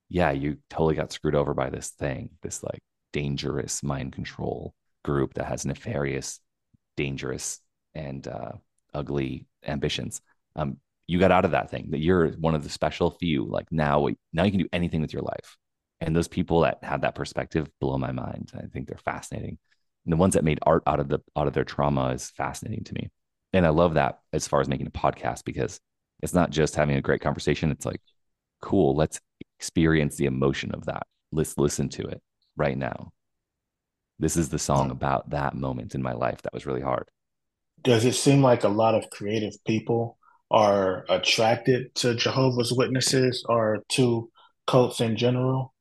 yeah, 0.09 0.31
you 0.31 0.57
totally 0.69 0.95
got 0.95 1.11
screwed 1.11 1.35
over 1.35 1.53
by 1.53 1.69
this 1.69 1.89
thing, 1.89 2.31
this 2.41 2.63
like 2.63 2.79
dangerous 3.13 3.81
mind 3.83 4.13
control 4.13 4.73
group 5.05 5.35
that 5.35 5.45
has 5.45 5.65
nefarious, 5.65 6.39
dangerous, 6.97 7.61
and 7.93 8.27
uh, 8.27 8.51
ugly 8.93 9.47
ambitions. 9.65 10.21
Um, 10.55 10.77
you 11.09 11.17
got 11.17 11.31
out 11.31 11.43
of 11.43 11.51
that 11.51 11.71
thing. 11.71 11.87
That 11.89 12.01
you're 12.01 12.29
one 12.33 12.53
of 12.53 12.63
the 12.63 12.69
special 12.69 13.09
few. 13.09 13.43
Like 13.43 13.65
now, 13.71 14.09
now 14.31 14.43
you 14.43 14.51
can 14.51 14.59
do 14.59 14.69
anything 14.71 15.01
with 15.01 15.11
your 15.11 15.23
life. 15.23 15.57
And 15.99 16.15
those 16.15 16.27
people 16.27 16.61
that 16.61 16.77
have 16.83 17.01
that 17.01 17.15
perspective 17.15 17.67
blow 17.81 17.97
my 17.97 18.11
mind. 18.11 18.51
I 18.55 18.67
think 18.67 18.87
they're 18.87 18.99
fascinating. 19.03 19.57
And 20.05 20.13
the 20.13 20.17
ones 20.17 20.35
that 20.35 20.43
made 20.43 20.59
art 20.61 20.83
out 20.85 20.99
of 20.99 21.09
the 21.09 21.19
out 21.35 21.47
of 21.47 21.53
their 21.53 21.63
trauma 21.63 22.09
is 22.09 22.29
fascinating 22.29 22.83
to 22.83 22.93
me. 22.93 23.09
And 23.53 23.65
I 23.65 23.69
love 23.69 23.95
that 23.95 24.19
as 24.33 24.47
far 24.47 24.61
as 24.61 24.69
making 24.69 24.85
a 24.85 24.91
podcast 24.91 25.45
because 25.45 25.79
it's 26.21 26.35
not 26.35 26.51
just 26.51 26.75
having 26.75 26.95
a 26.95 27.01
great 27.01 27.21
conversation. 27.21 27.71
It's 27.71 27.87
like, 27.87 28.01
cool, 28.61 28.95
let's 28.95 29.19
experience 29.57 30.15
the 30.15 30.27
emotion 30.27 30.71
of 30.75 30.85
that. 30.85 31.07
Let's 31.31 31.57
listen 31.57 31.89
to 31.89 32.03
it 32.03 32.21
right 32.55 32.77
now. 32.77 33.13
This 34.19 34.37
is 34.37 34.49
the 34.49 34.59
song 34.59 34.91
about 34.91 35.31
that 35.31 35.55
moment 35.55 35.95
in 35.95 36.03
my 36.03 36.13
life 36.13 36.43
that 36.43 36.53
was 36.53 36.67
really 36.67 36.81
hard. 36.81 37.09
Does 37.81 38.05
it 38.05 38.13
seem 38.13 38.43
like 38.43 38.63
a 38.63 38.69
lot 38.69 38.93
of 38.93 39.09
creative 39.09 39.53
people 39.65 40.18
are 40.51 41.05
attracted 41.09 41.93
to 41.95 42.15
Jehovah's 42.15 42.73
Witnesses 42.73 43.45
or 43.47 43.83
to 43.89 44.29
cults 44.67 45.01
in 45.01 45.15
general? 45.15 45.73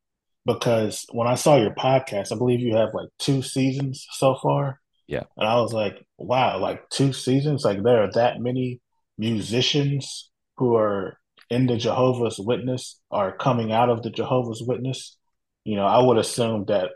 Because 0.44 1.06
when 1.12 1.28
I 1.28 1.34
saw 1.34 1.56
your 1.56 1.74
podcast, 1.74 2.32
I 2.32 2.38
believe 2.38 2.60
you 2.60 2.74
have 2.76 2.94
like 2.94 3.08
two 3.18 3.42
seasons 3.42 4.06
so 4.12 4.36
far. 4.42 4.80
Yeah. 5.06 5.24
And 5.36 5.46
I 5.48 5.60
was 5.60 5.72
like, 5.72 6.06
wow, 6.18 6.58
like 6.58 6.88
two 6.90 7.12
seasons? 7.12 7.64
Like 7.64 7.82
there 7.82 8.02
are 8.02 8.12
that 8.12 8.40
many 8.40 8.80
musicians 9.16 10.30
who 10.56 10.76
are 10.76 11.18
in 11.50 11.66
the 11.66 11.76
Jehovah's 11.76 12.38
Witness 12.38 13.00
are 13.10 13.36
coming 13.36 13.72
out 13.72 13.88
of 13.88 14.02
the 14.02 14.10
Jehovah's 14.10 14.62
Witness, 14.62 15.16
you 15.64 15.76
know, 15.76 15.86
I 15.86 16.02
would 16.02 16.18
assume 16.18 16.66
that, 16.66 16.90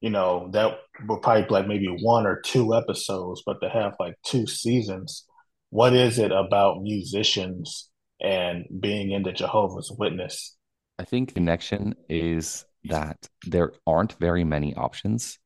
you 0.00 0.10
know, 0.10 0.50
that 0.52 0.78
would 1.06 1.22
probably 1.22 1.42
be 1.42 1.48
like 1.50 1.66
maybe 1.66 1.96
one 2.02 2.26
or 2.26 2.40
two 2.40 2.74
episodes, 2.74 3.42
but 3.44 3.60
to 3.62 3.68
have 3.68 3.94
like 3.98 4.14
two 4.24 4.46
seasons, 4.46 5.24
what 5.70 5.92
is 5.94 6.18
it 6.18 6.32
about 6.32 6.82
musicians 6.82 7.90
and 8.20 8.64
being 8.80 9.10
in 9.10 9.22
the 9.22 9.32
Jehovah's 9.32 9.92
Witness? 9.96 10.56
I 10.98 11.04
think 11.04 11.34
connection 11.34 11.94
is 12.08 12.64
that 12.84 13.28
there 13.46 13.72
aren't 13.86 14.14
very 14.14 14.44
many 14.44 14.74
options 14.74 15.38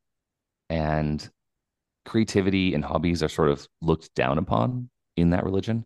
and 0.69 1.27
creativity 2.05 2.73
and 2.73 2.83
hobbies 2.83 3.21
are 3.21 3.29
sort 3.29 3.49
of 3.49 3.67
looked 3.81 4.13
down 4.15 4.37
upon 4.37 4.89
in 5.17 5.31
that 5.31 5.43
religion. 5.43 5.85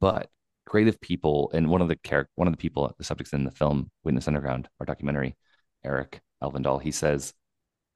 But 0.00 0.30
creative 0.66 1.00
people, 1.00 1.50
and 1.52 1.68
one 1.68 1.82
of 1.82 1.88
the 1.88 1.96
character, 1.96 2.30
one 2.36 2.46
of 2.46 2.52
the 2.52 2.58
people, 2.58 2.94
the 2.96 3.04
subjects 3.04 3.32
in 3.32 3.44
the 3.44 3.50
film 3.50 3.90
Witness 4.04 4.28
Underground, 4.28 4.68
our 4.78 4.86
documentary, 4.86 5.36
Eric 5.84 6.20
Elvendahl, 6.42 6.80
he 6.80 6.92
says, 6.92 7.34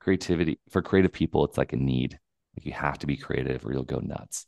creativity 0.01 0.59
for 0.69 0.83
creative 0.83 1.13
people, 1.13 1.45
it's 1.45 1.57
like 1.57 1.73
a 1.73 1.77
need. 1.77 2.19
Like 2.57 2.67
you 2.67 2.73
have 2.73 2.99
to 2.99 3.07
be 3.07 3.17
creative 3.17 3.65
or 3.65 3.73
you'll 3.73 3.85
go 3.85 4.01
nuts. 4.01 4.47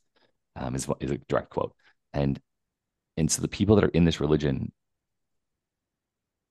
Um, 0.56 0.74
is 0.74 0.88
is 1.00 1.10
a 1.10 1.18
direct 1.28 1.50
quote. 1.50 1.74
And 2.12 2.40
and 3.16 3.30
so 3.30 3.42
the 3.42 3.48
people 3.48 3.76
that 3.76 3.84
are 3.84 3.88
in 3.88 4.04
this 4.04 4.20
religion, 4.20 4.72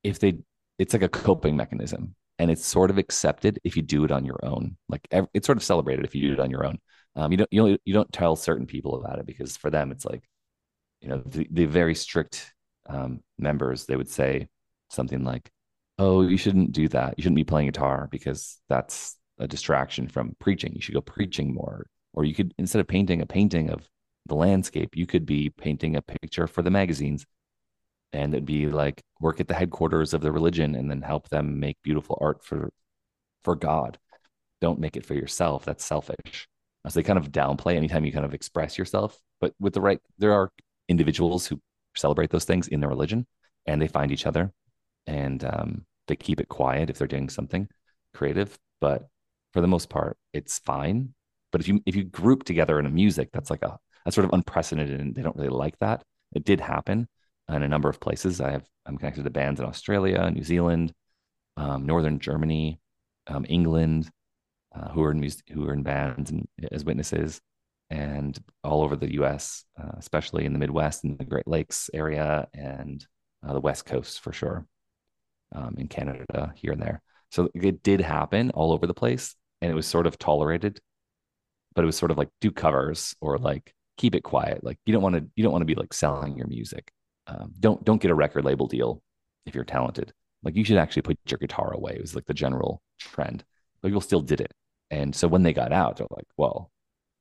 if 0.04 0.20
they, 0.20 0.39
it's 0.80 0.94
like 0.94 1.04
a 1.04 1.10
coping 1.10 1.56
mechanism, 1.56 2.15
and 2.39 2.52
it's 2.52 2.65
sort 2.65 2.89
of 2.89 2.98
accepted 2.98 3.60
if 3.63 3.76
you 3.78 3.84
do 3.84 4.04
it 4.04 4.12
on 4.12 4.26
your 4.26 4.39
own. 4.44 4.78
Like 4.89 5.08
it's 5.34 5.46
sort 5.46 5.58
of 5.58 5.63
celebrated 5.63 6.06
if 6.06 6.15
you 6.15 6.28
do 6.28 6.34
it 6.34 6.39
on 6.39 6.52
your 6.52 6.65
own. 6.65 6.80
Um, 7.15 7.32
you 7.32 7.38
don't 7.38 7.50
you 7.52 7.62
don't 7.62 7.82
you 7.86 7.94
don't 7.94 8.12
tell 8.13 8.36
certain 8.36 8.68
people 8.68 8.96
about 8.96 9.20
it 9.20 9.26
because 9.26 9.58
for 9.58 9.70
them 9.70 9.91
it's 9.91 10.06
like 10.06 10.24
you 11.06 11.10
know, 11.10 11.22
the, 11.26 11.48
the 11.52 11.65
very 11.65 11.96
strict 11.96 12.54
um, 12.88 13.22
members, 13.38 13.86
they 13.86 13.96
would 13.96 14.10
say 14.10 14.48
something 14.89 15.24
like, 15.24 15.52
"Oh, 16.00 16.24
you 16.24 16.38
shouldn't 16.38 16.72
do 16.72 16.88
that. 16.89 17.15
You 17.18 17.22
shouldn't 17.24 17.36
be 17.38 17.44
playing 17.44 17.68
guitar 17.68 18.08
because 18.12 18.58
that's 18.70 19.15
a 19.39 19.48
distraction 19.48 20.08
from 20.08 20.36
preaching. 20.39 20.74
You 20.74 20.82
should 20.82 20.96
go 20.96 21.02
preaching 21.02 21.54
more." 21.54 21.86
Or 22.13 22.26
you 22.26 22.34
could 22.34 22.54
instead 22.58 22.80
of 22.80 22.88
painting 22.88 23.22
a 23.22 23.26
painting 23.26 23.70
of 23.70 23.88
the 24.26 24.36
landscape, 24.36 24.96
you 24.96 25.06
could 25.06 25.26
be 25.26 25.50
painting 25.50 25.96
a 25.96 26.02
picture 26.02 26.48
for 26.48 26.62
the 26.62 26.72
magazines, 26.72 27.26
and 28.14 28.34
it'd 28.34 28.46
be 28.46 28.68
like 28.68 29.02
work 29.20 29.40
at 29.40 29.48
the 29.48 29.54
headquarters 29.54 30.14
of 30.14 30.22
the 30.22 30.32
religion 30.32 30.76
and 30.76 30.90
then 30.90 31.02
help 31.02 31.30
them 31.30 31.60
make 31.60 31.78
beautiful 31.84 32.18
art 32.22 32.44
for 32.44 32.70
for 33.44 33.56
God. 33.56 33.98
Don't 34.62 34.80
make 34.80 34.98
it 34.98 35.06
for 35.06 35.14
yourself. 35.14 35.66
That's 35.66 35.86
selfish. 35.86 36.48
So 36.88 37.00
they 37.00 37.04
kind 37.04 37.20
of 37.20 37.32
downplay 37.32 37.76
anytime 37.76 38.06
you 38.06 38.12
kind 38.12 38.26
of 38.26 38.34
express 38.34 38.78
yourself, 38.78 39.20
but 39.42 39.54
with 39.60 39.74
the 39.74 39.82
right, 39.82 40.00
there 40.20 40.34
are 40.34 40.52
individuals 40.88 41.48
who 41.48 41.60
celebrate 41.96 42.30
those 42.30 42.46
things 42.46 42.68
in 42.68 42.80
their 42.80 42.90
religion 42.90 43.26
and 43.66 43.82
they 43.82 43.88
find 43.88 44.12
each 44.12 44.26
other 44.26 44.52
and 45.08 45.44
um, 45.44 45.86
they 46.08 46.16
keep 46.16 46.40
it 46.40 46.48
quiet 46.48 46.90
if 46.90 46.98
they're 46.98 47.08
doing 47.08 47.30
something 47.30 47.68
creative 48.14 48.58
but 48.82 49.08
for 49.54 49.62
the 49.62 49.68
most 49.68 49.90
part 49.90 50.18
it's 50.34 50.60
fine 50.60 51.14
but 51.52 51.62
if 51.62 51.68
you 51.68 51.82
if 51.86 51.96
you 51.96 52.04
group 52.04 52.44
together 52.44 52.80
in 52.80 52.86
a 52.86 52.90
music 52.90 53.30
that's 53.32 53.50
like 53.50 53.64
a 53.64 53.78
that's 54.06 54.15
sort 54.15 54.26
of 54.26 54.34
unprecedented 54.34 55.00
and 55.00 55.15
they 55.15 55.22
don't 55.22 55.36
really 55.36 55.50
like 55.50 55.78
that 55.80 56.04
it 56.34 56.46
did 56.46 56.62
happen 56.62 57.08
in 57.50 57.63
a 57.63 57.68
number 57.68 57.89
of 57.89 58.00
places 58.00 58.39
i 58.39 58.52
have 58.52 58.65
i'm 58.86 58.98
connected 58.98 59.24
to 59.24 59.30
bands 59.30 59.60
in 59.60 59.65
australia 59.65 60.30
new 60.32 60.44
zealand 60.44 60.94
um, 61.58 61.86
northern 61.86 62.20
germany 62.20 62.80
um, 63.28 63.46
england 63.50 64.10
uh, 64.76 64.89
who 64.89 65.04
are 65.04 65.12
in 65.12 65.32
who 65.52 65.68
are 65.68 65.74
in 65.74 65.84
bands 65.84 66.32
and 66.32 66.48
as 66.72 66.84
witnesses 66.84 67.41
and 67.89 68.38
all 68.63 68.82
over 68.82 68.96
the 68.96 69.13
US, 69.22 69.63
uh, 69.80 69.91
especially 69.98 70.46
in 70.46 70.54
the 70.54 70.60
Midwest 70.60 71.04
and 71.04 71.18
the 71.18 71.26
Great 71.26 71.48
Lakes 71.48 71.89
area 71.94 72.48
and 72.54 73.06
uh, 73.48 73.54
the 73.54 73.60
West 73.60 73.86
Coast 73.86 74.22
for 74.22 74.34
sure, 74.34 74.65
um, 75.54 75.76
in 75.78 75.88
Canada 75.88 76.52
here 76.56 76.72
and 76.72 76.82
there. 76.82 77.02
So 77.32 77.50
it 77.54 77.84
did 77.84 78.02
happen 78.02 78.52
all 78.52 78.72
over 78.72 78.88
the 78.88 78.94
place 78.94 79.36
and 79.62 79.72
it 79.72 79.76
was 79.76 79.86
sort 79.86 80.08
of 80.08 80.18
tolerated, 80.18 80.80
but 81.74 81.84
it 81.84 81.86
was 81.86 81.98
sort 81.98 82.12
of 82.12 82.18
like 82.18 82.30
do 82.41 82.52
covers 82.52 83.15
or 83.22 83.38
like 83.38 83.74
keep 83.98 84.16
it 84.16 84.24
quiet. 84.24 84.64
Like 84.64 84.78
you 84.86 84.94
don't 84.94 85.04
want 85.04 85.16
to, 85.16 85.26
you 85.36 85.44
don't 85.44 85.52
want 85.52 85.62
to 85.62 85.66
be 85.66 85.76
like 85.76 85.94
selling 85.94 86.36
your 86.36 86.48
music. 86.48 86.92
Um, 87.28 87.54
don't, 87.60 87.84
don't 87.84 88.02
get 88.02 88.12
a 88.12 88.16
record 88.16 88.46
label 88.46 88.68
deal 88.68 89.02
if 89.46 89.56
you're 89.56 89.64
talented. 89.64 90.14
Like 90.43 90.56
you 90.56 90.64
should 90.64 90.78
actually 90.78 91.02
put 91.04 91.18
your 91.28 91.39
guitar 91.39 91.74
away. 91.74 91.93
It 91.96 92.02
was 92.02 92.16
like 92.16 92.26
the 92.26 92.34
general 92.34 92.82
trend, 93.00 93.43
but 93.82 93.89
people 93.89 94.02
still 94.02 94.22
did 94.22 94.41
it. 94.41 94.54
And 94.91 95.16
so 95.16 95.28
when 95.28 95.43
they 95.43 95.54
got 95.54 95.72
out, 95.72 95.98
they're 95.98 96.08
like, 96.12 96.28
well, 96.38 96.72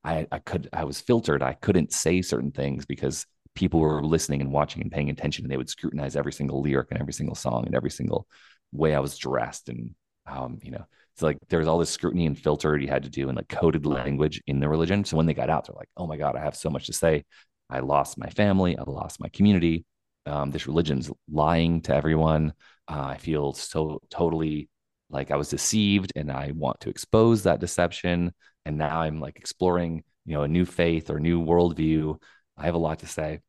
I, 0.05 0.27
I 0.31 0.39
could 0.39 0.68
I 0.72 0.85
was 0.85 1.01
filtered. 1.01 1.43
I 1.43 1.55
couldn't 1.55 1.93
say 1.93 2.20
certain 2.20 2.51
things 2.51 2.85
because 2.85 3.27
people 3.55 3.81
were 3.81 4.05
listening 4.05 4.41
and 4.41 4.53
watching 4.53 4.83
and 4.83 4.93
paying 4.93 5.09
attention 5.09 5.45
and 5.45 5.51
they 5.51 5.57
would 5.57 5.70
scrutinize 5.70 6.16
every 6.16 6.33
single 6.33 6.61
lyric 6.61 6.89
and 6.91 7.01
every 7.01 7.12
single 7.12 7.35
song 7.35 7.64
and 7.66 7.75
every 7.75 7.91
single 7.91 8.27
way 8.72 8.95
I 8.95 9.01
was 9.01 9.16
dressed 9.16 9.68
and 9.68 9.95
um, 10.27 10.59
you 10.62 10.70
know, 10.70 10.85
it's 11.15 11.23
like 11.23 11.39
there 11.49 11.61
was 11.61 11.69
all 11.69 11.79
this 11.79 11.91
scrutiny 11.91 12.27
and 12.27 12.39
filter 12.39 12.77
you 12.77 12.89
had 12.89 13.05
to 13.05 13.11
do 13.11 13.29
and 13.29 13.37
like 13.37 13.49
coded 13.49 13.87
language 13.87 14.43
in 14.47 14.61
the 14.61 14.69
religion. 14.69 15.05
So 15.05 15.17
when 15.17 15.27
they 15.27 15.35
got 15.35 15.51
out, 15.51 15.67
they're 15.67 15.77
like, 15.77 15.89
oh 15.97 16.07
my 16.07 16.17
God, 16.17 16.37
I 16.37 16.41
have 16.41 16.57
so 16.57 16.71
much 16.71 16.87
to 16.87 16.93
say. 16.93 17.25
I 17.71 17.81
lost 17.81 18.19
my 18.19 18.29
family, 18.29 18.77
I 18.77 18.83
lost 18.83 19.21
my 19.21 19.29
community. 19.31 19.85
Um, 20.27 20.51
this 20.51 20.67
religion's 20.67 21.11
lying 21.31 21.81
to 21.83 21.95
everyone. 21.95 22.53
Uh, 22.89 23.05
I 23.05 23.17
feel 23.17 23.53
so 23.53 24.01
totally 24.11 24.69
like 25.11 25.31
I 25.31 25.37
was 25.37 25.49
deceived 25.49 26.12
and 26.17 26.31
I 26.31 26.53
want 26.55 26.81
to 26.81 26.91
expose 26.91 27.45
that 27.45 27.61
deception 27.61 28.33
and 28.65 28.79
now 28.79 29.01
i'm 29.01 29.21
like 29.21 29.37
exploring 29.37 30.03
you 30.25 30.35
know 30.35 30.43
a 30.43 30.49
new 30.49 30.65
faith 30.65 31.11
or 31.11 31.21
new 31.21 31.43
worldview 31.45 32.19
i 32.57 32.65
have 32.65 32.75
a 32.75 32.79
lot 32.79 33.01
to 33.01 33.07
say 33.07 33.41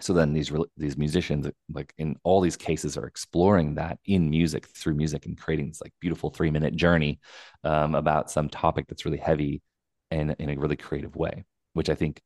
so 0.00 0.12
then 0.12 0.32
these 0.32 0.52
these 0.76 0.96
musicians 0.96 1.48
like 1.72 1.92
in 1.98 2.16
all 2.24 2.40
these 2.40 2.56
cases 2.56 2.96
are 2.96 3.06
exploring 3.06 3.74
that 3.74 3.98
in 4.04 4.28
music 4.28 4.66
through 4.66 4.94
music 4.94 5.26
and 5.26 5.38
creating 5.38 5.68
this 5.68 5.80
like 5.80 5.92
beautiful 6.00 6.30
three 6.30 6.50
minute 6.50 6.74
journey 6.74 7.20
um, 7.62 7.94
about 7.94 8.30
some 8.30 8.48
topic 8.48 8.86
that's 8.88 9.04
really 9.04 9.18
heavy 9.18 9.62
and 10.10 10.34
in 10.38 10.50
a 10.50 10.56
really 10.56 10.76
creative 10.76 11.14
way 11.16 11.44
which 11.74 11.88
i 11.88 11.94
think 11.94 12.20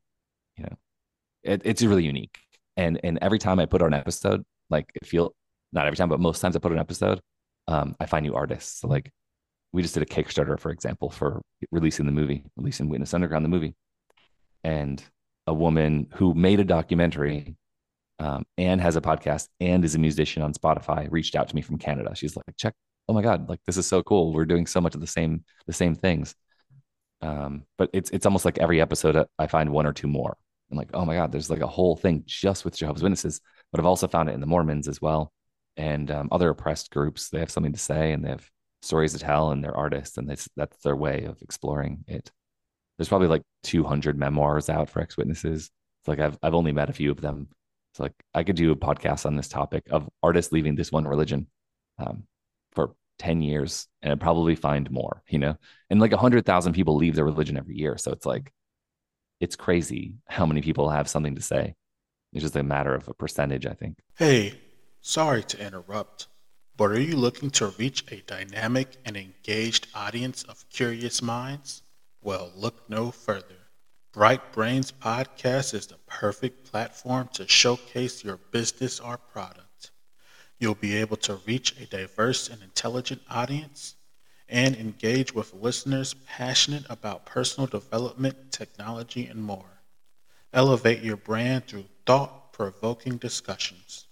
you 0.57 0.64
know 0.64 0.77
it, 1.43 1.62
it's 1.64 1.83
really 1.83 2.05
unique 2.05 2.39
and 2.77 2.99
and 3.05 3.19
every 3.21 3.39
time 3.39 3.59
i 3.59 3.66
put 3.66 3.83
on 3.83 3.93
an 3.93 4.01
episode 4.01 4.45
like 4.71 4.91
it 4.95 5.07
feel 5.07 5.35
not 5.73 5.87
every 5.87 5.97
time 5.97 6.09
but 6.09 6.21
most 6.21 6.41
times 6.41 6.57
i 6.57 6.59
put 6.59 6.73
on 6.73 6.79
an 6.79 6.83
episode 6.83 7.21
um, 7.69 7.95
i 8.01 8.07
find 8.07 8.25
new 8.25 8.35
artists 8.35 8.81
so 8.81 8.89
like 8.89 9.12
we 9.73 9.83
just 9.83 9.95
did 9.95 10.03
a 10.03 10.07
Kickstarter, 10.07 10.59
for 10.59 10.71
example, 10.71 11.11
for 11.11 11.43
releasing 11.71 12.07
the 12.07 12.12
movie, 12.12 12.45
releasing 12.57 12.89
Witness 12.89 13.12
Underground, 13.14 13.45
the 13.45 13.51
movie. 13.51 13.75
And 14.64 15.03
a 15.49 15.55
woman 15.55 16.07
who 16.14 16.34
made 16.34 16.61
a 16.61 16.64
documentary 16.64 17.57
um, 18.18 18.44
and 18.59 18.80
has 18.80 18.96
a 18.96 19.01
podcast 19.01 19.49
and 19.61 19.84
is 19.84 19.94
a 19.94 19.99
musician 19.99 20.42
on 20.42 20.53
Spotify, 20.53 21.09
reached 21.11 21.34
out 21.34 21.49
to 21.49 21.57
me 21.57 21.62
from 21.62 21.78
Canada. 21.78 22.14
She's 22.14 22.36
like, 22.36 22.44
check, 22.57 22.74
oh 23.09 23.14
my 23.14 23.22
God, 23.22 23.49
like 23.49 23.61
this 23.66 23.78
is 23.78 23.86
so 23.86 24.03
cool. 24.03 24.32
We're 24.32 24.44
doing 24.44 24.66
so 24.66 24.80
much 24.80 24.94
of 24.94 25.01
the 25.01 25.07
same, 25.07 25.44
the 25.66 25.72
same 25.72 25.94
things. 25.94 26.34
Um, 27.22 27.64
but 27.78 27.90
it's 27.92 28.11
it's 28.11 28.26
almost 28.26 28.44
like 28.44 28.59
every 28.59 28.80
episode 28.80 29.16
uh, 29.16 29.24
I 29.38 29.46
find 29.46 29.70
one 29.70 29.86
or 29.86 29.92
two 29.92 30.07
more. 30.07 30.36
I'm 30.70 30.76
like, 30.76 30.90
oh 30.92 31.05
my 31.05 31.14
God, 31.14 31.32
there's 31.32 31.51
like 31.51 31.62
a 31.62 31.66
whole 31.66 31.96
thing 31.96 32.24
just 32.26 32.64
with 32.64 32.76
Jehovah's 32.76 33.03
Witnesses. 33.03 33.40
But 33.72 33.80
I've 33.80 33.86
also 33.86 34.07
found 34.07 34.28
it 34.28 34.34
in 34.34 34.40
the 34.40 34.46
Mormons 34.46 34.86
as 34.86 35.01
well. 35.01 35.32
And 35.76 36.11
um, 36.11 36.28
other 36.30 36.51
oppressed 36.51 36.90
groups, 36.90 37.30
they 37.30 37.38
have 37.38 37.51
something 37.51 37.72
to 37.72 37.78
say 37.78 38.12
and 38.12 38.24
they 38.24 38.28
have 38.28 38.49
stories 38.82 39.14
to 39.14 39.18
tell 39.18 39.51
and 39.51 39.64
they're 39.64 39.76
artists 39.76 40.18
and 40.18 40.28
that's 40.28 40.49
that's 40.57 40.78
their 40.82 40.96
way 40.96 41.24
of 41.24 41.40
exploring 41.40 42.05
it. 42.07 42.30
There's 42.99 43.09
probably 43.09 43.28
like 43.28 43.42
200 43.62 44.18
memoirs 44.18 44.68
out 44.68 44.90
for 44.90 45.01
ex-witnesses. 45.01 45.70
It's 46.01 46.09
like 46.09 46.18
I've 46.18 46.38
I've 46.42 46.55
only 46.55 46.72
met 46.72 46.90
a 46.90 46.92
few 46.92 47.11
of 47.11 47.20
them 47.20 47.49
it's 47.99 48.01
like 48.01 48.12
I 48.34 48.44
could 48.44 48.57
do 48.57 48.70
a 48.70 48.76
podcast 48.76 49.26
on 49.26 49.36
this 49.36 49.49
topic 49.49 49.84
of 49.90 50.09
artists 50.22 50.53
leaving 50.53 50.76
this 50.76 50.92
one 50.92 51.07
religion 51.07 51.49
um, 51.99 52.24
for 52.72 52.94
10 53.18 53.42
years 53.42 53.88
and 54.03 54.12
I'd 54.12 54.20
probably 54.20 54.55
find 54.55 54.88
more, 54.90 55.22
you 55.28 55.38
know, 55.38 55.57
and 55.90 56.01
like 56.01 56.12
a 56.12 56.16
hundred 56.16 56.46
thousand 56.46 56.74
people 56.74 56.96
leave 56.96 57.16
their 57.16 57.24
religion 57.24 57.57
every 57.57 57.76
year. 57.76 57.96
So 57.99 58.12
it's 58.12 58.26
like, 58.26 58.53
it's 59.40 59.57
crazy 59.57 60.14
how 60.26 60.46
many 60.46 60.62
people 60.62 60.88
have 60.90 61.09
something 61.09 61.34
to 61.34 61.42
say. 61.42 61.74
It's 62.32 62.42
just 62.42 62.57
a 62.57 62.62
matter 62.62 62.94
of 62.94 63.09
a 63.09 63.14
percentage, 63.14 63.66
I 63.66 63.72
think. 63.72 63.99
Hey, 64.16 64.61
sorry 65.01 65.42
to 65.44 65.66
interrupt, 65.66 66.28
but 66.76 66.90
are 66.90 67.01
you 67.01 67.16
looking 67.16 67.51
to 67.53 67.74
reach 67.78 68.05
a 68.12 68.22
dynamic 68.26 68.96
and 69.05 69.16
engaged 69.16 69.88
audience 69.94 70.44
of 70.44 70.68
curious 70.70 71.22
minds? 71.22 71.82
Well, 72.29 72.53
look 72.55 72.91
no 72.91 73.11
further. 73.11 73.57
Bright 74.12 74.53
Brainz 74.53 74.93
Podcast 74.93 75.72
is 75.72 75.87
the 75.87 75.97
perfect 76.07 76.70
platform 76.70 77.31
to 77.33 77.49
showcase 77.49 78.22
your 78.22 78.37
business 78.37 79.01
or 79.01 79.16
product. 79.16 79.93
You'll 80.59 80.74
be 80.74 80.95
able 80.97 81.16
to 81.16 81.41
reach 81.47 81.81
a 81.81 81.87
diverse 81.87 82.51
and 82.51 82.62
intelligent 82.62 83.22
audience 83.31 83.95
and 84.47 84.76
engage 84.76 85.35
with 85.35 85.55
listeners 85.55 86.12
passionate 86.26 86.85
about 86.91 87.24
personal 87.24 87.66
development, 87.66 88.53
technology, 88.53 89.24
and 89.24 89.43
more. 89.43 89.81
Elevate 90.53 91.03
your 91.03 91.16
brand 91.16 91.66
through 91.66 91.87
thought 92.05 92.53
provoking 92.53 93.16
discussions. 93.16 94.07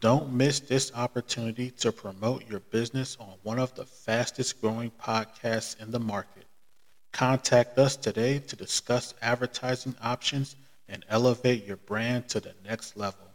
Don't 0.00 0.32
miss 0.32 0.60
this 0.60 0.90
opportunity 0.94 1.70
to 1.72 1.92
promote 1.92 2.48
your 2.48 2.60
business 2.60 3.18
on 3.20 3.34
one 3.42 3.58
of 3.58 3.74
the 3.74 3.84
fastest 3.84 4.62
growing 4.62 4.90
podcasts 4.92 5.78
in 5.78 5.90
the 5.90 6.00
market. 6.00 6.46
Contact 7.14 7.78
us 7.78 7.94
today 7.94 8.40
to 8.40 8.56
discuss 8.56 9.14
advertising 9.22 9.94
options 10.02 10.56
and 10.88 11.04
elevate 11.08 11.64
your 11.64 11.76
brand 11.76 12.28
to 12.28 12.40
the 12.40 12.52
next 12.68 12.96
level. 12.96 13.28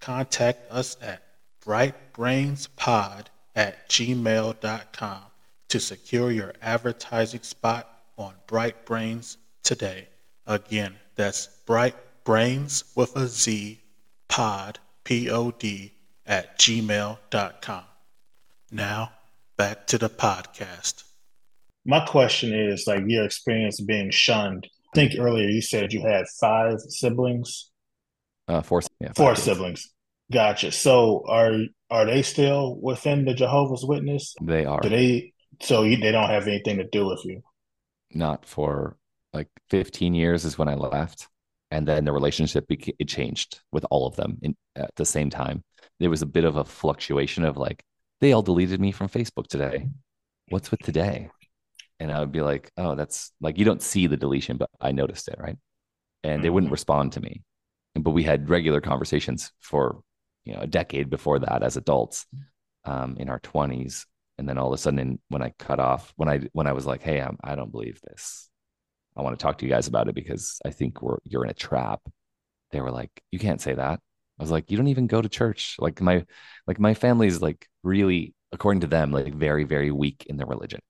Contact 0.00 0.68
us 0.68 0.96
at 1.00 1.22
brightbrainzpod 1.64 3.26
at 3.54 3.88
gmail.com 3.88 5.20
to 5.68 5.78
secure 5.78 6.32
your 6.32 6.52
advertising 6.60 7.42
spot 7.42 7.88
on 8.16 8.34
Bright 8.48 8.84
Brainz 8.84 9.36
today. 9.62 10.08
Again, 10.48 10.96
that's 11.14 11.46
Bright 11.66 11.94
Brainz 12.24 12.82
with 12.96 13.14
a 13.14 13.28
Z 13.28 13.80
pod, 14.26 14.80
P 15.04 15.30
O 15.30 15.52
D, 15.52 15.92
at 16.26 16.58
gmail.com. 16.58 17.84
Now, 18.72 19.12
back 19.56 19.86
to 19.86 19.98
the 19.98 20.10
podcast 20.10 21.04
my 21.84 22.00
question 22.00 22.54
is 22.54 22.86
like 22.86 23.02
your 23.06 23.24
experience 23.24 23.80
being 23.80 24.10
shunned. 24.10 24.66
I 24.94 24.96
think 24.96 25.12
earlier 25.18 25.48
you 25.48 25.62
said 25.62 25.92
you 25.92 26.06
had 26.06 26.26
five 26.40 26.80
siblings. 26.88 27.70
Uh, 28.46 28.62
four, 28.62 28.80
yeah, 29.00 29.12
four 29.14 29.34
kids. 29.34 29.42
siblings. 29.42 29.94
Gotcha. 30.30 30.72
So 30.72 31.24
are 31.26 31.52
are 31.90 32.04
they 32.04 32.22
still 32.22 32.78
within 32.80 33.24
the 33.24 33.34
Jehovah's 33.34 33.84
Witness? 33.84 34.34
They 34.42 34.64
are. 34.64 34.80
Do 34.80 34.88
they? 34.88 35.32
So 35.60 35.82
you, 35.82 35.96
they 35.96 36.12
don't 36.12 36.28
have 36.28 36.46
anything 36.46 36.78
to 36.78 36.84
do 36.84 37.06
with 37.06 37.24
you. 37.24 37.42
Not 38.12 38.44
for 38.44 38.96
like 39.32 39.48
15 39.70 40.14
years 40.14 40.44
is 40.44 40.56
when 40.56 40.68
I 40.68 40.74
left, 40.74 41.28
and 41.70 41.86
then 41.86 42.04
the 42.04 42.12
relationship 42.12 42.66
became, 42.68 42.94
it 42.98 43.08
changed 43.08 43.60
with 43.72 43.84
all 43.90 44.06
of 44.06 44.16
them 44.16 44.38
in, 44.42 44.56
at 44.76 44.94
the 44.96 45.04
same 45.04 45.30
time. 45.30 45.62
There 46.00 46.10
was 46.10 46.22
a 46.22 46.26
bit 46.26 46.44
of 46.44 46.56
a 46.56 46.64
fluctuation 46.64 47.44
of 47.44 47.56
like 47.56 47.82
they 48.20 48.32
all 48.32 48.42
deleted 48.42 48.80
me 48.80 48.92
from 48.92 49.08
Facebook 49.08 49.46
today. 49.46 49.88
What's 50.48 50.70
with 50.70 50.80
today? 50.80 51.30
And 52.00 52.12
I 52.12 52.20
would 52.20 52.32
be 52.32 52.42
like, 52.42 52.70
oh, 52.76 52.94
that's 52.94 53.32
like 53.40 53.58
you 53.58 53.64
don't 53.64 53.82
see 53.82 54.06
the 54.06 54.16
deletion, 54.16 54.56
but 54.56 54.70
I 54.80 54.92
noticed 54.92 55.28
it, 55.28 55.36
right? 55.38 55.56
And 56.22 56.34
mm-hmm. 56.34 56.42
they 56.42 56.50
wouldn't 56.50 56.68
mm-hmm. 56.68 56.74
respond 56.74 57.12
to 57.12 57.20
me. 57.20 57.42
But 57.94 58.10
we 58.10 58.22
had 58.22 58.48
regular 58.48 58.80
conversations 58.80 59.52
for 59.60 60.02
you 60.44 60.54
know 60.54 60.60
a 60.60 60.66
decade 60.66 61.10
before 61.10 61.40
that 61.40 61.62
as 61.62 61.76
adults 61.76 62.26
um, 62.84 63.16
in 63.18 63.28
our 63.28 63.40
twenties, 63.40 64.06
and 64.38 64.48
then 64.48 64.58
all 64.58 64.68
of 64.68 64.74
a 64.74 64.78
sudden, 64.78 65.20
when 65.28 65.42
I 65.42 65.52
cut 65.58 65.80
off, 65.80 66.12
when 66.16 66.28
I 66.28 66.40
when 66.52 66.66
I 66.66 66.72
was 66.72 66.86
like, 66.86 67.02
hey, 67.02 67.20
I'm, 67.20 67.38
I 67.42 67.56
don't 67.56 67.72
believe 67.72 68.00
this. 68.02 68.48
I 69.16 69.22
want 69.22 69.36
to 69.36 69.42
talk 69.42 69.58
to 69.58 69.66
you 69.66 69.72
guys 69.72 69.88
about 69.88 70.08
it 70.08 70.14
because 70.14 70.60
I 70.64 70.70
think 70.70 71.02
we're 71.02 71.18
you're 71.24 71.44
in 71.44 71.50
a 71.50 71.54
trap. 71.54 72.00
They 72.70 72.80
were 72.80 72.92
like, 72.92 73.10
you 73.32 73.38
can't 73.38 73.60
say 73.60 73.74
that. 73.74 74.00
I 74.38 74.42
was 74.42 74.52
like, 74.52 74.70
you 74.70 74.76
don't 74.76 74.88
even 74.88 75.08
go 75.08 75.20
to 75.20 75.28
church. 75.28 75.76
Like 75.80 76.00
my 76.00 76.24
like 76.68 76.78
my 76.78 76.94
family's 76.94 77.42
like 77.42 77.66
really, 77.82 78.34
according 78.52 78.82
to 78.82 78.86
them, 78.86 79.10
like 79.10 79.34
very 79.34 79.64
very 79.64 79.90
weak 79.90 80.24
in 80.28 80.36
their 80.36 80.46
religion 80.46 80.80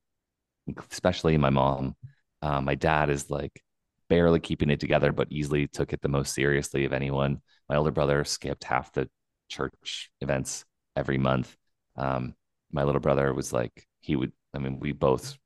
especially 0.90 1.36
my 1.36 1.50
mom. 1.50 1.96
Uh, 2.42 2.60
my 2.60 2.74
dad 2.74 3.10
is 3.10 3.30
like 3.30 3.62
barely 4.08 4.40
keeping 4.40 4.70
it 4.70 4.80
together, 4.80 5.12
but 5.12 5.28
easily 5.30 5.66
took 5.66 5.92
it 5.92 6.00
the 6.00 6.08
most 6.08 6.34
seriously 6.34 6.84
of 6.84 6.92
anyone. 6.92 7.40
My 7.68 7.76
older 7.76 7.90
brother 7.90 8.24
skipped 8.24 8.64
half 8.64 8.92
the 8.92 9.08
church 9.48 10.10
events 10.20 10.64
every 10.96 11.18
month. 11.18 11.54
Um, 11.96 12.34
my 12.72 12.84
little 12.84 13.00
brother 13.00 13.32
was 13.34 13.52
like, 13.52 13.86
he 14.00 14.16
would, 14.16 14.32
I 14.54 14.58
mean, 14.58 14.78
we 14.80 14.92
both 14.92 15.36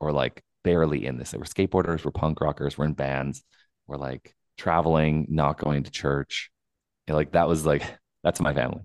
were 0.00 0.12
like 0.12 0.42
barely 0.64 1.06
in 1.06 1.18
this. 1.18 1.32
We're 1.32 1.44
skateboarders, 1.44 2.04
we're 2.04 2.10
punk 2.10 2.40
rockers, 2.40 2.78
we're 2.78 2.86
in 2.86 2.92
bands, 2.92 3.42
we're 3.86 3.96
like 3.96 4.34
traveling, 4.56 5.26
not 5.28 5.58
going 5.58 5.84
to 5.84 5.90
church. 5.90 6.50
And 7.06 7.16
like 7.16 7.32
that 7.32 7.48
was 7.48 7.66
like, 7.66 7.82
that's 8.24 8.40
my 8.40 8.54
family. 8.54 8.82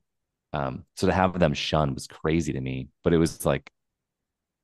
Um, 0.53 0.85
so 0.95 1.07
to 1.07 1.13
have 1.13 1.39
them 1.39 1.53
shun 1.53 1.93
was 1.93 2.07
crazy 2.07 2.53
to 2.53 2.61
me, 2.61 2.89
but 3.03 3.13
it 3.13 3.17
was 3.17 3.45
like 3.45 3.71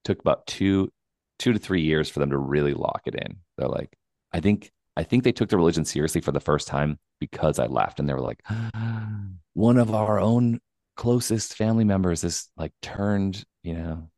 took 0.03 0.19
about 0.19 0.47
two 0.47 0.91
two 1.39 1.53
to 1.53 1.59
three 1.59 1.81
years 1.81 2.09
for 2.09 2.19
them 2.19 2.31
to 2.31 2.37
really 2.37 2.73
lock 2.73 3.01
it 3.05 3.15
in. 3.15 3.37
They're 3.57 3.67
like, 3.67 3.95
I 4.31 4.39
think 4.39 4.71
I 4.95 5.03
think 5.03 5.23
they 5.23 5.31
took 5.31 5.49
the 5.49 5.57
religion 5.57 5.85
seriously 5.85 6.21
for 6.21 6.31
the 6.31 6.39
first 6.39 6.67
time 6.67 6.97
because 7.19 7.59
I 7.59 7.67
left, 7.67 7.99
and 7.99 8.09
they 8.09 8.13
were 8.13 8.19
like, 8.21 8.41
one 9.53 9.77
of 9.77 9.93
our 9.93 10.19
own 10.19 10.59
closest 10.95 11.55
family 11.55 11.83
members 11.83 12.23
is 12.23 12.49
like 12.57 12.73
turned, 12.81 13.45
you 13.63 13.75
know, 13.75 14.09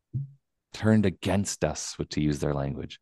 turned 0.74 1.06
against 1.06 1.66
us, 1.66 1.98
to 2.10 2.22
use 2.22 2.40
their 2.40 2.54
language. 2.54 3.00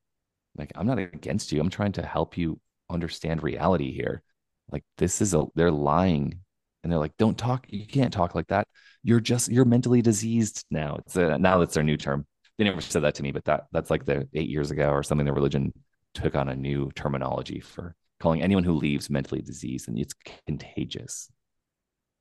Like, 0.58 0.72
I'm 0.76 0.88
not 0.88 0.98
against 0.98 1.52
you. 1.52 1.62
I'm 1.62 1.70
trying 1.70 1.92
to 1.94 2.06
help 2.06 2.36
you 2.36 2.60
understand 2.90 3.44
reality 3.44 3.94
here. 3.94 4.24
Like, 4.72 4.84
this 4.98 5.22
is 5.22 5.36
a 5.36 5.46
they're 5.54 5.72
lying, 5.72 6.40
and 6.84 6.92
they're 6.92 7.00
like, 7.00 7.16
don't 7.18 7.38
talk. 7.38 7.68
You 7.70 7.86
can't 7.86 8.12
talk 8.14 8.34
like 8.34 8.48
that. 8.48 8.68
You're 9.04 9.20
just 9.20 9.52
you're 9.52 9.66
mentally 9.66 10.02
diseased 10.02 10.66
now. 10.72 10.98
It's 11.06 11.16
a, 11.16 11.38
now 11.38 11.60
that's 11.60 11.76
their 11.76 11.84
new 11.84 11.98
term 11.98 12.26
they 12.58 12.64
never 12.64 12.82
said 12.82 13.04
that 13.04 13.16
to 13.16 13.24
me, 13.24 13.32
but 13.32 13.46
that 13.46 13.68
that's 13.72 13.90
like 13.90 14.06
the 14.06 14.28
eight 14.34 14.50
years 14.50 14.72
ago 14.72 14.90
or 14.90 15.04
something. 15.04 15.26
The 15.26 15.34
religion 15.34 15.74
took 16.14 16.36
on 16.36 16.50
a 16.50 16.56
new 16.56 16.92
terminology 16.96 17.60
for 17.60 17.96
calling 18.20 18.42
anyone 18.42 18.64
who 18.64 18.74
leaves 18.74 19.10
mentally 19.10 19.42
diseased, 19.42 19.88
and 19.88 19.98
it's 20.00 20.16
contagious. 20.48 21.32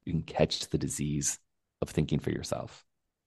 You 0.05 0.12
can 0.12 0.22
catch 0.22 0.68
the 0.68 0.78
disease 0.78 1.39
of 1.80 1.89
thinking 1.89 2.18
for 2.18 2.30
yourself. 2.30 2.84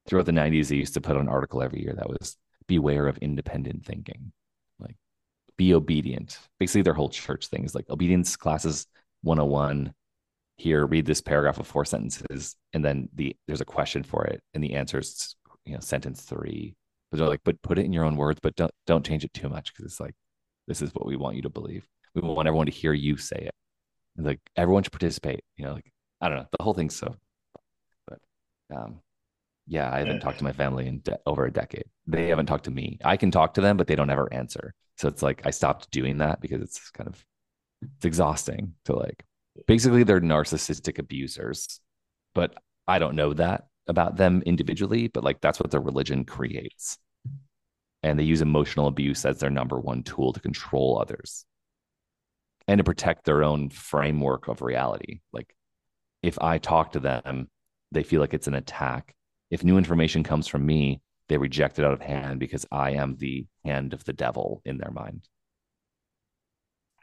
Throughout 0.08 0.26
the 0.26 0.32
90s, 0.32 0.70
they 0.70 0.76
used 0.76 0.94
to 0.94 1.02
put 1.02 1.18
an 1.18 1.28
article 1.28 1.62
every 1.62 1.82
year 1.82 1.94
that 1.96 2.10
was 2.10 2.38
beware 2.68 3.08
of 3.08 3.18
independent 3.18 3.86
thinking. 3.86 4.32
Like 4.80 4.96
be 5.58 5.74
obedient. 5.74 6.38
Basically, 6.60 6.84
their 6.84 6.94
whole 6.94 7.10
church 7.10 7.48
thing 7.48 7.66
is 7.66 7.74
like 7.74 7.90
obedience 7.90 8.36
classes 8.36 8.86
101. 9.24 9.94
Here, 10.58 10.86
read 10.86 11.06
this 11.06 11.22
paragraph 11.22 11.60
of 11.60 11.68
four 11.68 11.86
sentences, 11.86 12.56
and 12.74 12.84
then 12.84 13.10
the 13.16 13.36
there's 13.48 13.62
a 13.62 13.66
question 13.66 14.04
for 14.04 14.26
it, 14.26 14.44
and 14.54 14.64
the 14.64 14.74
answer 14.74 15.00
is 15.00 15.36
you 15.66 15.74
know 15.74 15.80
sentence 15.80 16.22
three 16.22 16.76
but 17.12 17.18
they're 17.18 17.28
like, 17.28 17.42
but 17.44 17.62
put 17.62 17.80
it 17.80 17.86
in 17.86 17.94
your 17.94 18.06
own 18.06 18.16
words, 18.16 18.40
but 18.42 18.56
don't 18.56 18.72
don't 18.86 19.06
change 19.06 19.24
it 19.24 19.34
too 19.34 19.50
much 19.50 19.74
because 19.74 19.86
it's 19.86 20.00
like 20.00 20.16
this 20.68 20.82
is 20.82 20.94
what 20.94 21.06
we 21.06 21.16
want 21.16 21.36
you 21.36 21.42
to 21.44 21.50
believe. 21.50 21.88
We 22.16 22.22
want 22.22 22.48
everyone 22.48 22.68
to 22.68 22.72
hear 22.72 22.94
you 22.94 23.18
say 23.18 23.38
it. 23.38 23.56
And 24.18 24.26
like 24.26 24.40
everyone 24.56 24.84
should 24.84 24.94
participate. 24.94 25.44
You 25.58 25.66
know, 25.66 25.74
like 25.74 25.92
I 26.22 26.30
don't 26.30 26.38
know, 26.38 26.48
the 26.58 26.64
whole 26.64 26.74
thing's 26.74 26.96
so. 26.96 27.16
But 28.08 28.20
um, 28.76 29.00
yeah, 29.68 29.92
I 29.92 30.00
haven't 30.00 30.20
talked 30.20 30.40
to 30.40 30.44
my 30.44 30.52
family 30.52 30.88
in 30.88 31.00
de- 31.00 31.20
over 31.26 31.46
a 31.46 31.52
decade. 31.52 31.86
They 32.08 32.28
haven't 32.28 32.48
talked 32.48 32.66
to 32.66 32.72
me. 32.72 33.00
I 33.04 33.18
can 33.18 33.32
talk 33.32 33.54
to 33.56 33.62
them, 33.62 33.78
but 33.78 33.88
they 33.88 33.96
don't 33.96 34.10
ever 34.10 34.32
answer. 34.34 34.74
So 34.98 35.08
it's 35.08 35.24
like 35.24 35.46
I 35.46 35.52
stopped 35.52 35.92
doing 35.92 36.18
that 36.18 36.42
because 36.42 36.62
it's 36.62 36.90
kind 36.92 37.08
of 37.08 37.24
it's 37.82 38.06
exhausting 38.06 38.74
to 38.86 38.96
like 38.96 39.24
basically 39.68 40.04
they're 40.04 40.22
narcissistic 40.22 41.00
abusers, 41.00 41.80
but 42.36 42.56
I 42.88 43.00
don't 43.00 43.16
know 43.16 43.34
that 43.34 43.69
about 43.90 44.16
them 44.16 44.42
individually, 44.46 45.08
but 45.08 45.24
like 45.24 45.42
that's 45.42 45.60
what 45.60 45.72
their 45.72 45.82
religion 45.82 46.24
creates. 46.24 46.98
And 48.04 48.18
they 48.18 48.24
use 48.24 48.42
emotional 48.42 48.88
abuse 48.88 49.26
as 49.26 49.40
their 49.40 49.50
number 49.50 49.78
one 49.78 50.04
tool 50.04 50.32
to 50.32 50.40
control 50.40 51.00
others 51.02 51.46
and 52.68 52.78
to 52.78 52.84
protect 52.84 53.26
their 53.26 53.44
own 53.44 53.70
framework 53.70 54.48
of 54.48 54.62
reality. 54.62 55.20
Like 55.34 55.54
if 56.22 56.38
I 56.40 56.60
talk 56.60 56.94
to 56.94 57.00
them, 57.00 57.50
they 57.92 58.04
feel 58.04 58.22
like 58.22 58.34
it's 58.34 58.48
an 58.48 58.54
attack. 58.54 59.16
If 59.50 59.64
new 59.64 59.78
information 59.78 60.24
comes 60.24 60.48
from 60.48 60.66
me, 60.66 61.02
they 61.28 61.38
reject 61.38 61.80
it 61.80 61.86
out 61.86 61.94
of 61.94 62.02
hand 62.02 62.40
because 62.40 62.66
I 62.72 62.92
am 62.92 63.18
the 63.18 63.48
hand 63.66 63.94
of 63.94 64.04
the 64.04 64.14
devil 64.14 64.62
in 64.66 64.78
their 64.78 64.92
mind. 64.92 65.28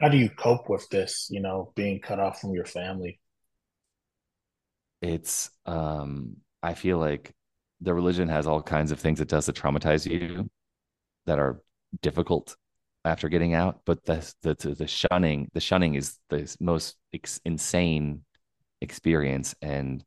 How 0.01 0.09
do 0.09 0.18
you 0.18 0.30
cope 0.30 0.68
with 0.68 0.89
this, 0.91 1.28
you 1.30 1.41
know, 1.41 1.72
being 1.74 2.01
cut 2.01 2.20
off 2.20 2.41
from 2.41 2.55
your 2.55 2.66
family? 2.66 3.18
It's 5.03 5.51
um 5.66 6.37
I 6.66 6.74
feel 6.74 6.98
like 6.98 7.32
the 7.80 7.94
religion 7.94 8.28
has 8.28 8.46
all 8.46 8.60
kinds 8.60 8.90
of 8.90 8.98
things 8.98 9.20
it 9.20 9.28
does 9.28 9.46
to 9.46 9.52
traumatize 9.52 10.10
you 10.10 10.50
that 11.26 11.38
are 11.38 11.62
difficult 12.02 12.56
after 13.04 13.28
getting 13.28 13.54
out, 13.54 13.82
but 13.86 14.04
the 14.04 14.34
the 14.42 14.54
the 14.74 14.88
shunning, 14.88 15.48
the 15.54 15.60
shunning 15.60 15.94
is 15.94 16.18
the 16.28 16.56
most 16.58 16.96
ex- 17.14 17.40
insane 17.44 18.24
experience 18.80 19.54
and 19.62 20.04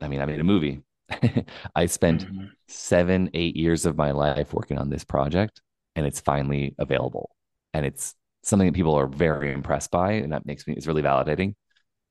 I 0.00 0.08
mean, 0.08 0.20
I 0.20 0.26
made 0.26 0.40
a 0.40 0.44
movie. 0.44 0.80
I 1.74 1.86
spent 1.86 2.24
mm-hmm. 2.24 2.46
seven, 2.68 3.30
eight 3.34 3.56
years 3.56 3.84
of 3.84 3.96
my 3.96 4.12
life 4.12 4.54
working 4.54 4.78
on 4.78 4.90
this 4.90 5.04
project, 5.04 5.60
and 5.96 6.06
it's 6.06 6.20
finally 6.20 6.74
available. 6.78 7.30
And 7.74 7.84
it's 7.84 8.14
something 8.42 8.68
that 8.68 8.74
people 8.74 8.94
are 8.94 9.08
very 9.08 9.52
impressed 9.52 9.90
by, 9.90 10.12
and 10.12 10.32
that 10.32 10.46
makes 10.46 10.66
me 10.66 10.74
it's 10.74 10.86
really 10.86 11.02
validating 11.02 11.54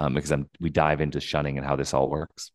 um, 0.02 0.14
because 0.14 0.32
I'm 0.32 0.50
we 0.60 0.70
dive 0.70 1.02
into 1.02 1.22
shunning 1.22 1.58
and 1.58 1.66
how 1.66 1.78
this 1.78 1.94
all 1.94 2.10
works. 2.10 2.52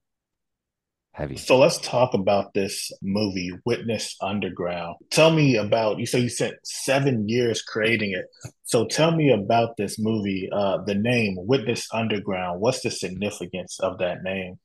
Heavy. 1.15 1.37
So 1.37 1.57
let's 1.59 1.79
talk 1.79 2.13
about 2.13 2.55
this 2.55 2.91
movie, 3.01 3.53
Witness 3.65 4.17
Underground. 4.21 4.97
Tell 5.11 5.31
me 5.31 5.55
about 5.55 6.01
you. 6.01 6.07
So 6.07 6.19
you 6.19 6.29
spent 6.29 6.57
seven 6.65 7.29
years 7.29 7.63
creating 7.63 8.15
it. 8.15 8.27
So 8.65 8.85
tell 8.87 9.15
me 9.15 9.31
about 9.31 9.77
this 9.77 9.97
movie. 9.97 10.49
Uh, 10.53 10.79
the 10.85 10.97
name 10.97 11.37
Witness 11.39 11.87
Underground. 11.93 12.61
What's 12.61 12.81
the 12.81 12.91
significance 12.91 13.79
of 13.79 13.99
that 13.99 14.25
name? 14.25 14.59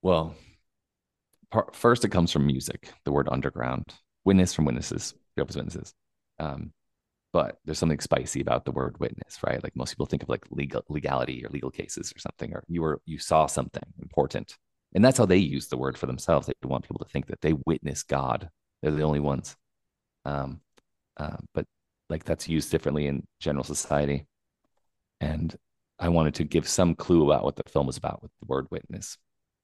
Well, 0.00 0.34
part, 1.50 1.76
first 1.76 2.06
it 2.06 2.08
comes 2.08 2.32
from 2.32 2.46
music. 2.46 2.90
The 3.04 3.12
word 3.12 3.28
underground. 3.30 3.84
Witness 4.24 4.54
from 4.54 4.64
witnesses. 4.64 5.12
Jehovah's 5.36 5.56
Witnesses. 5.56 5.92
Um, 6.38 6.72
but 7.34 7.58
there's 7.66 7.78
something 7.78 8.00
spicy 8.00 8.40
about 8.40 8.64
the 8.64 8.72
word 8.72 8.98
witness, 8.98 9.38
right? 9.46 9.62
Like 9.62 9.76
most 9.76 9.92
people 9.92 10.06
think 10.06 10.22
of 10.22 10.30
like 10.30 10.46
legal 10.50 10.84
legality 10.88 11.44
or 11.44 11.50
legal 11.50 11.70
cases 11.70 12.14
or 12.16 12.18
something, 12.18 12.54
or 12.54 12.64
you 12.66 12.80
were 12.80 13.02
you 13.04 13.18
saw 13.18 13.44
something 13.46 13.82
important, 14.00 14.56
and 14.94 15.04
that's 15.04 15.18
how 15.18 15.26
they 15.26 15.38
use 15.38 15.68
the 15.68 15.76
word 15.76 15.96
for 15.96 16.06
themselves. 16.06 16.46
They 16.46 16.54
want 16.64 16.84
people 16.84 17.04
to 17.04 17.10
think 17.10 17.26
that 17.26 17.40
they 17.40 17.54
witness 17.66 18.02
God. 18.02 18.50
They're 18.82 18.92
the 18.92 19.02
only 19.02 19.20
ones. 19.20 19.56
Um, 20.24 20.60
uh, 21.16 21.36
but 21.54 21.66
like 22.08 22.24
that's 22.24 22.48
used 22.48 22.70
differently 22.70 23.06
in 23.06 23.26
general 23.40 23.64
society, 23.64 24.26
and 25.20 25.54
I 25.98 26.08
wanted 26.08 26.34
to 26.36 26.44
give 26.44 26.68
some 26.68 26.94
clue 26.94 27.24
about 27.24 27.44
what 27.44 27.56
the 27.56 27.68
film 27.68 27.86
was 27.86 27.96
about 27.96 28.22
with 28.22 28.32
the 28.40 28.46
word 28.46 28.66
witness 28.70 29.18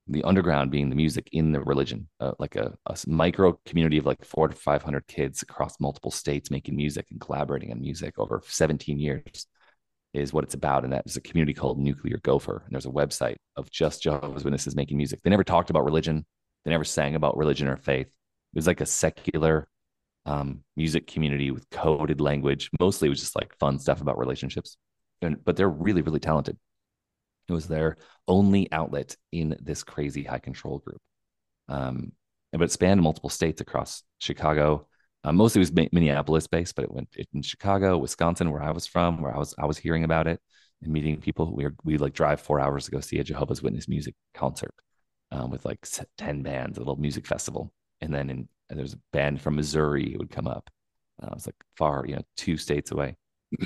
the 0.08 0.24
underground 0.24 0.70
being 0.70 0.88
the 0.88 0.96
music 0.96 1.28
in 1.32 1.52
the 1.52 1.60
religion, 1.60 2.08
uh, 2.20 2.32
like 2.38 2.56
a, 2.56 2.74
a, 2.86 2.96
micro 3.06 3.58
community 3.66 3.98
of 3.98 4.06
like 4.06 4.24
four 4.24 4.48
to 4.48 4.56
500 4.56 5.06
kids 5.06 5.42
across 5.42 5.78
multiple 5.80 6.10
states 6.10 6.50
making 6.50 6.74
music 6.74 7.06
and 7.10 7.20
collaborating 7.20 7.70
on 7.70 7.80
music 7.80 8.18
over 8.18 8.42
17 8.46 8.98
years 8.98 9.46
is 10.14 10.32
what 10.32 10.44
it's 10.44 10.54
about. 10.54 10.84
And 10.84 10.92
that 10.92 11.04
is 11.06 11.16
a 11.16 11.20
community 11.20 11.54
called 11.54 11.78
Nuclear 11.78 12.18
Gopher. 12.22 12.62
And 12.64 12.74
there's 12.74 12.86
a 12.86 12.90
website 12.90 13.36
of 13.56 13.70
just 13.70 14.02
Jehovah's 14.02 14.44
Witnesses 14.44 14.74
making 14.76 14.96
music. 14.96 15.20
They 15.22 15.30
never 15.30 15.44
talked 15.44 15.70
about 15.70 15.84
religion, 15.84 16.24
they 16.64 16.70
never 16.70 16.84
sang 16.84 17.14
about 17.14 17.36
religion 17.36 17.68
or 17.68 17.76
faith. 17.76 18.06
It 18.06 18.56
was 18.56 18.66
like 18.66 18.80
a 18.80 18.86
secular 18.86 19.68
um, 20.26 20.60
music 20.76 21.06
community 21.06 21.50
with 21.50 21.68
coded 21.70 22.20
language. 22.20 22.70
Mostly 22.80 23.06
it 23.06 23.10
was 23.10 23.20
just 23.20 23.36
like 23.36 23.56
fun 23.58 23.78
stuff 23.78 24.00
about 24.00 24.18
relationships. 24.18 24.76
And, 25.20 25.42
but 25.44 25.56
they're 25.56 25.68
really, 25.68 26.02
really 26.02 26.20
talented. 26.20 26.56
It 27.48 27.52
was 27.52 27.66
their 27.66 27.96
only 28.26 28.70
outlet 28.70 29.16
in 29.32 29.56
this 29.60 29.82
crazy 29.82 30.22
high 30.22 30.38
control 30.38 30.78
group. 30.78 31.00
Um, 31.68 32.12
but 32.52 32.62
it 32.62 32.72
spanned 32.72 33.02
multiple 33.02 33.30
states 33.30 33.60
across 33.60 34.02
Chicago. 34.18 34.86
Uh, 35.24 35.32
mostly 35.32 35.60
it 35.60 35.70
was 35.70 35.88
Minneapolis 35.92 36.46
based, 36.46 36.76
but 36.76 36.84
it 36.84 36.92
went 36.92 37.08
in 37.32 37.42
Chicago, 37.42 37.98
Wisconsin, 37.98 38.50
where 38.50 38.62
I 38.62 38.70
was 38.70 38.86
from, 38.86 39.20
where 39.20 39.34
I 39.34 39.38
was 39.38 39.54
I 39.58 39.66
was 39.66 39.78
hearing 39.78 40.04
about 40.04 40.26
it 40.26 40.40
and 40.82 40.92
meeting 40.92 41.20
people. 41.20 41.54
We 41.54 41.64
were, 41.64 41.74
we 41.84 41.98
like 41.98 42.14
drive 42.14 42.40
four 42.40 42.60
hours 42.60 42.84
to 42.84 42.90
go 42.92 43.00
see 43.00 43.18
a 43.18 43.24
Jehovah's 43.24 43.62
Witness 43.62 43.88
music 43.88 44.14
concert 44.34 44.74
um, 45.32 45.50
with 45.50 45.64
like 45.64 45.86
ten 46.16 46.42
bands, 46.42 46.78
a 46.78 46.80
little 46.80 46.96
music 46.96 47.26
festival, 47.26 47.72
and 48.00 48.14
then 48.14 48.30
in 48.30 48.48
there's 48.70 48.94
a 48.94 49.00
band 49.12 49.40
from 49.40 49.56
Missouri 49.56 50.12
who 50.12 50.18
would 50.18 50.30
come 50.30 50.46
up. 50.46 50.70
Uh, 51.22 51.28
it 51.28 51.34
was 51.34 51.46
like 51.46 51.56
far, 51.76 52.04
you 52.06 52.16
know, 52.16 52.22
two 52.36 52.56
states 52.56 52.90
away. 52.90 53.16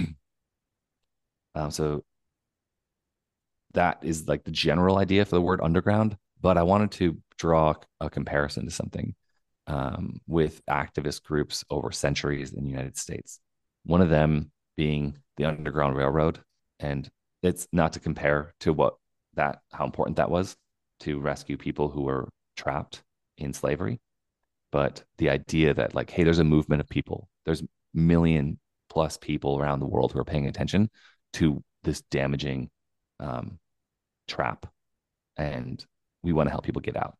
um, 1.54 1.70
so 1.70 2.04
that 3.74 3.98
is 4.02 4.28
like 4.28 4.44
the 4.44 4.50
general 4.50 4.98
idea 4.98 5.24
for 5.24 5.34
the 5.34 5.42
word 5.42 5.60
underground. 5.60 6.16
But 6.40 6.56
I 6.56 6.62
wanted 6.62 6.92
to 6.92 7.18
draw 7.38 7.74
a 8.00 8.10
comparison 8.10 8.64
to 8.64 8.70
something 8.70 9.14
um, 9.66 10.20
with 10.26 10.64
activist 10.66 11.22
groups 11.22 11.64
over 11.70 11.92
centuries 11.92 12.52
in 12.52 12.64
the 12.64 12.70
United 12.70 12.96
States. 12.96 13.40
One 13.84 14.00
of 14.00 14.10
them 14.10 14.50
being 14.76 15.16
the 15.36 15.44
Underground 15.44 15.96
Railroad, 15.96 16.40
and 16.80 17.08
it's 17.42 17.68
not 17.72 17.92
to 17.94 18.00
compare 18.00 18.54
to 18.60 18.72
what 18.72 18.94
that 19.34 19.60
how 19.72 19.84
important 19.84 20.16
that 20.16 20.30
was 20.30 20.56
to 21.00 21.18
rescue 21.18 21.56
people 21.56 21.88
who 21.88 22.02
were 22.02 22.28
trapped 22.56 23.02
in 23.38 23.52
slavery, 23.52 24.00
but 24.70 25.02
the 25.18 25.30
idea 25.30 25.74
that 25.74 25.94
like, 25.94 26.10
hey, 26.10 26.22
there's 26.22 26.38
a 26.38 26.44
movement 26.44 26.80
of 26.80 26.88
people, 26.88 27.28
there's 27.44 27.62
million 27.94 28.58
plus 28.88 29.16
people 29.16 29.58
around 29.58 29.80
the 29.80 29.86
world 29.86 30.12
who 30.12 30.18
are 30.18 30.24
paying 30.24 30.46
attention 30.46 30.90
to 31.32 31.62
this 31.82 32.02
damaging 32.10 32.70
um, 33.20 33.58
trap. 34.28 34.66
And 35.36 35.84
we 36.22 36.32
want 36.32 36.46
to 36.46 36.50
help 36.50 36.64
people 36.64 36.82
get 36.82 36.96
out 36.96 37.16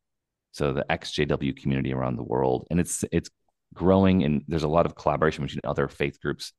so 0.53 0.72
the 0.72 0.84
xjw 0.90 1.57
community 1.61 1.92
around 1.92 2.16
the 2.16 2.22
world. 2.22 2.66
And 2.70 2.78
it's 2.78 3.05
it's 3.11 3.30
growing 3.74 4.22
and 4.22 4.42
there's 4.48 4.62
a 4.62 4.68
lot 4.68 4.86
of 4.86 4.94
collaboration 4.94 5.44
between 5.44 5.61
other 5.64 5.88
faith 5.88 6.20
groups 6.20 6.53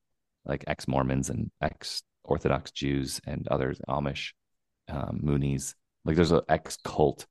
like 0.45 0.63
ex-mormons 0.67 1.29
and 1.29 1.51
ex-orthodox 1.61 2.71
jews 2.71 3.21
and 3.25 3.47
others 3.49 3.79
amish 3.87 4.31
um, 4.89 5.21
moonies 5.23 5.75
like 6.05 6.15
there's 6.15 6.31
an 6.31 6.41
ex-cult 6.49 7.25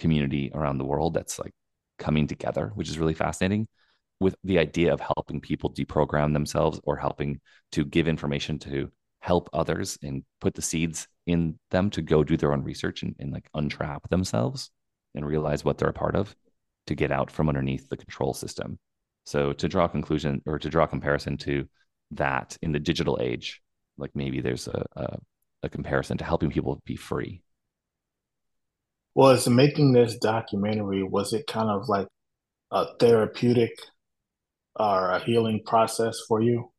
community 0.00 0.50
around 0.54 0.78
the 0.78 0.84
world 0.84 1.14
that's 1.14 1.38
like 1.38 1.52
coming 1.98 2.26
together 2.26 2.72
which 2.74 2.88
is 2.88 2.98
really 2.98 3.14
fascinating 3.14 3.68
with 4.20 4.34
the 4.44 4.58
idea 4.58 4.92
of 4.92 5.00
helping 5.00 5.40
people 5.40 5.72
deprogram 5.72 6.32
themselves 6.32 6.80
or 6.84 6.96
helping 6.96 7.40
to 7.72 7.84
give 7.84 8.08
information 8.08 8.58
to 8.58 8.90
help 9.20 9.50
others 9.52 9.98
and 10.02 10.24
put 10.40 10.54
the 10.54 10.62
seeds 10.62 11.06
in 11.26 11.58
them 11.70 11.90
to 11.90 12.00
go 12.00 12.24
do 12.24 12.36
their 12.36 12.52
own 12.52 12.62
research 12.62 13.02
and, 13.02 13.14
and 13.18 13.32
like 13.32 13.48
untrap 13.54 14.08
themselves 14.08 14.70
and 15.16 15.26
realize 15.26 15.64
what 15.64 15.78
they're 15.78 15.88
a 15.88 15.92
part 15.92 16.14
of 16.14 16.36
to 16.86 16.94
get 16.94 17.10
out 17.10 17.30
from 17.30 17.48
underneath 17.48 17.88
the 17.88 17.96
control 17.96 18.32
system. 18.32 18.78
So 19.24 19.52
to 19.54 19.68
draw 19.68 19.86
a 19.86 19.88
conclusion 19.88 20.40
or 20.46 20.58
to 20.58 20.68
draw 20.68 20.84
a 20.84 20.88
comparison 20.88 21.36
to 21.38 21.66
that 22.12 22.56
in 22.62 22.70
the 22.70 22.78
digital 22.78 23.18
age, 23.20 23.60
like 23.98 24.12
maybe 24.14 24.40
there's 24.40 24.68
a, 24.68 24.84
a, 24.94 25.18
a 25.64 25.68
comparison 25.68 26.18
to 26.18 26.24
helping 26.24 26.50
people 26.50 26.80
be 26.84 26.94
free. 26.94 27.42
Was 29.14 29.48
making 29.48 29.92
this 29.92 30.16
documentary, 30.18 31.02
was 31.02 31.32
it 31.32 31.46
kind 31.46 31.70
of 31.70 31.88
like 31.88 32.06
a 32.70 32.86
therapeutic 33.00 33.72
or 34.78 35.10
a 35.10 35.18
healing 35.24 35.62
process 35.64 36.18
for 36.28 36.42
you? 36.42 36.70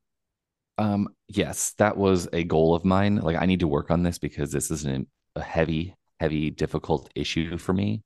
Um, 0.77 1.09
yes, 1.27 1.73
that 1.79 1.97
was 1.97 2.29
a 2.31 2.43
goal 2.43 2.75
of 2.75 2.85
mine. 2.85 3.17
Like, 3.17 3.38
I 3.38 3.47
need 3.47 3.61
to 3.61 3.67
work 3.67 3.89
on 3.89 4.03
this 4.03 4.19
because 4.19 4.51
this 4.51 4.69
is 4.69 4.85
an, 4.85 5.07
a 5.35 5.41
heavy, 5.41 5.95
heavy, 6.19 6.51
difficult 6.51 7.09
issue 7.15 7.57
for 7.57 7.73
me. 7.73 8.03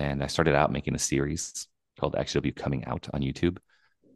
And 0.00 0.24
I 0.24 0.28
started 0.28 0.54
out 0.54 0.72
making 0.72 0.94
a 0.94 0.98
series 0.98 1.68
called 1.98 2.14
XW 2.14 2.56
Coming 2.56 2.86
Out 2.86 3.06
on 3.12 3.20
YouTube. 3.20 3.58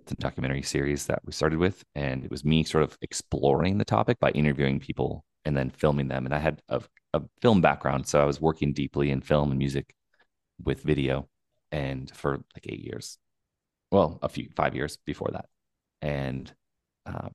It's 0.00 0.12
a 0.12 0.16
documentary 0.16 0.62
series 0.62 1.06
that 1.08 1.20
we 1.26 1.32
started 1.32 1.58
with. 1.58 1.84
And 1.94 2.24
it 2.24 2.30
was 2.30 2.42
me 2.42 2.64
sort 2.64 2.84
of 2.84 2.96
exploring 3.02 3.76
the 3.76 3.84
topic 3.84 4.18
by 4.18 4.30
interviewing 4.30 4.80
people 4.80 5.26
and 5.44 5.54
then 5.54 5.68
filming 5.68 6.08
them. 6.08 6.24
And 6.24 6.34
I 6.34 6.38
had 6.38 6.62
a, 6.70 6.80
a 7.12 7.20
film 7.42 7.60
background. 7.60 8.06
So 8.08 8.18
I 8.18 8.24
was 8.24 8.40
working 8.40 8.72
deeply 8.72 9.10
in 9.10 9.20
film 9.20 9.50
and 9.50 9.58
music 9.58 9.94
with 10.64 10.82
video 10.82 11.28
and 11.70 12.10
for 12.16 12.38
like 12.54 12.64
eight 12.66 12.80
years. 12.80 13.18
Well, 13.90 14.18
a 14.22 14.30
few, 14.30 14.48
five 14.56 14.74
years 14.74 14.96
before 15.04 15.32
that. 15.32 15.50
And 16.00 16.50
um, 17.04 17.28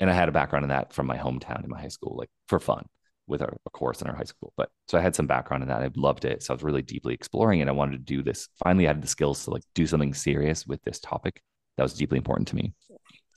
and 0.00 0.10
I 0.10 0.12
had 0.12 0.28
a 0.28 0.32
background 0.32 0.64
in 0.64 0.70
that 0.70 0.92
from 0.92 1.06
my 1.06 1.18
hometown 1.18 1.62
in 1.62 1.70
my 1.70 1.80
high 1.80 1.86
school, 1.86 2.16
like 2.16 2.30
for 2.48 2.58
fun 2.58 2.84
with 3.26 3.40
a, 3.42 3.48
a 3.66 3.70
course 3.70 4.02
in 4.02 4.08
our 4.08 4.16
high 4.16 4.24
school. 4.24 4.52
But 4.56 4.70
so 4.88 4.98
I 4.98 5.00
had 5.00 5.14
some 5.14 5.26
background 5.26 5.62
in 5.62 5.68
that. 5.68 5.82
I 5.82 5.90
loved 5.96 6.24
it. 6.24 6.42
So 6.42 6.52
I 6.52 6.56
was 6.56 6.62
really 6.62 6.82
deeply 6.82 7.14
exploring 7.14 7.60
it. 7.60 7.68
I 7.68 7.72
wanted 7.72 7.92
to 7.92 7.98
do 7.98 8.22
this. 8.22 8.48
Finally, 8.62 8.86
I 8.86 8.88
had 8.88 9.02
the 9.02 9.08
skills 9.08 9.44
to 9.44 9.50
like 9.50 9.62
do 9.74 9.86
something 9.86 10.14
serious 10.14 10.66
with 10.66 10.82
this 10.82 11.00
topic 11.00 11.40
that 11.76 11.82
was 11.82 11.94
deeply 11.94 12.18
important 12.18 12.48
to 12.48 12.56
me. 12.56 12.74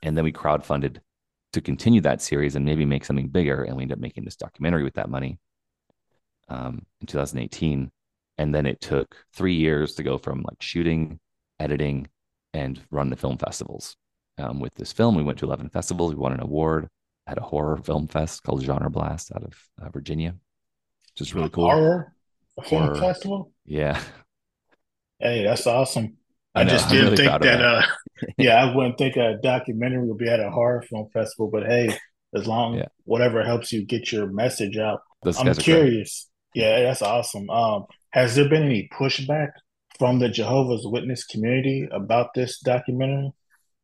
And 0.04 0.18
then 0.18 0.24
we 0.24 0.32
crowdfunded 0.32 0.98
to 1.54 1.62
continue 1.62 2.02
that 2.02 2.22
series 2.22 2.56
and 2.56 2.66
maybe 2.66 2.86
make 2.86 3.06
something 3.06 3.30
bigger. 3.30 3.64
And 3.64 3.76
we 3.78 3.84
ended 3.84 3.98
up 3.98 4.02
making 4.02 4.26
this 4.26 4.36
documentary 4.36 4.84
with 4.84 4.96
that 4.96 5.10
money 5.10 5.40
um, 6.50 6.86
in 7.02 7.08
2018. 7.08 7.92
And 8.38 8.54
then 8.54 8.66
it 8.66 8.82
took 8.82 9.16
three 9.34 9.56
years 9.56 9.96
to 9.96 10.04
go 10.04 10.18
from 10.18 10.44
like 10.44 10.62
shooting, 10.62 11.20
editing, 11.60 12.08
and 12.54 12.82
run 12.92 13.10
the 13.10 13.16
film 13.16 13.38
festivals 13.38 13.96
um, 14.38 14.60
with 14.60 14.76
this 14.76 14.92
film. 14.92 15.16
We 15.16 15.24
went 15.24 15.40
to 15.40 15.46
11 15.46 15.70
festivals. 15.70 16.14
We 16.14 16.20
won 16.20 16.34
an 16.34 16.42
award 16.42 16.90
at 17.28 17.38
a 17.38 17.42
horror 17.42 17.78
film 17.78 18.08
fest 18.08 18.44
called 18.44 18.64
GenreBlast 18.64 19.36
out 19.36 19.44
of 19.44 19.54
uh, 19.82 19.90
Virginia, 19.90 20.36
which 21.14 21.22
is 21.22 21.34
really 21.34 21.50
cool. 21.50 21.70
Horror? 21.70 22.14
A 22.58 22.64
film 22.64 22.84
horror. 22.84 22.96
festival? 22.96 23.52
Yeah. 23.66 24.00
Hey, 25.20 25.44
that's 25.44 25.68
awesome. 25.68 26.18
I, 26.54 26.62
I 26.62 26.66
just 26.66 26.90
didn't 26.90 27.06
really 27.06 27.18
think 27.18 27.30
that, 27.30 27.42
that. 27.42 27.62
Uh, 27.62 27.82
yeah, 28.38 28.64
I 28.64 28.76
wouldn't 28.76 28.98
think 28.98 29.18
a 29.18 29.38
documentary 29.42 30.08
would 30.08 30.18
be 30.18 30.30
at 30.30 30.40
a 30.40 30.50
horror 30.50 30.82
film 30.84 31.10
festival, 31.14 31.50
but 31.52 31.66
hey, 31.66 31.98
as 32.36 32.48
long 32.48 32.76
yeah. 32.76 32.86
whatever 33.04 33.44
helps 33.44 33.72
you 33.72 33.86
get 33.86 34.12
your 34.12 34.28
message 34.28 34.78
out. 34.78 35.02
Those 35.24 35.40
I'm 35.40 35.54
curious. 35.56 36.30
Yeah, 36.54 36.84
that's 36.84 37.02
awesome. 37.02 37.50
Um, 37.50 37.86
has 38.12 38.36
there 38.36 38.48
been 38.48 38.64
any 38.64 38.90
pushback 38.94 39.52
from 39.98 40.20
the 40.20 40.30
Jehovah's 40.30 40.86
Witness 40.86 41.26
community 41.26 41.88
about 41.92 42.34
this 42.34 42.60
documentary? 42.60 43.32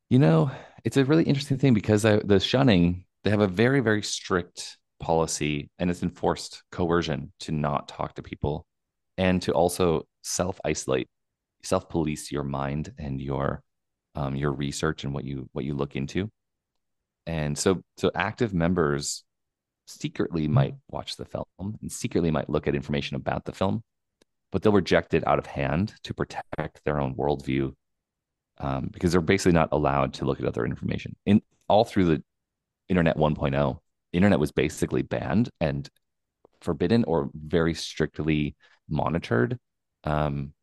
You 0.10 0.20
know, 0.20 0.52
it's 0.84 0.98
a 0.98 1.06
really 1.06 1.24
interesting 1.24 1.58
thing 1.58 1.74
because 1.74 2.06
I, 2.06 2.18
the 2.18 2.40
shunning, 2.40 3.06
they 3.24 3.30
have 3.30 3.42
a 3.42 3.48
very, 3.48 3.80
very 3.80 4.02
strict 4.02 4.78
policy 5.00 5.70
and 5.80 5.90
it's 5.90 6.04
enforced 6.04 6.64
coercion 6.72 7.32
to 7.40 7.52
not 7.52 7.88
talk 7.88 8.16
to 8.16 8.22
people 8.22 8.66
and 9.18 9.42
to 9.42 9.52
also 9.52 10.08
self 10.24 10.60
isolate, 10.64 11.10
self 11.64 11.90
police 11.90 12.32
your 12.32 12.44
mind 12.44 12.94
and 12.98 13.22
your 13.22 13.62
um, 14.16 14.36
your 14.36 14.52
research 14.52 15.04
and 15.04 15.14
what 15.14 15.24
you 15.24 15.50
what 15.54 15.66
you 15.66 15.74
look 15.74 15.96
into. 15.96 16.30
And 17.28 17.58
so 17.58 17.82
so 17.98 18.12
active 18.16 18.54
members 18.54 19.24
secretly 19.88 20.48
might 20.48 20.76
watch 20.90 21.18
the 21.18 21.26
film 21.26 21.46
and 21.58 21.92
secretly 21.92 22.32
might 22.32 22.50
look 22.50 22.68
at 22.68 22.76
information 22.76 23.16
about 23.16 23.46
the 23.46 23.52
film, 23.52 23.84
but 24.52 24.62
they'll 24.62 24.72
reject 24.72 25.14
it 25.14 25.28
out 25.28 25.40
of 25.40 25.46
hand 25.46 25.94
to 26.04 26.14
protect 26.14 26.84
their 26.86 27.00
own 27.00 27.16
worldview 27.16 27.74
um, 28.60 28.90
because 28.92 29.12
they're 29.12 29.22
basically 29.22 29.52
not 29.52 29.70
allowed 29.72 30.14
to 30.14 30.26
look 30.26 30.40
at 30.40 30.46
other 30.46 30.66
information. 30.66 31.16
In 31.26 31.42
all 31.68 31.86
through 31.86 32.06
the 32.06 32.24
internet 32.92 33.18
1.0, 33.18 33.80
the 34.12 34.18
internet 34.18 34.40
was 34.40 34.52
basically 34.52 35.02
banned 35.02 35.50
and 35.60 35.90
forbidden 36.62 37.04
or 37.06 37.30
very 37.34 37.74
strictly 37.74 38.56
monitored 38.90 39.58
um, 40.04 40.54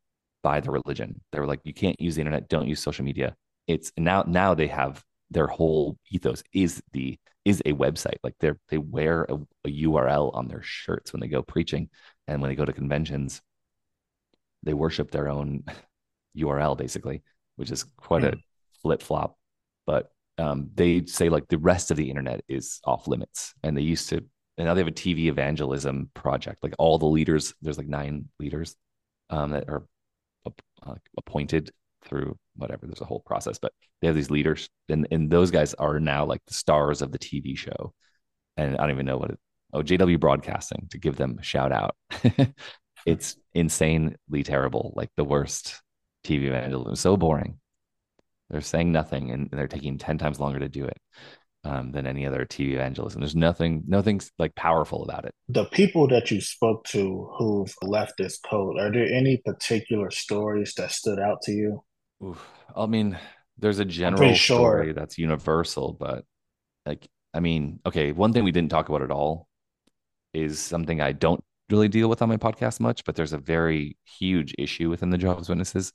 by 0.43 0.61
the 0.61 0.71
religion. 0.71 1.21
They 1.33 1.41
were 1.41 1.47
like, 1.47 1.61
you 1.65 1.75
can't 1.75 2.01
use 2.01 2.15
the 2.15 2.21
internet, 2.21 2.49
don't 2.49 2.69
use 2.69 2.81
social 2.81 3.05
media. 3.05 3.35
It's 3.67 3.93
now 3.97 4.25
now 4.27 4.55
they 4.55 4.69
have 4.69 5.03
their 5.31 5.47
whole 5.47 5.99
ethos 6.11 6.43
is 6.53 6.83
the 6.93 7.19
is 7.45 7.61
a 7.67 7.73
website. 7.73 8.17
Like 8.23 8.35
they 8.41 8.53
they 8.69 8.79
wear 8.79 9.27
a, 9.29 9.35
a 9.65 9.83
URL 9.83 10.35
on 10.35 10.49
their 10.49 10.63
shirts 10.63 11.13
when 11.13 11.21
they 11.21 11.29
go 11.29 11.43
preaching, 11.43 11.91
and 12.27 12.41
when 12.41 12.51
they 12.51 12.57
go 12.57 12.65
to 12.65 12.73
conventions, 12.73 13.43
they 14.63 14.75
worship 14.75 15.11
their 15.11 15.29
own 15.29 15.65
URL 16.37 16.77
basically, 16.77 17.23
which 17.57 17.71
is 17.71 17.85
quite 17.97 18.25
a 18.25 18.39
flip 18.83 19.03
flop. 19.03 19.37
But 19.87 20.11
um, 20.39 20.71
they 20.75 21.05
say 21.07 21.29
like 21.29 21.49
the 21.49 21.59
rest 21.59 21.91
of 21.91 21.97
the 21.97 22.09
internet 22.09 22.43
is 22.49 22.81
off 22.85 23.09
limits, 23.09 23.55
and 23.63 23.77
they 23.77 23.83
used 23.83 24.09
to. 24.11 24.25
And 24.57 24.67
now 24.67 24.75
they 24.75 24.81
have 24.81 24.89
a 24.89 24.93
TV 24.93 25.27
evangelism 25.27 26.11
project. 26.15 26.63
Like 26.63 26.75
all 26.79 26.99
the 26.99 27.07
leaders, 27.07 27.55
there's 27.63 27.79
like 27.79 27.87
nine 27.87 28.29
leaders 28.41 28.75
um, 29.31 29.51
that 29.53 29.69
are 29.69 29.85
uh, 30.85 30.95
appointed 31.17 31.71
through 32.05 32.37
whatever. 32.57 32.87
There's 32.87 33.01
a 33.01 33.05
whole 33.05 33.21
process, 33.21 33.59
but 33.59 33.73
they 34.01 34.07
have 34.07 34.17
these 34.17 34.31
leaders, 34.31 34.69
and 34.89 35.07
and 35.11 35.31
those 35.31 35.51
guys 35.51 35.75
are 35.75 36.01
now 36.01 36.25
like 36.25 36.43
the 36.47 36.55
stars 36.55 37.03
of 37.03 37.13
the 37.13 37.19
TV 37.19 37.57
show. 37.57 37.93
And 38.57 38.77
I 38.77 38.83
don't 38.83 38.91
even 38.91 39.07
know 39.07 39.19
what 39.19 39.31
it. 39.31 39.39
Oh, 39.73 39.83
JW 39.83 40.19
Broadcasting 40.19 40.89
to 40.91 40.99
give 40.99 41.17
them 41.17 41.37
a 41.39 41.43
shout 41.43 41.73
out. 41.73 41.95
it's 43.07 43.37
insanely 43.55 44.43
terrible, 44.43 44.93
like 44.97 45.11
the 45.17 45.25
worst 45.25 45.83
TV 46.25 46.45
evangelism. 46.45 46.97
So 46.97 47.17
boring. 47.17 47.59
They're 48.51 48.61
saying 48.61 48.93
nothing, 48.93 49.31
and 49.31 49.49
they're 49.51 49.69
taking 49.69 49.99
ten 49.99 50.19
times 50.19 50.41
longer 50.41 50.59
to 50.59 50.69
do 50.69 50.85
it. 50.85 50.99
Um, 51.65 51.91
than 51.91 52.07
any 52.07 52.25
other 52.25 52.47
TV 52.47 52.75
evangelism. 52.75 53.21
There's 53.21 53.35
nothing, 53.35 53.83
nothing's 53.89 54.31
like 54.39 54.55
powerful 54.55 55.03
about 55.03 55.25
it. 55.25 55.33
The 55.49 55.65
people 55.65 56.07
that 56.09 56.31
you 56.31 56.41
spoke 56.41 56.85
to 56.87 57.29
who've 57.37 57.75
left 57.83 58.13
this 58.17 58.39
code, 58.39 58.79
are 58.79 58.93
there 58.93 59.13
any 59.13 59.43
particular 59.45 60.13
stories 60.13 60.73
that 60.77 60.93
stood 60.93 61.19
out 61.19 61.43
to 61.43 61.53
you? 61.53 61.83
Oof. 62.25 62.47
I 62.77 62.87
mean, 62.87 63.19
there's 63.59 63.81
a 63.81 63.85
general 63.85 64.35
story 64.37 64.93
that's 64.93 65.19
universal, 65.19 65.93
but 65.93 66.25
like, 66.87 67.09
I 67.35 67.41
mean, 67.41 67.81
okay, 67.85 68.13
one 68.13 68.33
thing 68.33 68.45
we 68.45 68.53
didn't 68.53 68.71
talk 68.71 68.89
about 68.89 69.03
at 69.03 69.11
all 69.11 69.49
is 70.33 70.61
something 70.61 71.01
I 71.01 71.13
don't 71.13 71.43
really 71.71 71.89
deal 71.89 72.09
with 72.09 72.23
on 72.23 72.29
my 72.29 72.37
podcast 72.37 72.81
much, 72.81 73.05
but 73.05 73.17
there's 73.17 73.33
a 73.33 73.39
very 73.39 73.97
huge 74.05 74.55
issue 74.59 74.89
within 74.89 75.11
the 75.11 75.19
Jehovah's 75.19 75.49
Witnesses. 75.49 75.93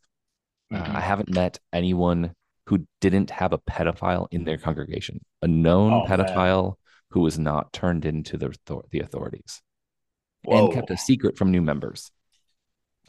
Mm-hmm. 0.72 0.92
Uh, 0.92 0.98
I 0.98 1.02
haven't 1.02 1.30
met 1.30 1.60
anyone 1.72 2.34
who 2.68 2.86
didn't 3.02 3.30
have 3.30 3.54
a 3.54 3.58
pedophile 3.58 4.28
in 4.32 4.46
their 4.46 4.58
congregation, 4.58 5.20
a 5.42 5.48
known 5.48 5.94
oh, 5.94 6.06
pedophile 6.08 6.64
man. 6.64 6.74
who 7.10 7.22
was 7.22 7.38
not 7.38 7.74
turned 7.74 8.06
into 8.06 8.38
the, 8.38 8.56
the 8.92 9.00
authorities 9.00 9.62
Whoa. 10.44 10.66
and 10.66 10.74
kept 10.74 10.92
a 10.92 10.98
secret 10.98 11.38
from 11.38 11.52
new 11.52 11.62
members. 11.62 12.12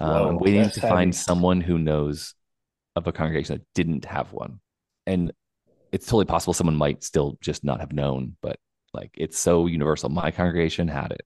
Um, 0.00 0.10
I'm 0.10 0.38
waiting 0.38 0.68
to 0.70 0.80
heavy. 0.80 0.92
find 0.92 1.14
someone 1.14 1.60
who 1.60 1.78
knows 1.78 2.34
of 2.96 3.06
a 3.06 3.12
congregation 3.12 3.58
that 3.58 3.66
didn't 3.74 4.04
have 4.06 4.32
one. 4.32 4.60
And 5.06 5.32
it's 5.92 6.06
totally 6.06 6.24
possible 6.24 6.52
someone 6.52 6.76
might 6.76 7.04
still 7.04 7.38
just 7.40 7.62
not 7.62 7.80
have 7.80 7.92
known, 7.92 8.36
but 8.40 8.56
like 8.92 9.10
it's 9.14 9.38
so 9.38 9.66
universal. 9.66 10.08
My 10.08 10.30
congregation 10.30 10.88
had 10.88 11.12
it. 11.12 11.22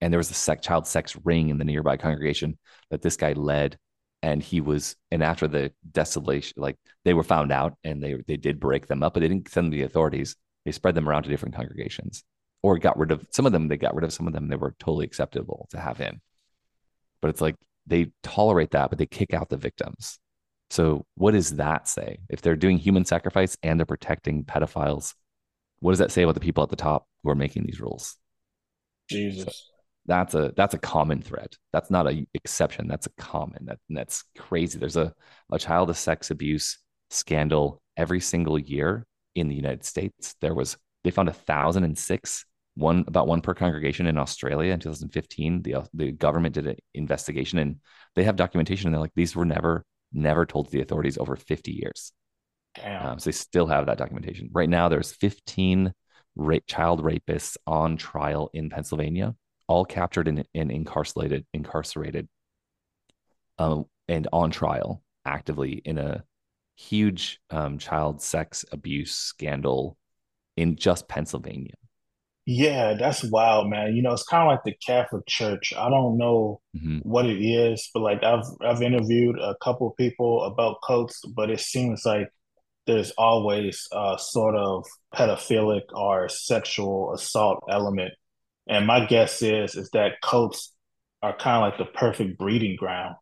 And 0.00 0.12
there 0.12 0.18
was 0.18 0.30
a 0.30 0.34
sex, 0.34 0.66
child 0.66 0.86
sex 0.86 1.16
ring 1.24 1.50
in 1.50 1.58
the 1.58 1.64
nearby 1.64 1.96
congregation 1.96 2.58
that 2.90 3.02
this 3.02 3.16
guy 3.16 3.32
led. 3.32 3.78
And 4.22 4.42
he 4.42 4.60
was, 4.60 4.96
and 5.10 5.22
after 5.22 5.48
the 5.48 5.72
desolation, 5.92 6.54
like 6.58 6.76
they 7.04 7.14
were 7.14 7.22
found 7.22 7.52
out 7.52 7.76
and 7.84 8.02
they 8.02 8.16
they 8.26 8.36
did 8.36 8.60
break 8.60 8.86
them 8.86 9.02
up, 9.02 9.14
but 9.14 9.20
they 9.20 9.28
didn't 9.28 9.48
send 9.48 9.66
them 9.66 9.70
to 9.72 9.76
the 9.78 9.84
authorities. 9.84 10.36
They 10.64 10.72
spread 10.72 10.94
them 10.94 11.08
around 11.08 11.22
to 11.22 11.30
different 11.30 11.54
congregations 11.54 12.22
or 12.62 12.78
got 12.78 12.98
rid 12.98 13.10
of 13.10 13.26
some 13.30 13.46
of 13.46 13.52
them. 13.52 13.68
They 13.68 13.76
got 13.76 13.94
rid 13.94 14.04
of 14.04 14.12
some 14.12 14.26
of 14.26 14.32
them. 14.32 14.48
They 14.48 14.56
were 14.56 14.74
totally 14.78 15.06
acceptable 15.06 15.68
to 15.70 15.80
have 15.80 16.00
in. 16.00 16.20
But 17.22 17.28
it's 17.28 17.40
like 17.40 17.56
they 17.86 18.12
tolerate 18.22 18.72
that, 18.72 18.90
but 18.90 18.98
they 18.98 19.06
kick 19.06 19.34
out 19.34 19.48
the 19.48 19.56
victims. 19.56 20.18
So, 20.70 21.04
what 21.16 21.32
does 21.32 21.56
that 21.56 21.88
say? 21.88 22.18
If 22.28 22.42
they're 22.42 22.56
doing 22.56 22.78
human 22.78 23.04
sacrifice 23.04 23.56
and 23.62 23.78
they're 23.78 23.86
protecting 23.86 24.44
pedophiles, 24.44 25.14
what 25.80 25.92
does 25.92 25.98
that 25.98 26.12
say 26.12 26.22
about 26.22 26.34
the 26.34 26.40
people 26.40 26.62
at 26.62 26.70
the 26.70 26.76
top 26.76 27.06
who 27.22 27.30
are 27.30 27.34
making 27.34 27.64
these 27.64 27.80
rules? 27.80 28.16
Jesus. 29.08 29.69
That's 30.10 30.34
a 30.34 30.52
that's 30.56 30.74
a 30.74 30.78
common 30.78 31.22
thread. 31.22 31.54
That's 31.72 31.88
not 31.88 32.08
an 32.08 32.26
exception. 32.34 32.88
That's 32.88 33.06
a 33.06 33.10
common. 33.10 33.66
That 33.66 33.78
that's 33.88 34.24
crazy. 34.36 34.76
There's 34.76 34.96
a 34.96 35.14
a 35.52 35.58
child 35.58 35.94
sex 35.96 36.32
abuse 36.32 36.78
scandal 37.10 37.80
every 37.96 38.18
single 38.18 38.58
year 38.58 39.06
in 39.36 39.46
the 39.46 39.54
United 39.54 39.84
States. 39.84 40.34
There 40.40 40.52
was 40.52 40.76
they 41.04 41.12
found 41.12 41.28
a 41.28 41.32
thousand 41.32 41.84
and 41.84 41.96
six 41.96 42.44
one 42.74 43.04
about 43.06 43.28
one 43.28 43.40
per 43.40 43.54
congregation 43.54 44.08
in 44.08 44.18
Australia 44.18 44.72
in 44.72 44.80
2015. 44.80 45.62
The 45.62 45.76
the 45.94 46.10
government 46.10 46.56
did 46.56 46.66
an 46.66 46.76
investigation 46.92 47.60
and 47.60 47.76
they 48.16 48.24
have 48.24 48.34
documentation 48.34 48.88
and 48.88 48.94
they're 48.94 49.00
like 49.00 49.14
these 49.14 49.36
were 49.36 49.44
never 49.44 49.84
never 50.12 50.44
told 50.44 50.66
to 50.66 50.72
the 50.72 50.82
authorities 50.82 51.18
over 51.18 51.36
50 51.36 51.70
years. 51.70 52.10
Um, 53.10 53.20
so 53.20 53.30
they 53.30 53.32
still 53.32 53.68
have 53.68 53.86
that 53.86 53.98
documentation. 53.98 54.50
Right 54.52 54.68
now, 54.68 54.88
there's 54.88 55.12
15 55.12 55.92
rape, 56.34 56.66
child 56.66 57.00
rapists 57.00 57.56
on 57.64 57.96
trial 57.96 58.50
in 58.52 58.70
Pennsylvania, 58.70 59.36
all 59.70 59.84
captured 59.84 60.26
and, 60.26 60.44
and 60.52 60.72
incarcerated, 60.72 61.46
incarcerated, 61.54 62.28
um, 63.56 63.86
and 64.08 64.26
on 64.32 64.50
trial 64.50 65.00
actively 65.24 65.80
in 65.84 65.96
a 65.96 66.24
huge 66.74 67.38
um, 67.50 67.78
child 67.78 68.20
sex 68.20 68.64
abuse 68.72 69.14
scandal 69.14 69.96
in 70.56 70.74
just 70.74 71.06
Pennsylvania. 71.06 71.74
Yeah, 72.46 72.94
that's 72.94 73.22
wild, 73.22 73.70
man. 73.70 73.94
You 73.94 74.02
know, 74.02 74.12
it's 74.12 74.24
kind 74.24 74.42
of 74.42 74.48
like 74.48 74.64
the 74.64 74.74
Catholic 74.84 75.24
Church. 75.28 75.72
I 75.76 75.88
don't 75.88 76.18
know 76.18 76.60
mm-hmm. 76.76 76.98
what 77.08 77.26
it 77.26 77.40
is, 77.40 77.90
but 77.94 78.00
like 78.00 78.24
I've 78.24 78.46
I've 78.60 78.82
interviewed 78.82 79.38
a 79.38 79.54
couple 79.62 79.88
people 79.92 80.42
about 80.42 80.78
cults, 80.84 81.22
but 81.36 81.48
it 81.48 81.60
seems 81.60 82.04
like 82.04 82.28
there's 82.88 83.12
always 83.12 83.86
a 83.92 84.16
sort 84.18 84.56
of 84.56 84.84
pedophilic 85.14 85.92
or 85.92 86.28
sexual 86.28 87.14
assault 87.14 87.62
element. 87.70 88.14
And 88.68 88.86
my 88.86 89.06
guess 89.06 89.42
is 89.42 89.74
is 89.74 89.90
that 89.90 90.20
cults 90.22 90.72
are 91.22 91.36
kind 91.36 91.56
of 91.56 91.62
like 91.62 91.78
the 91.78 91.98
perfect 91.98 92.38
breeding 92.38 92.76
ground 92.76 93.16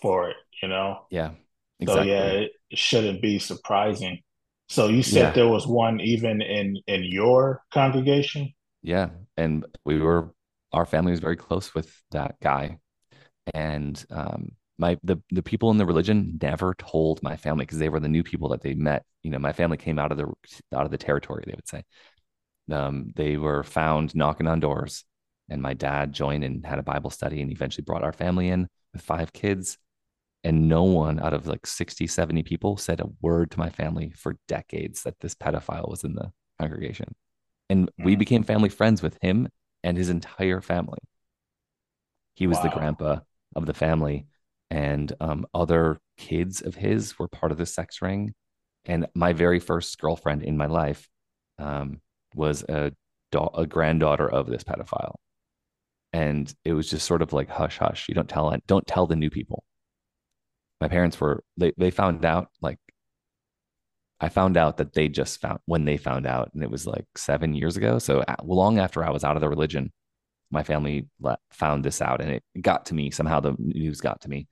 for 0.00 0.30
it, 0.30 0.36
you 0.62 0.68
know? 0.68 1.00
Yeah. 1.10 1.30
Exactly. 1.78 2.04
So 2.04 2.08
yeah, 2.08 2.24
it, 2.24 2.52
it 2.70 2.78
shouldn't 2.78 3.20
be 3.20 3.38
surprising. 3.38 4.20
So 4.68 4.88
you 4.88 5.02
said 5.02 5.20
yeah. 5.20 5.30
there 5.32 5.48
was 5.48 5.66
one 5.66 6.00
even 6.00 6.40
in 6.42 6.78
in 6.86 7.04
your 7.04 7.62
congregation? 7.72 8.52
Yeah. 8.82 9.10
And 9.36 9.64
we 9.84 10.00
were, 10.00 10.32
our 10.72 10.86
family 10.86 11.10
was 11.10 11.20
very 11.20 11.36
close 11.36 11.74
with 11.74 11.94
that 12.10 12.36
guy. 12.40 12.78
And 13.54 14.04
um, 14.10 14.52
my 14.78 14.98
the 15.04 15.18
the 15.30 15.42
people 15.42 15.70
in 15.70 15.76
the 15.76 15.86
religion 15.86 16.38
never 16.40 16.74
told 16.74 17.22
my 17.22 17.36
family 17.36 17.64
because 17.64 17.78
they 17.78 17.88
were 17.88 18.00
the 18.00 18.08
new 18.08 18.22
people 18.22 18.48
that 18.50 18.62
they 18.62 18.74
met. 18.74 19.04
You 19.22 19.30
know, 19.30 19.38
my 19.38 19.52
family 19.52 19.76
came 19.76 19.98
out 19.98 20.12
of 20.12 20.18
the 20.18 20.32
out 20.74 20.84
of 20.84 20.90
the 20.90 20.98
territory, 20.98 21.44
they 21.46 21.54
would 21.54 21.68
say. 21.68 21.82
Um, 22.70 23.12
they 23.14 23.36
were 23.36 23.62
found 23.62 24.14
knocking 24.14 24.46
on 24.46 24.60
doors, 24.60 25.04
and 25.48 25.62
my 25.62 25.74
dad 25.74 26.12
joined 26.12 26.44
and 26.44 26.64
had 26.66 26.78
a 26.78 26.82
Bible 26.82 27.10
study 27.10 27.40
and 27.40 27.50
eventually 27.50 27.84
brought 27.84 28.04
our 28.04 28.12
family 28.12 28.48
in 28.48 28.68
with 28.92 29.02
five 29.02 29.32
kids. 29.32 29.78
And 30.44 30.68
no 30.68 30.84
one 30.84 31.18
out 31.18 31.34
of 31.34 31.46
like 31.46 31.66
60, 31.66 32.06
70 32.06 32.42
people 32.44 32.76
said 32.76 33.00
a 33.00 33.08
word 33.20 33.50
to 33.52 33.58
my 33.58 33.70
family 33.70 34.10
for 34.10 34.36
decades 34.46 35.02
that 35.02 35.18
this 35.20 35.34
pedophile 35.34 35.88
was 35.88 36.04
in 36.04 36.14
the 36.14 36.30
congregation 36.60 37.14
and 37.68 37.90
we 37.98 38.16
mm. 38.16 38.18
became 38.18 38.42
family 38.42 38.68
friends 38.68 39.02
with 39.02 39.18
him 39.20 39.48
and 39.82 39.96
his 39.96 40.08
entire 40.08 40.60
family. 40.60 40.98
He 42.34 42.46
was 42.46 42.58
wow. 42.58 42.62
the 42.64 42.68
grandpa 42.70 43.18
of 43.54 43.66
the 43.66 43.74
family, 43.74 44.26
and 44.70 45.12
um, 45.20 45.46
other 45.54 46.00
kids 46.18 46.60
of 46.60 46.74
his 46.74 47.18
were 47.18 47.28
part 47.28 47.52
of 47.52 47.58
the 47.58 47.66
sex 47.66 48.02
ring. 48.02 48.34
And 48.84 49.06
my 49.14 49.32
very 49.32 49.58
first 49.58 49.98
girlfriend 49.98 50.42
in 50.42 50.56
my 50.56 50.66
life 50.66 51.08
um, 51.58 52.00
was 52.36 52.62
a 52.68 52.92
da- 53.32 53.50
a 53.54 53.66
granddaughter 53.66 54.28
of 54.30 54.46
this 54.46 54.64
pedophile, 54.64 55.16
and 56.12 56.52
it 56.64 56.74
was 56.74 56.90
just 56.90 57.06
sort 57.06 57.22
of 57.22 57.32
like 57.32 57.48
hush 57.50 57.78
hush. 57.78 58.08
You 58.08 58.14
don't 58.14 58.28
tell 58.28 58.54
don't 58.66 58.86
tell 58.86 59.06
the 59.06 59.16
new 59.16 59.30
people. 59.30 59.64
My 60.80 60.88
parents 60.88 61.20
were 61.20 61.44
they 61.56 61.72
they 61.76 61.90
found 61.90 62.24
out 62.24 62.48
like 62.60 62.78
I 64.20 64.28
found 64.30 64.56
out 64.56 64.78
that 64.78 64.94
they 64.94 65.08
just 65.08 65.40
found 65.40 65.60
when 65.66 65.84
they 65.84 65.96
found 65.96 66.26
out, 66.26 66.50
and 66.54 66.62
it 66.62 66.70
was 66.70 66.86
like 66.86 67.06
seven 67.16 67.54
years 67.54 67.76
ago. 67.76 67.98
So 67.98 68.24
long 68.42 68.78
after 68.78 69.04
I 69.04 69.10
was 69.10 69.24
out 69.24 69.36
of 69.36 69.40
the 69.42 69.48
religion, 69.48 69.92
my 70.50 70.62
family 70.62 71.08
found 71.50 71.84
this 71.84 72.00
out, 72.00 72.20
and 72.20 72.30
it 72.30 72.42
got 72.60 72.86
to 72.86 72.94
me 72.94 73.10
somehow. 73.10 73.40
The 73.40 73.54
news 73.58 74.00
got 74.00 74.22
to 74.22 74.30
me. 74.30 74.48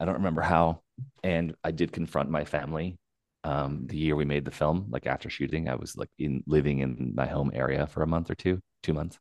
I 0.00 0.04
don't 0.04 0.14
remember 0.14 0.42
how, 0.42 0.82
and 1.22 1.54
I 1.64 1.70
did 1.70 1.92
confront 1.92 2.30
my 2.30 2.44
family. 2.44 2.98
Um, 3.46 3.86
the 3.86 3.96
year 3.96 4.16
we 4.16 4.24
made 4.24 4.44
the 4.44 4.50
film, 4.50 4.86
like 4.90 5.06
after 5.06 5.30
shooting, 5.30 5.68
I 5.68 5.76
was 5.76 5.96
like 5.96 6.10
in 6.18 6.42
living 6.46 6.80
in 6.80 7.12
my 7.14 7.26
home 7.26 7.50
area 7.54 7.86
for 7.86 8.02
a 8.02 8.06
month 8.06 8.30
or 8.30 8.34
two, 8.34 8.60
two 8.82 8.94
months, 8.94 9.18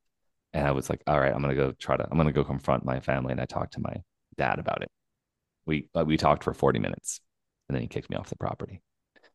and 0.53 0.67
I 0.67 0.71
was 0.71 0.89
like, 0.89 1.01
"All 1.07 1.19
right, 1.19 1.33
I'm 1.33 1.41
gonna 1.41 1.55
go 1.55 1.71
try 1.73 1.97
to, 1.97 2.07
I'm 2.09 2.17
gonna 2.17 2.31
go 2.31 2.43
confront 2.43 2.85
my 2.85 2.99
family." 2.99 3.31
And 3.33 3.41
I 3.41 3.45
talked 3.45 3.73
to 3.73 3.81
my 3.81 3.95
dad 4.37 4.59
about 4.59 4.81
it. 4.83 4.89
We 5.65 5.89
uh, 5.97 6.05
we 6.05 6.17
talked 6.17 6.43
for 6.43 6.53
40 6.53 6.79
minutes, 6.79 7.21
and 7.69 7.75
then 7.75 7.81
he 7.83 7.87
kicked 7.87 8.09
me 8.09 8.17
off 8.17 8.29
the 8.29 8.37
property 8.37 8.81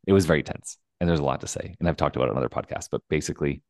it 0.07 0.13
was 0.13 0.25
very 0.25 0.43
tense 0.43 0.77
and 0.99 1.09
there's 1.09 1.19
a 1.19 1.23
lot 1.23 1.41
to 1.41 1.47
say 1.47 1.75
and 1.79 1.87
i've 1.87 1.97
talked 1.97 2.15
about 2.15 2.27
it 2.27 2.31
on 2.31 2.37
other 2.37 2.49
podcasts 2.49 2.87
but 2.91 3.01
basically 3.09 3.61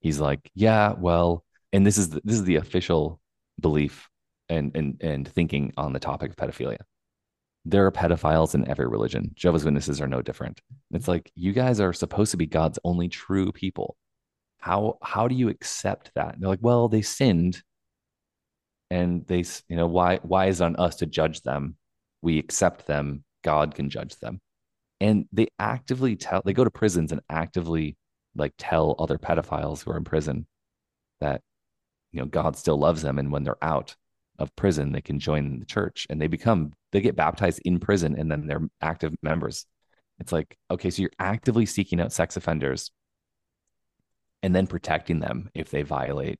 he's 0.00 0.20
like 0.20 0.50
yeah 0.54 0.92
well 0.98 1.44
and 1.72 1.86
this 1.86 1.98
is 1.98 2.10
the, 2.10 2.20
this 2.24 2.36
is 2.36 2.44
the 2.44 2.56
official 2.56 3.20
belief 3.60 4.08
and 4.48 4.72
and 4.74 4.96
and 5.00 5.28
thinking 5.28 5.72
on 5.76 5.92
the 5.92 6.00
topic 6.00 6.30
of 6.30 6.36
pedophilia 6.36 6.78
there 7.68 7.84
are 7.84 7.90
pedophiles 7.90 8.54
in 8.54 8.68
every 8.70 8.86
religion. 8.86 9.32
Jehovah's 9.34 9.64
witnesses 9.64 10.00
are 10.00 10.06
no 10.06 10.22
different. 10.22 10.60
It's 10.92 11.08
like 11.08 11.32
you 11.34 11.52
guys 11.52 11.80
are 11.80 11.92
supposed 11.92 12.30
to 12.30 12.36
be 12.36 12.46
god's 12.46 12.78
only 12.84 13.08
true 13.08 13.50
people. 13.50 13.96
How 14.58 14.98
how 15.02 15.26
do 15.26 15.34
you 15.34 15.48
accept 15.48 16.12
that? 16.14 16.34
And 16.34 16.42
they're 16.42 16.48
like 16.48 16.60
well 16.62 16.88
they 16.88 17.02
sinned. 17.02 17.60
And 18.88 19.26
they 19.26 19.44
you 19.68 19.76
know 19.76 19.88
why 19.88 20.20
why 20.22 20.46
is 20.46 20.60
it 20.60 20.64
on 20.64 20.76
us 20.76 20.96
to 20.96 21.06
judge 21.06 21.42
them? 21.42 21.76
We 22.22 22.38
accept 22.38 22.86
them. 22.86 23.24
God 23.42 23.74
can 23.74 23.90
judge 23.90 24.16
them. 24.20 24.40
And 25.00 25.26
they 25.32 25.48
actively 25.58 26.14
tell 26.14 26.42
they 26.44 26.52
go 26.52 26.64
to 26.64 26.70
prisons 26.70 27.10
and 27.10 27.20
actively 27.28 27.96
like 28.36 28.54
tell 28.58 28.94
other 29.00 29.18
pedophiles 29.18 29.82
who 29.82 29.90
are 29.90 29.96
in 29.96 30.04
prison 30.04 30.46
that 31.20 31.42
you 32.12 32.20
know 32.20 32.26
god 32.26 32.56
still 32.56 32.78
loves 32.78 33.02
them. 33.02 33.18
And 33.18 33.32
when 33.32 33.42
they're 33.42 33.62
out 33.62 33.96
of 34.38 34.54
prison 34.56 34.92
they 34.92 35.00
can 35.00 35.18
join 35.18 35.58
the 35.58 35.66
church 35.66 36.06
and 36.10 36.20
they 36.20 36.26
become 36.26 36.72
they 36.92 37.00
get 37.00 37.16
baptized 37.16 37.60
in 37.64 37.78
prison 37.78 38.16
and 38.18 38.30
then 38.30 38.46
they're 38.46 38.68
active 38.80 39.14
members. 39.22 39.66
It's 40.18 40.32
like 40.32 40.56
okay 40.70 40.90
so 40.90 41.02
you're 41.02 41.10
actively 41.18 41.66
seeking 41.66 42.00
out 42.00 42.12
sex 42.12 42.36
offenders 42.36 42.90
and 44.42 44.54
then 44.54 44.66
protecting 44.66 45.20
them 45.20 45.50
if 45.54 45.70
they 45.70 45.82
violate 45.82 46.38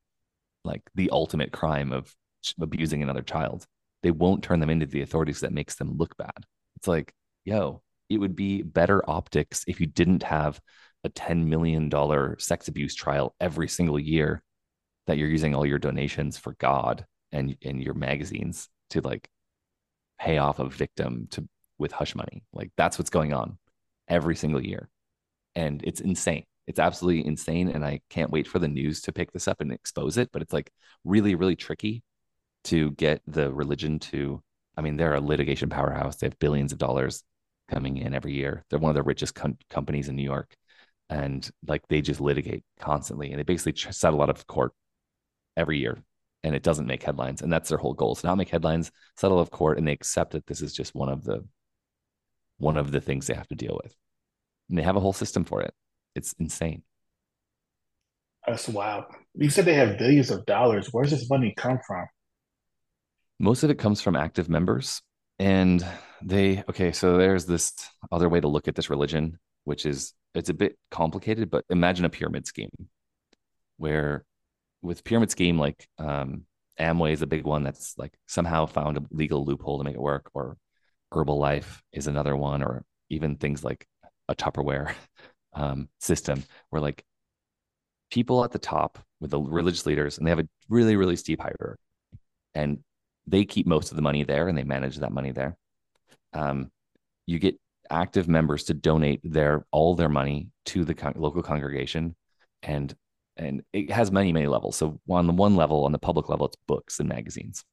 like 0.64 0.82
the 0.94 1.11
ultimate 1.11 1.53
crime 1.53 1.92
of 1.92 2.14
abusing 2.61 3.03
another 3.03 3.22
child. 3.22 3.66
They 4.03 4.11
won't 4.11 4.42
turn 4.42 4.61
them 4.61 4.70
into 4.70 4.86
the 4.86 5.03
authorities 5.03 5.40
that 5.40 5.53
makes 5.53 5.76
them 5.76 5.97
look 5.97 6.16
bad. 6.16 6.44
It's 6.76 6.88
like 6.88 7.12
yo 7.44 7.82
it 8.09 8.18
would 8.18 8.36
be 8.36 8.62
better 8.62 9.09
optics 9.09 9.64
if 9.66 9.80
you 9.80 9.86
didn't 9.86 10.22
have 10.22 10.61
a 11.05 11.11
$10 11.11 11.47
million 11.47 11.90
sex 12.38 12.68
abuse 12.68 12.94
trial 12.94 13.34
every 13.40 13.68
single 13.68 13.99
year 13.99 14.42
that 15.07 15.18
you're 15.18 15.28
using 15.28 15.55
all 15.55 15.66
your 15.66 15.78
donations 15.78 16.36
for 16.36 16.55
God 16.59 17.07
and, 17.33 17.57
and 17.62 17.83
your 17.83 17.95
magazines 17.95 18.68
to 18.91 19.01
like 19.01 19.29
pay 20.18 20.39
off 20.39 20.59
a 20.59 20.68
victim 20.68 21.29
to 21.31 21.49
with 21.79 21.93
hush 21.93 22.14
money. 22.14 22.45
Like 22.53 22.70
that's 22.77 22.99
what's 22.99 23.11
going 23.11 23.33
on 23.33 23.59
every 24.09 24.37
single 24.37 24.64
year. 24.64 24.89
And 25.55 25.83
it's 25.85 26.01
insane. 26.01 26.45
It's 26.66 26.79
absolutely 26.79 27.27
insane. 27.27 27.68
And 27.68 27.85
I 27.85 28.01
can't 28.11 28.31
wait 28.31 28.49
for 28.49 28.59
the 28.59 28.68
news 28.68 29.03
to 29.03 29.12
pick 29.12 29.33
this 29.33 29.49
up 29.49 29.61
and 29.61 29.72
expose 29.72 30.16
it. 30.16 30.31
But 30.33 30.43
it's 30.43 30.53
like 30.53 30.70
really, 31.05 31.35
really 31.35 31.57
tricky 31.57 32.03
to 32.64 32.91
get 32.93 33.22
the 33.27 33.53
religion 33.53 33.99
to, 33.99 34.43
I 34.77 34.81
mean, 34.81 34.97
they're 34.97 35.14
a 35.14 35.20
litigation 35.20 35.68
powerhouse. 35.68 36.16
They 36.16 36.27
have 36.27 36.39
billions 36.39 36.72
of 36.72 36.79
dollars 36.79 37.22
coming 37.68 37.99
in 37.99 38.14
every 38.14 38.35
year. 38.35 38.64
They're 38.68 38.79
one 38.79 38.91
of 38.91 38.97
the 38.97 39.03
richest 39.03 39.35
com- 39.35 39.59
companies 39.70 40.09
in 40.09 40.16
New 40.16 40.22
York, 40.22 40.55
and 41.09 41.49
like 41.66 41.87
they 41.89 42.01
just 42.01 42.20
litigate 42.20 42.64
constantly, 42.81 43.31
and 43.31 43.39
they 43.39 43.45
basically 43.45 43.74
settle 43.93 44.22
out 44.22 44.31
of 44.31 44.47
court 44.47 44.72
every 45.57 45.79
year, 45.79 46.03
and 46.47 46.55
it 46.55 46.62
doesn't 46.62 46.86
make 46.86 47.03
headlines, 47.03 47.42
and 47.42 47.53
that's 47.53 47.68
their 47.68 47.78
whole 47.78 47.94
goal: 47.94 48.14
to 48.14 48.26
not 48.26 48.38
make 48.38 48.49
headlines, 48.49 48.90
settle 49.16 49.38
of 49.38 49.51
court, 49.51 49.78
and 49.78 49.86
they 49.86 49.92
accept 49.92 50.32
that 50.32 50.47
this 50.47 50.62
is 50.62 50.72
just 50.72 50.94
one 50.94 51.09
of 51.09 51.24
the 51.24 51.44
one 52.59 52.76
of 52.76 52.90
the 52.90 53.01
things 53.01 53.26
they 53.26 53.34
have 53.34 53.49
to 53.49 53.55
deal 53.55 53.78
with, 53.82 53.94
and 54.68 54.78
they 54.78 54.82
have 54.82 54.97
a 54.97 55.01
whole 55.01 55.12
system 55.12 55.44
for 55.44 55.61
it. 55.61 55.74
It's 56.14 56.34
insane. 56.38 56.82
That's 58.47 58.68
wild. 58.68 59.05
You 59.34 59.51
said 59.51 59.64
they 59.64 59.74
have 59.74 59.99
billions 59.99 60.30
of 60.30 60.47
dollars. 60.47 60.88
Where's 60.92 61.11
this 61.11 61.28
money 61.28 61.53
come 61.57 61.80
from? 61.86 62.07
Most 63.38 63.64
of 63.64 63.70
it 63.70 63.78
comes 63.78 64.01
from 64.01 64.16
active 64.16 64.49
members 64.49 65.03
and 65.38 65.84
they 66.22 66.62
okay 66.68 66.92
so 66.92 67.18
there's 67.18 67.47
this 67.47 67.72
other 68.11 68.28
way 68.28 68.40
to 68.40 68.49
look 68.49 68.68
at 68.68 68.74
this 68.74 68.90
religion 68.90 69.38
which 69.64 69.84
is 69.84 70.14
it's 70.34 70.49
a 70.49 70.55
bit 70.55 70.78
complicated 70.90 71.51
but 71.51 71.64
imagine 71.68 72.05
a 72.05 72.11
pyramid 72.11 72.47
scheme 72.47 72.70
where 73.76 74.24
with 74.83 75.05
pyramid 75.05 75.31
scheme 75.31 75.59
like 75.59 75.89
um 75.99 76.45
amway 76.79 77.12
is 77.12 77.22
a 77.22 77.27
big 77.27 77.45
one 77.45 77.62
that's 77.62 77.97
like 77.97 78.12
somehow 78.27 78.66
found 78.66 78.97
a 78.97 79.03
legal 79.11 79.45
loophole 79.45 79.79
to 79.79 79.85
make 79.85 79.95
it 79.95 80.01
work 80.01 80.31
or 80.35 80.57
herbalife 81.12 81.81
is 81.93 82.07
another 82.07 82.37
one 82.37 82.62
or 82.62 82.85
even 83.09 83.37
things 83.37 83.64
like 83.64 83.87
a 84.29 84.35
tupperware 84.35 84.93
um, 85.55 85.89
system 86.01 86.43
where 86.70 86.83
like 86.83 87.05
people 88.11 88.45
at 88.45 88.53
the 88.53 88.59
top 88.59 88.99
with 89.20 89.31
the 89.31 89.41
religious 89.41 89.87
leaders 89.87 90.18
and 90.18 90.27
they 90.27 90.31
have 90.31 90.39
a 90.39 90.49
really 90.68 90.97
really 90.97 91.16
steep 91.16 91.41
hierarchy 91.41 91.81
and 92.55 92.79
they 93.27 93.45
keep 93.45 93.66
most 93.66 93.91
of 93.91 93.97
the 93.97 94.03
money 94.03 94.24
there 94.24 94.49
and 94.49 94.57
they 94.57 94.64
manage 94.64 94.97
that 94.97 95.12
money 95.12 95.33
there. 95.33 95.57
Um, 96.33 96.70
you 97.27 97.39
get 97.39 97.59
active 97.91 98.29
members 98.29 98.64
to 98.64 98.74
donate 98.74 99.20
their 99.22 99.66
all 99.70 99.95
their 99.95 100.09
money 100.09 100.49
to 100.66 100.85
the 100.85 100.95
con- 100.95 101.14
local 101.16 101.43
congregation, 101.43 102.14
and 102.62 102.95
and 103.37 103.62
it 103.72 103.91
has 103.91 104.11
many 104.11 104.32
many 104.32 104.47
levels. 104.47 104.76
So 104.76 105.01
on 105.09 105.26
the 105.26 105.32
one 105.32 105.57
level, 105.57 105.84
on 105.84 105.93
the 105.93 105.99
public 105.99 106.28
level, 106.28 106.47
it's 106.47 106.57
books 106.66 107.01
and 107.01 107.09
magazines, 107.09 107.64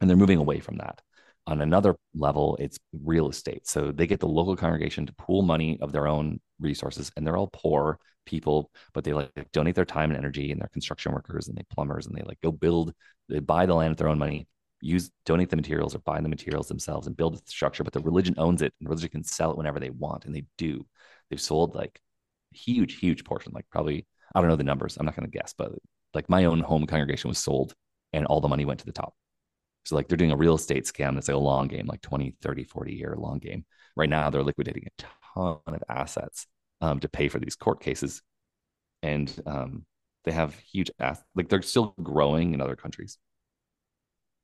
and 0.00 0.08
they're 0.08 0.16
moving 0.16 0.38
away 0.38 0.60
from 0.60 0.78
that. 0.78 1.00
On 1.48 1.60
another 1.60 1.96
level, 2.14 2.56
it's 2.60 2.78
real 3.04 3.28
estate. 3.28 3.68
So 3.68 3.92
they 3.92 4.06
get 4.06 4.20
the 4.20 4.28
local 4.28 4.56
congregation 4.56 5.06
to 5.06 5.12
pool 5.14 5.42
money 5.42 5.78
of 5.80 5.92
their 5.92 6.08
own 6.08 6.40
resources, 6.60 7.12
and 7.16 7.26
they're 7.26 7.36
all 7.36 7.50
poor 7.52 7.98
people, 8.24 8.70
but 8.92 9.04
they 9.04 9.12
like 9.12 9.30
donate 9.52 9.76
their 9.76 9.84
time 9.84 10.10
and 10.10 10.18
energy, 10.18 10.50
and 10.50 10.60
they're 10.60 10.68
construction 10.68 11.12
workers 11.12 11.48
and 11.48 11.56
they 11.56 11.62
plumbers, 11.72 12.06
and 12.06 12.16
they 12.16 12.22
like 12.22 12.40
go 12.42 12.50
build, 12.50 12.92
they 13.28 13.38
buy 13.38 13.66
the 13.66 13.74
land 13.74 13.90
with 13.90 13.98
their 13.98 14.08
own 14.08 14.18
money, 14.18 14.48
use 14.80 15.10
donate 15.24 15.50
the 15.50 15.56
materials 15.56 15.94
or 15.94 16.00
buy 16.00 16.20
the 16.20 16.28
materials 16.28 16.68
themselves 16.68 17.06
and 17.06 17.16
build 17.16 17.36
the 17.36 17.42
structure, 17.46 17.84
but 17.84 17.92
the 17.92 18.00
religion 18.00 18.34
owns 18.38 18.62
it 18.62 18.72
and 18.80 18.88
religion 18.88 19.10
can 19.10 19.24
sell 19.24 19.50
it 19.50 19.56
whenever 19.56 19.80
they 19.80 19.90
want. 19.90 20.24
And 20.24 20.34
they 20.34 20.44
do. 20.58 20.86
They've 21.30 21.40
sold 21.40 21.74
like 21.74 22.00
huge, 22.52 22.98
huge 22.98 23.24
portion, 23.24 23.52
like 23.54 23.66
probably, 23.70 24.06
I 24.36 24.40
don't 24.40 24.50
know 24.50 24.56
the 24.56 24.64
numbers. 24.64 24.98
I'm 24.98 25.06
not 25.06 25.16
going 25.16 25.30
to 25.30 25.38
guess, 25.38 25.54
but 25.56 25.72
like 26.14 26.28
my 26.28 26.44
own 26.44 26.60
home 26.60 26.86
congregation 26.86 27.28
was 27.28 27.38
sold 27.38 27.74
and 28.12 28.26
all 28.26 28.40
the 28.40 28.48
money 28.48 28.66
went 28.66 28.80
to 28.80 28.86
the 28.86 28.92
top. 28.92 29.14
So 29.84 29.96
like 29.96 30.08
they're 30.08 30.18
doing 30.18 30.32
a 30.32 30.36
real 30.36 30.56
estate 30.56 30.84
scam 30.84 31.14
that's 31.14 31.28
like 31.28 31.36
a 31.36 31.38
long 31.40 31.68
game, 31.68 31.86
like 31.86 32.02
20, 32.02 32.34
30, 32.42 32.64
40 32.64 32.94
year 32.94 33.16
long 33.18 33.38
game. 33.38 33.64
Right 33.96 34.10
now 34.10 34.30
they're 34.30 34.44
liquidating 34.44 34.86
a 34.86 35.02
ton 35.34 35.60
of 35.66 35.82
assets 35.88 36.46
um, 36.82 37.00
to 37.00 37.08
pay 37.08 37.28
for 37.28 37.38
these 37.38 37.56
court 37.56 37.80
cases. 37.80 38.22
And 39.02 39.32
um, 39.46 39.86
they 40.24 40.32
have 40.32 40.58
huge, 40.58 40.90
ass- 41.00 41.22
like 41.34 41.48
they're 41.48 41.62
still 41.62 41.94
growing 42.02 42.54
in 42.54 42.60
other 42.60 42.76
countries 42.76 43.18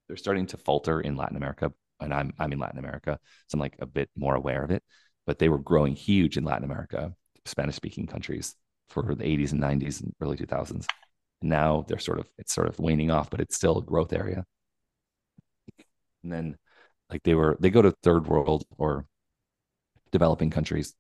they're 0.09 0.17
starting 0.17 0.47
to 0.47 0.57
falter 0.57 1.01
in 1.01 1.17
Latin 1.17 1.37
America, 1.37 1.73
and 2.01 2.13
I'm 2.13 2.33
I'm 2.39 2.53
in 2.53 2.59
Latin 2.59 2.79
America, 2.79 3.19
so 3.49 3.57
I'm 3.57 3.61
like 3.61 3.77
a 3.81 3.87
bit 3.87 4.11
more 4.17 4.35
aware 4.35 4.63
of 4.65 4.71
it. 4.71 4.83
But 5.27 5.39
they 5.39 5.49
were 5.49 5.59
growing 5.59 5.95
huge 5.95 6.37
in 6.37 6.45
Latin 6.45 6.65
America, 6.65 7.15
Spanish 7.47 7.77
speaking 7.77 8.07
countries 8.07 8.55
for 8.93 9.15
the 9.15 9.25
80s 9.25 9.53
and 9.53 9.61
90s 9.61 10.01
and 10.01 10.15
early 10.21 10.37
2000s. 10.37 10.87
And 11.41 11.51
now 11.51 11.85
they're 11.89 11.99
sort 11.99 12.19
of 12.19 12.29
it's 12.39 12.55
sort 12.55 12.69
of 12.69 12.79
waning 12.79 13.11
off, 13.11 13.31
but 13.31 13.41
it's 13.41 13.57
still 13.57 13.79
a 13.79 13.83
growth 13.83 14.13
area. 14.13 14.45
And 16.23 16.33
then 16.33 16.57
like 17.11 17.23
they 17.25 17.35
were 17.35 17.57
they 17.61 17.71
go 17.71 17.83
to 17.83 17.95
third 18.03 18.27
world 18.27 18.65
or 18.79 19.07
developing 20.13 20.51
countries, 20.51 20.95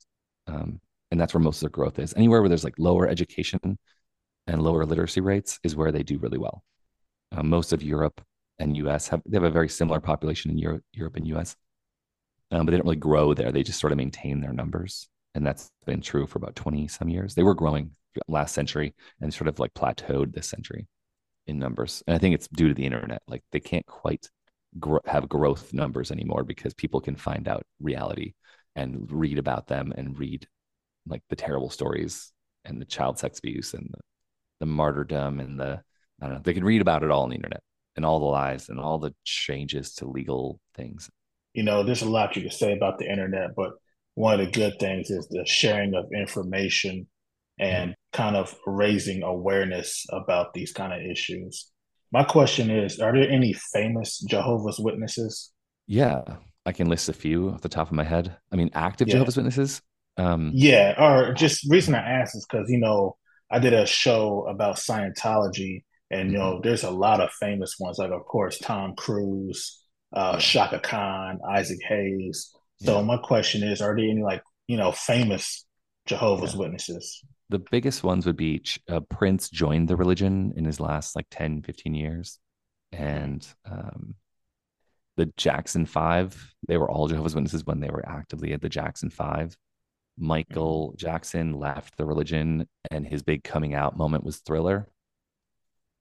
um, 0.47 0.80
and 1.11 1.20
that's 1.20 1.34
where 1.34 1.40
most 1.40 1.59
of 1.59 1.61
their 1.62 1.70
growth 1.70 1.99
is. 1.99 2.14
Anywhere 2.14 2.40
where 2.43 2.49
there's 2.49 2.64
like 2.64 2.78
lower 2.78 3.09
education 3.09 3.78
and 4.47 4.62
lower 4.62 4.84
literacy 4.84 5.20
rates 5.20 5.59
is 5.62 5.76
where 5.76 5.93
they 5.93 6.03
do 6.03 6.18
really 6.18 6.38
well. 6.38 6.64
Uh, 7.32 7.43
most 7.43 7.72
of 7.72 7.82
Europe 7.82 8.20
and 8.59 8.76
US 8.76 9.09
have 9.09 9.22
they 9.26 9.36
have 9.36 9.45
a 9.45 9.51
very 9.51 9.68
similar 9.68 10.01
population 10.01 10.51
in 10.51 10.59
Europe, 10.59 10.82
Europe 10.93 11.16
and 11.16 11.26
US, 11.28 11.57
um, 12.51 12.66
but 12.66 12.72
they 12.72 12.78
don't 12.78 12.86
really 12.86 12.97
grow 12.97 13.34
there. 13.34 13.53
They 13.53 13.62
just 13.62 13.80
sort 13.80 13.93
of 13.93 13.99
maintain 13.99 14.40
their 14.40 14.53
numbers, 14.53 15.09
and 15.34 15.46
that's 15.46 15.70
been 15.86 16.00
true 16.00 16.26
for 16.26 16.38
about 16.38 16.56
twenty 16.56 16.88
some 16.88 17.08
years. 17.08 17.34
They 17.34 17.42
were 17.42 17.54
growing 17.54 17.92
last 18.28 18.54
century 18.54 18.94
and 19.20 19.32
sort 19.32 19.48
of 19.48 19.58
like 19.58 19.74
plateaued 19.74 20.34
this 20.34 20.48
century. 20.48 20.86
in 21.46 21.58
numbers, 21.58 22.02
and 22.06 22.14
I 22.14 22.18
think 22.18 22.34
it's 22.34 22.48
due 22.48 22.68
to 22.68 22.74
the 22.74 22.86
internet. 22.86 23.22
Like 23.28 23.42
they 23.52 23.60
can't 23.60 23.86
quite 23.86 24.28
gr- 24.80 24.98
have 25.06 25.28
growth 25.28 25.72
numbers 25.74 26.10
anymore 26.12 26.44
because 26.44 26.74
people 26.74 27.00
can 27.00 27.16
find 27.16 27.48
out 27.48 27.64
reality 27.80 28.34
and 28.76 29.10
read 29.12 29.38
about 29.38 29.66
them 29.68 29.92
and 29.96 30.18
read 30.18 30.46
like 31.06 31.22
the 31.30 31.36
terrible 31.36 31.70
stories 31.70 32.32
and 32.64 32.80
the 32.80 32.84
child 32.86 33.18
sex 33.18 33.38
abuse 33.38 33.74
and 33.74 33.88
the, 33.92 34.00
the 34.60 34.66
martyrdom 34.66 35.40
and 35.40 35.58
the 35.60 35.82
I 36.20 36.26
don't 36.26 36.34
know. 36.36 36.40
They 36.44 36.54
can 36.54 36.64
read 36.64 36.82
about 36.82 37.02
it 37.02 37.10
all 37.10 37.24
on 37.24 37.30
the 37.30 37.36
internet 37.36 37.62
and 37.96 38.04
all 38.04 38.20
the 38.20 38.26
lies 38.26 38.68
and 38.68 38.78
all 38.80 38.98
the 38.98 39.14
changes 39.24 39.94
to 39.96 40.06
legal 40.08 40.60
things. 40.76 41.10
You 41.54 41.62
know, 41.62 41.82
there's 41.82 42.02
a 42.02 42.08
lot 42.10 42.36
you 42.36 42.42
can 42.42 42.50
say 42.50 42.72
about 42.72 42.98
the 42.98 43.10
internet, 43.10 43.54
but 43.54 43.72
one 44.14 44.38
of 44.38 44.46
the 44.46 44.52
good 44.52 44.78
things 44.78 45.10
is 45.10 45.28
the 45.28 45.44
sharing 45.46 45.94
of 45.94 46.06
information 46.12 47.06
and 47.58 47.94
kind 48.12 48.36
of 48.36 48.54
raising 48.66 49.22
awareness 49.22 50.04
about 50.10 50.52
these 50.52 50.72
kind 50.72 50.92
of 50.92 51.00
issues. 51.00 51.70
My 52.10 52.24
question 52.24 52.70
is 52.70 52.98
Are 53.00 53.12
there 53.12 53.28
any 53.30 53.54
famous 53.72 54.18
Jehovah's 54.20 54.78
Witnesses? 54.78 55.50
Yeah, 55.86 56.22
I 56.66 56.72
can 56.72 56.88
list 56.88 57.08
a 57.08 57.12
few 57.12 57.50
off 57.50 57.62
the 57.62 57.68
top 57.68 57.88
of 57.88 57.94
my 57.94 58.04
head. 58.04 58.36
I 58.52 58.56
mean, 58.56 58.70
active 58.74 59.08
yeah. 59.08 59.12
Jehovah's 59.12 59.36
Witnesses. 59.36 59.80
Um, 60.18 60.50
yeah, 60.54 60.94
or 60.98 61.32
just 61.32 61.68
reason 61.70 61.94
I 61.94 62.00
ask 62.00 62.36
is 62.36 62.46
because, 62.50 62.68
you 62.68 62.78
know, 62.78 63.16
I 63.50 63.58
did 63.58 63.72
a 63.72 63.86
show 63.86 64.46
about 64.46 64.76
Scientology, 64.76 65.84
and, 66.10 66.30
you 66.30 66.38
know, 66.38 66.54
mm-hmm. 66.54 66.62
there's 66.62 66.84
a 66.84 66.90
lot 66.90 67.20
of 67.20 67.30
famous 67.32 67.76
ones, 67.78 67.98
like, 67.98 68.10
of 68.10 68.24
course, 68.26 68.58
Tom 68.58 68.94
Cruise, 68.94 69.82
uh, 70.12 70.38
Chaka 70.38 70.80
Khan, 70.80 71.38
Isaac 71.48 71.78
Hayes. 71.88 72.54
So 72.84 72.98
yeah. 72.98 73.04
my 73.04 73.16
question 73.16 73.62
is, 73.62 73.80
are 73.80 73.94
there 73.94 74.04
any 74.04 74.22
like 74.22 74.42
you 74.66 74.76
know 74.76 74.92
famous 74.92 75.64
Jehovah's 76.06 76.54
yeah. 76.54 76.60
Witnesses? 76.60 77.22
The 77.48 77.60
biggest 77.70 78.02
ones 78.02 78.26
would 78.26 78.36
be 78.36 78.64
uh, 78.88 79.00
Prince 79.00 79.50
joined 79.50 79.88
the 79.88 79.96
religion 79.96 80.52
in 80.56 80.64
his 80.64 80.80
last 80.80 81.14
like 81.14 81.26
10, 81.30 81.62
15 81.62 81.94
years, 81.94 82.38
and 82.92 83.46
um, 83.70 84.14
the 85.16 85.26
Jackson 85.36 85.86
Five. 85.86 86.54
They 86.66 86.76
were 86.76 86.90
all 86.90 87.08
Jehovah's 87.08 87.34
Witnesses 87.34 87.64
when 87.64 87.80
they 87.80 87.90
were 87.90 88.06
actively 88.08 88.52
at 88.52 88.62
the 88.62 88.68
Jackson 88.68 89.10
Five. 89.10 89.56
Michael 90.18 90.88
mm-hmm. 90.88 90.96
Jackson 90.96 91.52
left 91.52 91.96
the 91.96 92.06
religion, 92.06 92.66
and 92.90 93.06
his 93.06 93.22
big 93.22 93.44
coming 93.44 93.74
out 93.74 93.96
moment 93.96 94.24
was 94.24 94.38
Thriller. 94.38 94.88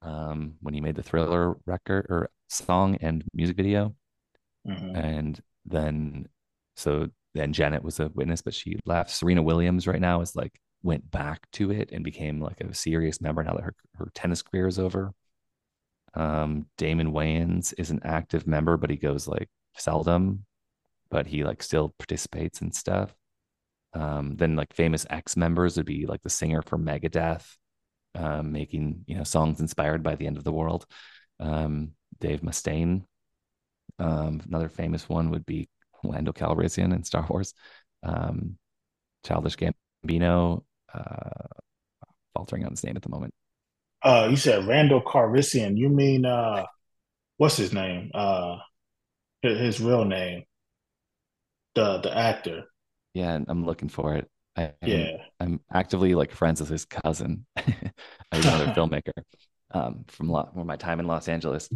Um, 0.02 0.56
when 0.62 0.74
he 0.74 0.82
made 0.82 0.96
the 0.96 1.04
Thriller 1.04 1.58
record 1.68 2.08
or 2.10 2.32
song 2.50 2.98
and 3.02 3.24
music 3.34 3.56
video, 3.56 3.94
mm-hmm. 4.68 4.96
and 4.96 5.40
then 5.66 6.28
so 6.76 7.08
then 7.34 7.54
Janet 7.54 7.84
was 7.84 8.00
a 8.00 8.10
witness, 8.14 8.42
but 8.42 8.54
she 8.54 8.78
left. 8.86 9.12
Serena 9.12 9.42
Williams 9.42 9.88
right 9.88 10.02
now 10.02 10.22
is 10.22 10.36
like 10.36 10.60
went 10.84 11.10
back 11.12 11.50
to 11.54 11.72
it 11.72 11.92
and 11.92 12.04
became 12.04 12.42
like 12.42 12.60
a 12.62 12.74
serious 12.74 13.22
member 13.22 13.44
now 13.44 13.54
that 13.54 13.64
her, 13.64 13.76
her 13.96 14.10
tennis 14.14 14.42
career 14.42 14.68
is 14.68 14.80
over. 14.80 15.14
Um, 16.14 16.68
Damon 16.78 17.14
Wayans 17.14 17.74
is 17.78 17.90
an 17.90 18.02
active 18.04 18.48
member, 18.48 18.78
but 18.78 18.90
he 18.90 18.98
goes 18.98 19.28
like 19.28 19.50
seldom, 19.78 20.46
but 21.10 21.28
he 21.28 21.44
like 21.44 21.64
still 21.64 21.94
participates 21.98 22.62
and 22.62 22.74
stuff. 22.76 23.16
Um, 23.94 24.36
then 24.38 24.56
like 24.56 24.74
famous 24.74 25.06
ex 25.10 25.38
members 25.38 25.78
would 25.78 25.86
be 25.86 26.06
like 26.06 26.22
the 26.22 26.30
singer 26.30 26.62
for 26.62 26.78
Megadeth, 26.78 27.46
um, 28.16 28.52
making 28.52 29.04
you 29.08 29.16
know 29.16 29.24
songs 29.24 29.60
inspired 29.60 30.04
by 30.04 30.16
the 30.16 30.28
end 30.28 30.38
of 30.38 30.44
the 30.44 30.52
world. 30.52 30.86
Um, 31.40 31.92
Dave 32.20 32.42
Mustaine. 32.42 33.04
Um, 34.00 34.42
another 34.48 34.70
famous 34.70 35.08
one 35.08 35.30
would 35.32 35.46
be 35.46 35.70
Lando 36.04 36.32
Calrissian 36.32 36.94
in 36.94 37.04
Star 37.04 37.26
Wars, 37.30 37.54
um, 38.04 38.58
Childish 39.26 39.58
Gambino, 39.58 40.64
uh, 40.94 41.48
faltering 42.34 42.66
on 42.66 42.72
his 42.72 42.84
name 42.84 42.96
at 42.96 43.02
the 43.02 43.10
moment. 43.10 43.34
Uh, 44.04 44.28
you 44.30 44.36
said 44.36 44.68
Randall 44.68 45.02
Calrissian. 45.02 45.78
You 45.78 45.90
mean 45.90 46.26
uh, 46.26 46.66
what's 47.38 47.58
his 47.58 47.74
name? 47.74 48.12
Uh, 48.14 48.58
his 49.42 49.80
real 49.80 50.06
name, 50.06 50.44
the 51.76 52.00
the 52.00 52.16
actor. 52.16 52.66
Yeah, 53.14 53.38
I'm 53.48 53.66
looking 53.66 53.90
for 53.90 54.16
it. 54.16 54.30
I, 54.56 54.74
yeah, 54.86 55.18
I'm, 55.40 55.62
actively 55.74 56.14
like 56.14 56.32
friends 56.32 56.60
with 56.60 56.70
his 56.70 56.86
cousin, 56.86 57.46
another 58.32 58.68
filmmaker, 58.76 59.12
um, 59.72 60.04
from 60.08 60.28
from 60.54 60.68
my 60.68 60.76
time 60.76 61.00
in 61.00 61.08
Los 61.08 61.28
Angeles, 61.28 61.70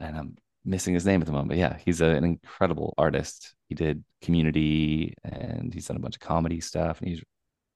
and 0.00 0.16
I'm 0.16 0.36
missing 0.68 0.94
his 0.94 1.06
name 1.06 1.20
at 1.20 1.26
the 1.26 1.32
moment. 1.32 1.48
But 1.48 1.58
yeah, 1.58 1.78
he's 1.84 2.00
a, 2.00 2.06
an 2.06 2.24
incredible 2.24 2.94
artist. 2.98 3.54
He 3.68 3.74
did 3.74 4.04
Community, 4.20 5.14
and 5.24 5.72
he's 5.72 5.86
done 5.86 5.96
a 5.96 6.00
bunch 6.00 6.16
of 6.16 6.20
comedy 6.20 6.60
stuff, 6.60 7.00
and 7.00 7.08
he's 7.08 7.22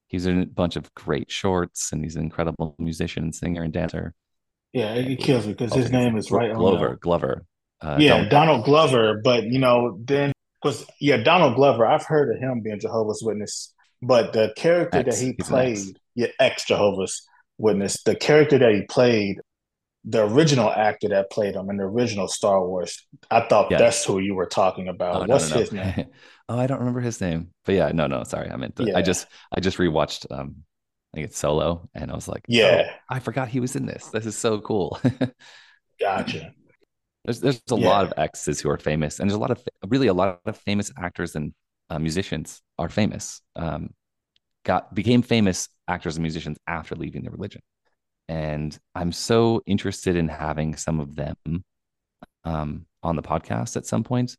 he's 0.07 0.25
in 0.25 0.41
a 0.41 0.45
bunch 0.45 0.75
of 0.75 0.93
great 0.93 1.31
shorts, 1.31 1.91
and 1.91 2.03
he's 2.03 2.15
an 2.17 2.21
incredible 2.21 2.75
musician, 2.77 3.31
singer, 3.31 3.63
and 3.63 3.71
dancer. 3.71 4.13
Yeah, 4.73 4.93
it 4.93 5.19
kills 5.19 5.47
me 5.47 5.53
because 5.53 5.73
his 5.73 5.91
name 5.91 6.17
is 6.17 6.31
right 6.31 6.53
Glover. 6.53 6.89
On 6.89 6.97
Glover. 6.99 7.45
Uh, 7.81 7.97
yeah, 7.99 8.09
Donald, 8.09 8.29
Donald 8.29 8.65
Glover. 8.65 9.21
But 9.23 9.45
you 9.45 9.59
know, 9.59 9.97
then 10.03 10.33
because 10.61 10.85
yeah, 10.99 11.17
Donald 11.17 11.55
Glover. 11.55 11.85
I've 11.85 12.05
heard 12.05 12.35
of 12.35 12.41
him 12.41 12.61
being 12.61 12.79
Jehovah's 12.79 13.21
Witness, 13.23 13.73
but 14.01 14.33
the 14.33 14.53
character 14.57 14.99
X, 14.99 15.19
that 15.19 15.25
he 15.25 15.33
played, 15.33 15.97
yeah, 16.15 16.27
ex 16.39 16.65
Jehovah's 16.65 17.25
Witness, 17.57 18.03
the 18.03 18.15
character 18.15 18.57
that 18.57 18.73
he 18.73 18.81
played 18.81 19.39
the 20.05 20.25
original 20.25 20.69
actor 20.69 21.09
that 21.09 21.31
played 21.31 21.55
him 21.55 21.69
in 21.69 21.77
the 21.77 21.83
original 21.83 22.27
Star 22.27 22.65
Wars. 22.65 23.05
I 23.31 23.41
thought 23.41 23.71
yeah. 23.71 23.77
that's 23.77 24.03
who 24.03 24.19
you 24.19 24.35
were 24.35 24.45
talking 24.45 24.87
about. 24.89 25.23
Oh, 25.23 25.25
What's 25.25 25.49
no, 25.49 25.55
no, 25.55 25.61
his 25.61 25.71
name? 25.71 26.05
oh, 26.49 26.59
I 26.59 26.67
don't 26.67 26.79
remember 26.79 26.99
his 26.99 27.21
name. 27.21 27.49
But 27.65 27.75
yeah, 27.75 27.91
no, 27.93 28.07
no, 28.07 28.23
sorry. 28.23 28.49
I 28.49 28.55
meant 28.57 28.75
to, 28.77 28.85
yeah. 28.85 28.97
I 28.97 29.01
just 29.01 29.27
I 29.55 29.59
just 29.59 29.77
rewatched 29.77 30.25
um 30.31 30.55
I 31.13 31.17
think 31.17 31.27
it's 31.27 31.37
Solo 31.37 31.89
and 31.93 32.11
I 32.11 32.15
was 32.15 32.27
like, 32.27 32.43
Yeah, 32.47 32.83
oh, 32.89 32.93
I 33.09 33.19
forgot 33.19 33.47
he 33.47 33.59
was 33.59 33.75
in 33.75 33.85
this. 33.85 34.07
This 34.07 34.25
is 34.25 34.35
so 34.35 34.59
cool. 34.59 34.99
gotcha. 35.99 36.53
There's 37.23 37.39
there's 37.39 37.61
a 37.71 37.77
yeah. 37.77 37.87
lot 37.87 38.05
of 38.05 38.13
exes 38.17 38.59
who 38.59 38.69
are 38.69 38.77
famous, 38.77 39.19
and 39.19 39.29
there's 39.29 39.37
a 39.37 39.39
lot 39.39 39.51
of 39.51 39.63
really 39.87 40.07
a 40.07 40.13
lot 40.13 40.41
of 40.45 40.57
famous 40.57 40.91
actors 40.97 41.35
and 41.35 41.53
uh, 41.89 41.99
musicians 41.99 42.61
are 42.77 42.89
famous. 42.89 43.41
Um, 43.55 43.91
got 44.65 44.93
became 44.93 45.21
famous 45.21 45.69
actors 45.87 46.17
and 46.17 46.23
musicians 46.23 46.57
after 46.67 46.95
leaving 46.95 47.23
the 47.23 47.31
religion 47.31 47.61
and 48.27 48.77
I'm 48.95 49.11
so 49.11 49.61
interested 49.65 50.15
in 50.15 50.27
having 50.27 50.75
some 50.75 50.99
of 50.99 51.15
them 51.15 51.35
um, 52.43 52.85
on 53.01 53.15
the 53.15 53.21
podcast 53.21 53.75
at 53.77 53.85
some 53.85 54.03
point. 54.03 54.35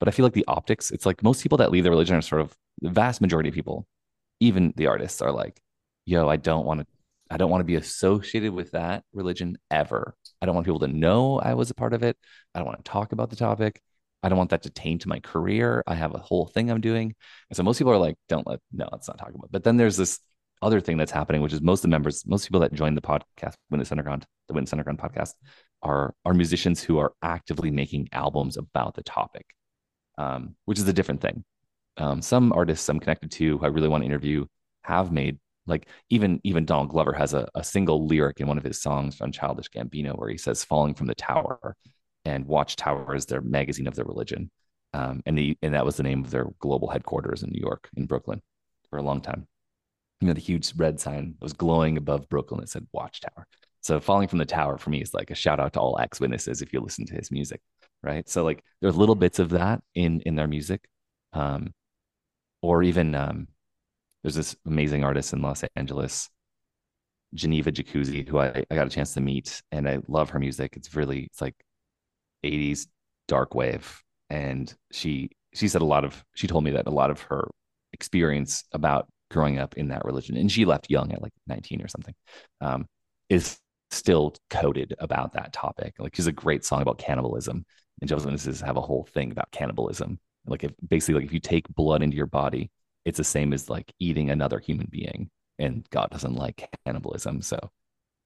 But 0.00 0.08
I 0.08 0.12
feel 0.12 0.24
like 0.24 0.32
the 0.32 0.44
optics, 0.48 0.90
it's 0.90 1.06
like 1.06 1.22
most 1.22 1.42
people 1.42 1.58
that 1.58 1.70
leave 1.70 1.84
the 1.84 1.90
religion 1.90 2.16
are 2.16 2.22
sort 2.22 2.42
of 2.42 2.54
the 2.80 2.90
vast 2.90 3.20
majority 3.20 3.48
of 3.48 3.54
people, 3.54 3.86
even 4.40 4.72
the 4.76 4.86
artists, 4.86 5.22
are 5.22 5.32
like, 5.32 5.60
yo, 6.04 6.28
I 6.28 6.36
don't 6.36 6.66
want 6.66 6.80
to. 6.80 6.86
I 7.30 7.38
don't 7.38 7.50
want 7.50 7.62
to 7.62 7.64
be 7.64 7.76
associated 7.76 8.52
with 8.52 8.72
that 8.72 9.02
religion 9.14 9.56
ever. 9.70 10.14
I 10.42 10.46
don't 10.46 10.54
want 10.54 10.66
people 10.66 10.80
to 10.80 10.88
know 10.88 11.40
I 11.40 11.54
was 11.54 11.70
a 11.70 11.74
part 11.74 11.94
of 11.94 12.02
it. 12.02 12.18
I 12.54 12.58
don't 12.58 12.66
want 12.66 12.84
to 12.84 12.88
talk 12.88 13.12
about 13.12 13.30
the 13.30 13.36
topic. 13.36 13.80
I 14.22 14.28
don't 14.28 14.38
want 14.38 14.50
that 14.50 14.62
to 14.64 14.70
taint 14.70 15.06
my 15.06 15.20
career. 15.20 15.82
I 15.86 15.94
have 15.94 16.14
a 16.14 16.18
whole 16.18 16.46
thing 16.46 16.70
I'm 16.70 16.82
doing. 16.82 17.14
And 17.48 17.56
so 17.56 17.62
most 17.62 17.78
people 17.78 17.92
are 17.94 17.98
like, 17.98 18.16
don't 18.28 18.46
let, 18.46 18.60
no, 18.72 18.88
let's 18.92 19.08
not 19.08 19.18
talk 19.18 19.30
about 19.30 19.44
it. 19.44 19.52
But 19.52 19.64
then 19.64 19.78
there's 19.78 19.96
this 19.96 20.20
other 20.62 20.80
thing 20.80 20.96
that's 20.96 21.12
happening, 21.12 21.42
which 21.42 21.52
is 21.52 21.60
most 21.60 21.80
of 21.80 21.82
the 21.82 21.88
members, 21.88 22.26
most 22.26 22.46
people 22.46 22.60
that 22.60 22.72
join 22.72 22.94
the 22.94 23.00
podcast, 23.00 23.54
Witness 23.70 23.92
Underground, 23.92 24.26
the 24.48 24.54
Witness 24.54 24.72
Underground 24.72 24.98
podcast, 24.98 25.34
are 25.82 26.14
are 26.24 26.34
musicians 26.34 26.82
who 26.82 26.98
are 26.98 27.12
actively 27.22 27.70
making 27.70 28.08
albums 28.12 28.56
about 28.56 28.94
the 28.94 29.02
topic, 29.02 29.46
um, 30.18 30.56
which 30.64 30.78
is 30.78 30.88
a 30.88 30.92
different 30.92 31.20
thing. 31.20 31.44
Um, 31.96 32.22
some 32.22 32.52
artists 32.52 32.88
I'm 32.88 33.00
connected 33.00 33.30
to, 33.32 33.58
who 33.58 33.64
I 33.64 33.68
really 33.68 33.88
want 33.88 34.02
to 34.02 34.06
interview, 34.06 34.46
have 34.82 35.12
made 35.12 35.38
like 35.66 35.86
even 36.10 36.40
even 36.44 36.64
Donald 36.64 36.90
Glover 36.90 37.12
has 37.12 37.34
a, 37.34 37.48
a 37.54 37.64
single 37.64 38.06
lyric 38.06 38.40
in 38.40 38.46
one 38.46 38.58
of 38.58 38.64
his 38.64 38.80
songs 38.80 39.20
on 39.20 39.32
Childish 39.32 39.70
Gambino 39.70 40.18
where 40.18 40.30
he 40.30 40.38
says 40.38 40.64
"falling 40.64 40.94
from 40.94 41.06
the 41.06 41.14
tower," 41.14 41.76
and 42.24 42.46
Watchtower 42.46 43.14
is 43.14 43.26
their 43.26 43.40
magazine 43.42 43.86
of 43.86 43.94
their 43.94 44.04
religion, 44.04 44.50
um, 44.94 45.22
and 45.26 45.36
the 45.38 45.56
and 45.62 45.74
that 45.74 45.84
was 45.84 45.96
the 45.96 46.02
name 46.02 46.24
of 46.24 46.30
their 46.30 46.46
global 46.58 46.88
headquarters 46.88 47.42
in 47.42 47.50
New 47.50 47.60
York 47.60 47.88
in 47.96 48.06
Brooklyn 48.06 48.40
for 48.90 48.98
a 48.98 49.02
long 49.02 49.20
time 49.20 49.46
you 50.20 50.28
know, 50.28 50.32
the 50.34 50.40
huge 50.40 50.72
red 50.76 51.00
sign 51.00 51.34
was 51.40 51.52
glowing 51.52 51.96
above 51.96 52.28
Brooklyn. 52.28 52.62
It 52.62 52.68
said 52.68 52.86
Watchtower. 52.92 53.46
So 53.80 54.00
falling 54.00 54.28
from 54.28 54.38
the 54.38 54.46
tower 54.46 54.78
for 54.78 54.90
me 54.90 55.02
is 55.02 55.12
like 55.12 55.30
a 55.30 55.34
shout 55.34 55.60
out 55.60 55.74
to 55.74 55.80
all 55.80 55.98
ex 56.00 56.18
witnesses 56.18 56.62
if 56.62 56.72
you 56.72 56.80
listen 56.80 57.04
to 57.06 57.14
his 57.14 57.30
music, 57.30 57.60
right? 58.02 58.26
So 58.28 58.42
like 58.42 58.64
there's 58.80 58.96
little 58.96 59.14
bits 59.14 59.38
of 59.38 59.50
that 59.50 59.82
in 59.94 60.20
in 60.22 60.36
their 60.36 60.46
music, 60.46 60.88
um, 61.34 61.74
or 62.62 62.82
even 62.82 63.14
um, 63.14 63.48
there's 64.22 64.34
this 64.34 64.56
amazing 64.66 65.04
artist 65.04 65.34
in 65.34 65.42
Los 65.42 65.62
Angeles, 65.76 66.30
Geneva 67.34 67.70
Jacuzzi, 67.70 68.26
who 68.26 68.38
I, 68.38 68.64
I 68.70 68.74
got 68.74 68.86
a 68.86 68.90
chance 68.90 69.12
to 69.14 69.20
meet, 69.20 69.60
and 69.70 69.86
I 69.86 69.98
love 70.08 70.30
her 70.30 70.38
music. 70.38 70.76
It's 70.76 70.94
really 70.96 71.24
it's 71.24 71.42
like 71.42 71.56
80s 72.42 72.86
dark 73.28 73.54
wave, 73.54 74.02
and 74.30 74.74
she 74.92 75.30
she 75.52 75.68
said 75.68 75.82
a 75.82 75.84
lot 75.84 76.06
of 76.06 76.24
she 76.34 76.46
told 76.46 76.64
me 76.64 76.70
that 76.70 76.86
a 76.86 76.90
lot 76.90 77.10
of 77.10 77.20
her 77.22 77.50
experience 77.92 78.64
about 78.72 79.08
growing 79.34 79.58
up 79.58 79.76
in 79.76 79.88
that 79.88 80.04
religion, 80.04 80.36
and 80.36 80.50
she 80.50 80.64
left 80.64 80.88
young 80.88 81.12
at 81.12 81.20
like 81.20 81.32
19 81.46 81.82
or 81.82 81.88
something, 81.88 82.14
um, 82.60 82.86
is 83.28 83.58
still 83.90 84.34
coded 84.48 84.94
about 85.00 85.32
that 85.34 85.52
topic. 85.52 85.94
Like 85.98 86.14
she's 86.14 86.28
a 86.28 86.32
great 86.32 86.64
song 86.64 86.80
about 86.80 86.98
cannibalism, 86.98 87.66
and 88.00 88.08
Jehovah's 88.08 88.26
Witnesses 88.26 88.60
have 88.60 88.76
a 88.76 88.80
whole 88.80 89.04
thing 89.12 89.32
about 89.32 89.50
cannibalism. 89.50 90.18
Like 90.46 90.64
if 90.64 90.72
basically 90.86 91.16
like 91.16 91.24
if 91.24 91.32
you 91.32 91.40
take 91.40 91.68
blood 91.68 92.02
into 92.02 92.16
your 92.16 92.26
body, 92.26 92.70
it's 93.04 93.18
the 93.18 93.24
same 93.24 93.52
as 93.52 93.68
like 93.68 93.92
eating 93.98 94.30
another 94.30 94.60
human 94.60 94.88
being, 94.90 95.30
and 95.58 95.86
God 95.90 96.10
doesn't 96.10 96.34
like 96.34 96.70
cannibalism. 96.86 97.42
So 97.42 97.58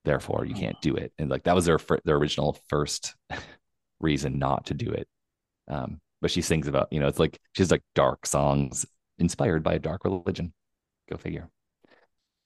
therefore 0.05 0.45
you 0.45 0.55
can't 0.55 0.79
do 0.81 0.95
it. 0.95 1.11
And 1.17 1.29
like 1.29 1.43
that 1.43 1.55
was 1.55 1.65
their 1.65 1.79
their 2.05 2.17
original 2.17 2.57
first 2.69 3.15
reason 3.99 4.39
not 4.39 4.67
to 4.67 4.73
do 4.73 4.91
it. 4.91 5.07
Um, 5.67 5.99
but 6.21 6.31
she 6.31 6.41
sings 6.41 6.67
about 6.67 6.91
you 6.91 6.99
know 6.99 7.07
it's 7.07 7.19
like 7.19 7.39
she's 7.53 7.71
like 7.71 7.83
dark 7.95 8.25
songs 8.25 8.85
inspired 9.19 9.63
by 9.63 9.73
a 9.73 9.79
dark 9.79 10.03
religion. 10.05 10.53
Go 11.09 11.17
figure. 11.17 11.49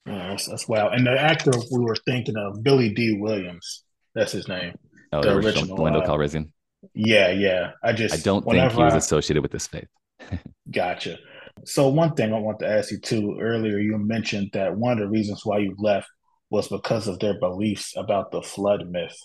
Yeah, 0.06 0.30
that's, 0.30 0.48
that's 0.48 0.68
wow. 0.68 0.90
And 0.90 1.06
the 1.06 1.20
actor 1.20 1.52
we 1.72 1.80
were 1.80 1.96
thinking 2.06 2.36
of, 2.38 2.64
Billy 2.64 2.94
Dee 2.94 3.18
Williams. 3.20 3.84
That's 4.16 4.32
his 4.32 4.48
name. 4.48 4.76
Oh, 5.12 5.22
the, 5.22 5.30
the 5.30 5.36
original, 5.36 5.78
Lando 5.78 6.02
uh, 6.02 6.08
Calrissian. 6.08 6.50
Yeah, 6.94 7.32
yeah. 7.32 7.72
I 7.84 7.94
just 7.94 8.14
I 8.14 8.18
don't 8.18 8.44
think 8.44 8.72
he 8.72 8.84
was 8.84 8.94
I, 8.94 8.98
associated 8.98 9.42
with 9.42 9.52
this 9.52 9.68
faith. 9.68 9.88
gotcha. 10.72 11.18
So 11.66 11.88
one 11.88 12.16
thing 12.16 12.34
I 12.34 12.40
want 12.40 12.60
to 12.60 12.68
ask 12.68 12.92
you 12.92 13.00
too. 13.00 13.38
Earlier, 13.40 13.80
you 13.80 13.98
mentioned 13.98 14.50
that 14.54 14.76
one 14.76 14.94
of 14.94 15.00
the 15.00 15.08
reasons 15.08 15.46
why 15.46 15.60
you 15.60 15.76
left 15.78 16.08
was 16.50 16.68
because 16.68 17.08
of 17.08 17.20
their 17.20 17.40
beliefs 17.40 17.94
about 17.96 18.32
the 18.32 18.42
flood 18.42 18.90
myth. 18.90 19.18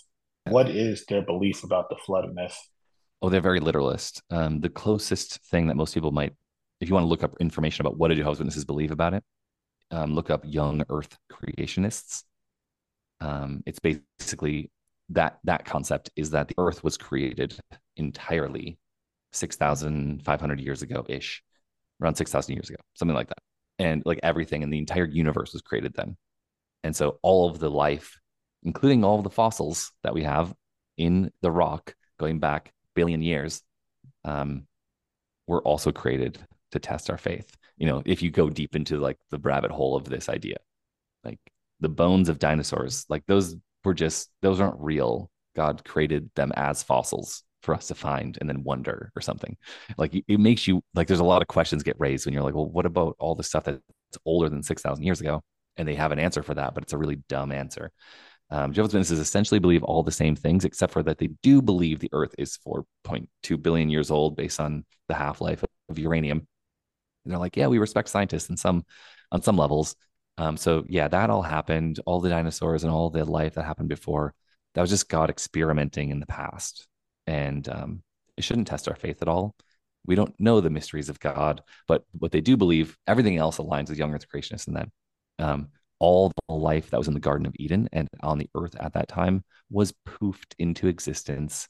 What 0.47 0.69
is 0.69 1.05
their 1.05 1.21
belief 1.21 1.63
about 1.63 1.89
the 1.89 1.97
flood 2.05 2.33
myth? 2.33 2.57
Oh, 3.21 3.29
they're 3.29 3.41
very 3.41 3.59
literalist. 3.59 4.21
Um, 4.29 4.61
the 4.61 4.69
closest 4.69 5.43
thing 5.49 5.67
that 5.67 5.75
most 5.75 5.93
people 5.93 6.11
might, 6.11 6.33
if 6.79 6.87
you 6.89 6.93
want 6.93 7.03
to 7.03 7.09
look 7.09 7.23
up 7.23 7.35
information 7.39 7.85
about 7.85 7.97
what 7.97 8.09
do 8.09 8.15
Jehovah's 8.15 8.39
Witnesses 8.39 8.65
believe 8.65 8.91
about 8.91 9.13
it, 9.13 9.23
um, 9.91 10.13
look 10.13 10.29
up 10.29 10.43
young 10.45 10.83
Earth 10.89 11.17
creationists. 11.31 12.23
Um, 13.21 13.63
it's 13.65 13.79
basically 13.79 14.71
that 15.09 15.39
that 15.43 15.65
concept 15.65 16.09
is 16.15 16.31
that 16.31 16.47
the 16.47 16.55
Earth 16.57 16.83
was 16.83 16.97
created 16.97 17.59
entirely 17.97 18.77
six 19.33 19.55
thousand 19.55 20.23
five 20.23 20.39
hundred 20.39 20.59
years 20.61 20.81
ago 20.81 21.05
ish, 21.09 21.43
around 22.01 22.15
six 22.15 22.31
thousand 22.31 22.55
years 22.55 22.69
ago, 22.69 22.79
something 22.93 23.15
like 23.15 23.27
that, 23.27 23.39
and 23.77 24.03
like 24.05 24.19
everything 24.23 24.61
in 24.61 24.69
the 24.69 24.77
entire 24.77 25.05
universe 25.05 25.53
was 25.53 25.61
created 25.61 25.93
then, 25.95 26.15
and 26.83 26.95
so 26.95 27.19
all 27.23 27.49
of 27.49 27.59
the 27.59 27.69
life, 27.69 28.17
including 28.63 29.03
all 29.03 29.17
of 29.17 29.23
the 29.23 29.29
fossils 29.29 29.91
that 30.03 30.13
we 30.13 30.23
have 30.23 30.53
in 30.97 31.31
the 31.41 31.51
rock 31.51 31.93
going 32.19 32.39
back 32.39 32.71
billion 32.95 33.21
years, 33.21 33.61
um, 34.23 34.67
were 35.47 35.61
also 35.61 35.91
created 35.91 36.39
to 36.71 36.79
test 36.79 37.09
our 37.09 37.17
faith 37.17 37.57
you 37.79 37.87
know, 37.87 38.03
if 38.05 38.21
you 38.21 38.29
go 38.29 38.49
deep 38.49 38.75
into 38.75 38.99
like 38.99 39.17
the 39.31 39.39
rabbit 39.39 39.71
hole 39.71 39.95
of 39.95 40.03
this 40.03 40.29
idea, 40.29 40.57
like 41.23 41.39
the 41.79 41.89
bones 41.89 42.29
of 42.29 42.37
dinosaurs, 42.37 43.05
like 43.09 43.25
those 43.25 43.55
were 43.83 43.93
just, 43.93 44.29
those 44.41 44.59
aren't 44.59 44.79
real. 44.79 45.31
God 45.55 45.83
created 45.85 46.29
them 46.35 46.51
as 46.55 46.83
fossils 46.83 47.43
for 47.63 47.73
us 47.73 47.87
to 47.87 47.95
find 47.95 48.37
and 48.39 48.49
then 48.49 48.63
wonder 48.63 49.11
or 49.15 49.21
something. 49.21 49.57
Like 49.97 50.13
it 50.13 50.39
makes 50.39 50.67
you 50.67 50.81
like 50.93 51.07
there's 51.07 51.19
a 51.21 51.25
lot 51.25 51.41
of 51.41 51.47
questions 51.47 51.83
get 51.83 51.99
raised 51.99 52.25
when 52.25 52.33
you're 52.33 52.43
like, 52.43 52.53
well, 52.53 52.69
what 52.69 52.85
about 52.85 53.15
all 53.17 53.33
the 53.33 53.43
stuff 53.43 53.63
that's 53.63 53.81
older 54.25 54.49
than 54.49 54.61
6,000 54.61 55.03
years 55.03 55.21
ago? 55.21 55.41
And 55.77 55.87
they 55.87 55.95
have 55.95 56.11
an 56.11 56.19
answer 56.19 56.43
for 56.43 56.53
that, 56.55 56.73
but 56.73 56.83
it's 56.83 56.93
a 56.93 56.97
really 56.97 57.21
dumb 57.29 57.53
answer. 57.53 57.91
Um, 58.51 58.73
Jehovah's 58.73 58.93
Witnesses 58.93 59.19
essentially 59.19 59.59
believe 59.59 59.83
all 59.83 60.03
the 60.03 60.11
same 60.11 60.35
things, 60.35 60.65
except 60.65 60.91
for 60.91 61.03
that 61.03 61.17
they 61.17 61.29
do 61.43 61.61
believe 61.61 61.99
the 61.99 62.09
Earth 62.11 62.33
is 62.37 62.57
4.2 62.67 63.61
billion 63.61 63.89
years 63.89 64.11
old 64.11 64.35
based 64.35 64.59
on 64.59 64.83
the 65.07 65.13
half 65.13 65.39
life 65.39 65.63
of 65.89 65.99
uranium. 65.99 66.47
They're 67.25 67.37
like, 67.37 67.57
yeah, 67.57 67.67
we 67.67 67.77
respect 67.77 68.09
scientists 68.09 68.49
in 68.49 68.57
some 68.57 68.85
on 69.31 69.41
some 69.41 69.57
levels. 69.57 69.95
Um, 70.37 70.57
so 70.57 70.85
yeah, 70.87 71.07
that 71.07 71.29
all 71.29 71.41
happened. 71.41 71.99
All 72.05 72.19
the 72.21 72.29
dinosaurs 72.29 72.83
and 72.83 72.93
all 72.93 73.09
the 73.09 73.25
life 73.25 73.55
that 73.55 73.65
happened 73.65 73.89
before, 73.89 74.33
that 74.73 74.81
was 74.81 74.89
just 74.89 75.09
God 75.09 75.29
experimenting 75.29 76.09
in 76.09 76.19
the 76.19 76.25
past. 76.25 76.87
And 77.27 77.67
um, 77.69 78.03
it 78.37 78.43
shouldn't 78.43 78.67
test 78.67 78.87
our 78.87 78.95
faith 78.95 79.21
at 79.21 79.27
all. 79.27 79.55
We 80.05 80.15
don't 80.15 80.33
know 80.39 80.61
the 80.61 80.69
mysteries 80.69 81.09
of 81.09 81.19
God, 81.19 81.61
but 81.87 82.03
what 82.17 82.31
they 82.31 82.41
do 82.41 82.55
believe, 82.57 82.97
everything 83.05 83.37
else 83.37 83.57
aligns 83.57 83.89
with 83.89 83.99
young 83.99 84.13
earth 84.13 84.27
creationists 84.33 84.67
and 84.67 84.77
that 84.77 84.89
um, 85.37 85.67
all 85.99 86.31
the 86.47 86.55
life 86.55 86.89
that 86.89 86.97
was 86.97 87.07
in 87.07 87.13
the 87.13 87.19
Garden 87.19 87.45
of 87.45 87.53
Eden 87.59 87.89
and 87.91 88.07
on 88.23 88.37
the 88.37 88.49
earth 88.55 88.75
at 88.79 88.93
that 88.93 89.09
time 89.09 89.43
was 89.69 89.93
poofed 90.07 90.55
into 90.57 90.87
existence. 90.87 91.67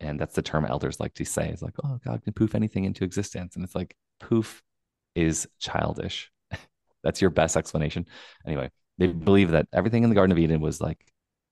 And 0.00 0.18
that's 0.18 0.34
the 0.34 0.42
term 0.42 0.64
elders 0.64 0.98
like 0.98 1.14
to 1.14 1.24
say. 1.24 1.48
It's 1.48 1.62
like, 1.62 1.74
oh, 1.84 2.00
God 2.04 2.22
can 2.24 2.32
poof 2.32 2.54
anything 2.54 2.84
into 2.84 3.04
existence. 3.04 3.56
And 3.56 3.64
it's 3.64 3.74
like, 3.74 3.94
poof 4.20 4.62
is 5.16 5.48
childish. 5.58 6.30
That's 7.02 7.20
your 7.20 7.30
best 7.30 7.56
explanation. 7.56 8.06
Anyway, 8.46 8.70
they 8.98 9.08
believe 9.08 9.50
that 9.50 9.66
everything 9.72 10.04
in 10.04 10.10
the 10.10 10.14
Garden 10.14 10.32
of 10.32 10.38
Eden 10.38 10.60
was 10.60 10.80
like 10.80 11.04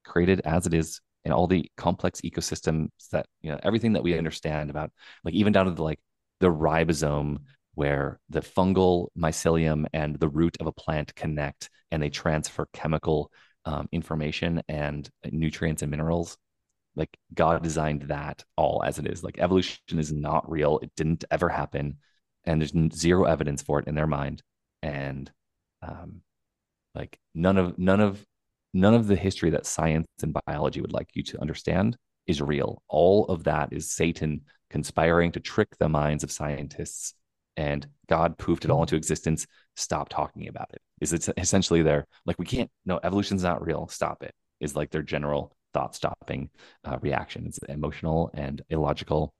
created 0.05 0.41
as 0.45 0.67
it 0.67 0.75
is 0.75 1.01
and 1.25 1.33
all 1.33 1.47
the 1.47 1.71
complex 1.77 2.21
ecosystems 2.21 2.89
that, 3.11 3.27
you 3.41 3.51
know, 3.51 3.59
everything 3.63 3.95
that 3.95 4.03
we 4.03 4.17
understand 4.17 4.71
about, 4.71 4.93
like 5.25 5.35
even 5.35 5.53
down 5.53 5.65
to 5.67 5.73
the 5.73 5.83
like 5.83 6.01
the 6.41 6.49
ribosome 6.49 7.39
where 7.75 8.21
the 8.29 8.41
fungal 8.41 9.09
mycelium 9.19 9.87
and 9.93 10.17
the 10.21 10.29
root 10.29 10.57
of 10.61 10.67
a 10.67 10.73
plant 10.73 11.15
connect 11.15 11.71
and 11.91 12.03
they 12.03 12.11
transfer 12.11 12.69
chemical 12.73 13.31
um, 13.65 13.89
information 13.93 14.63
and 14.69 15.09
nutrients 15.31 15.83
and 15.83 15.91
minerals 15.91 16.37
like 16.97 17.17
god 17.33 17.63
designed 17.63 18.03
that 18.03 18.45
all 18.57 18.83
as 18.85 18.99
it 18.99 19.07
is 19.07 19.25
like 19.25 19.39
evolution 19.39 19.99
is 19.99 20.13
not 20.13 20.49
real 20.51 20.79
it 20.81 20.91
didn't 20.97 21.25
ever 21.31 21.49
happen 21.49 21.97
and 22.45 22.61
there's 22.61 22.73
zero 22.97 23.25
evidence 23.25 23.63
for 23.63 23.79
it 23.79 23.87
in 23.87 23.95
their 23.95 24.07
mind. 24.07 24.43
And 24.83 25.31
um, 25.83 26.23
like 26.95 27.19
none 27.35 27.57
of 27.57 27.79
none 27.79 28.01
of 28.01 28.25
none 28.73 28.95
of 28.95 29.07
the 29.07 29.17
history 29.17 29.51
that 29.51 29.67
science 29.67 30.07
and 30.23 30.37
biology 30.47 30.81
would 30.81 30.93
like 30.93 31.09
you 31.15 31.23
to 31.23 31.41
understand 31.41 31.97
is 32.27 32.41
real. 32.41 32.83
All 32.89 33.27
of 33.27 33.45
that 33.45 33.73
is 33.73 33.91
satan 33.91 34.43
conspiring 34.71 35.33
to 35.33 35.41
trick 35.41 35.69
the 35.79 35.89
minds 35.89 36.25
of 36.25 36.33
scientists 36.33 37.15
and 37.57 37.87
god 38.09 38.37
poofed 38.39 38.65
it 38.65 38.71
all 38.71 38.83
into 38.83 38.97
existence. 38.97 39.47
Stop 39.77 40.09
talking 40.09 40.49
about 40.49 40.71
it. 40.73 40.81
Is 41.01 41.13
it 41.13 41.29
essentially 41.37 41.83
their 41.83 42.07
like 42.27 42.39
we 42.39 42.47
can't 42.47 42.71
no 42.85 43.01
evolution's 43.03 43.43
not 43.43 43.65
real. 43.65 43.89
Stop 43.89 44.23
it 44.23 44.35
is 44.61 44.77
like 44.77 44.91
their 44.91 45.03
general 45.03 45.57
thought 45.73 45.95
stopping 45.95 46.51
uh, 46.85 46.99
reaction. 47.01 47.47
It's 47.47 47.59
emotional 47.69 48.31
and 48.35 48.63
illogical 48.71 49.35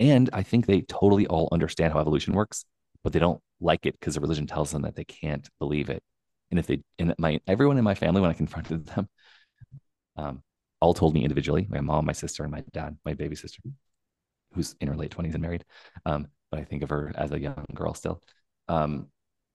and 0.00 0.30
I 0.32 0.42
think 0.42 0.66
they 0.66 0.82
totally 0.82 1.26
all 1.26 1.48
understand 1.52 1.92
how 1.92 2.00
evolution 2.00 2.34
works, 2.34 2.64
but 3.02 3.12
they 3.12 3.18
don't 3.18 3.40
like 3.60 3.86
it 3.86 3.98
because 3.98 4.14
the 4.14 4.20
religion 4.20 4.46
tells 4.46 4.70
them 4.70 4.82
that 4.82 4.96
they 4.96 5.04
can't 5.04 5.48
believe 5.58 5.90
it. 5.90 6.02
And 6.50 6.58
if 6.58 6.66
they, 6.66 6.82
and 6.98 7.14
my 7.18 7.40
everyone 7.46 7.78
in 7.78 7.84
my 7.84 7.94
family, 7.94 8.20
when 8.20 8.30
I 8.30 8.34
confronted 8.34 8.86
them, 8.94 9.08
um, 10.16 10.42
all 10.80 10.94
told 10.94 11.14
me 11.14 11.22
individually, 11.22 11.66
my 11.70 11.80
mom, 11.80 12.06
my 12.06 12.12
sister, 12.12 12.42
and 12.42 12.52
my 12.52 12.62
dad, 12.72 12.96
my 13.04 13.14
baby 13.14 13.36
sister, 13.36 13.62
who's 14.52 14.74
in 14.80 14.88
her 14.88 14.96
late 14.96 15.10
twenties 15.10 15.34
and 15.34 15.42
married, 15.42 15.64
um, 16.04 16.28
but 16.50 16.60
I 16.60 16.64
think 16.64 16.82
of 16.82 16.90
her 16.90 17.12
as 17.16 17.32
a 17.32 17.40
young 17.40 17.64
girl 17.74 17.94
still. 17.94 18.22
Um, 18.68 19.08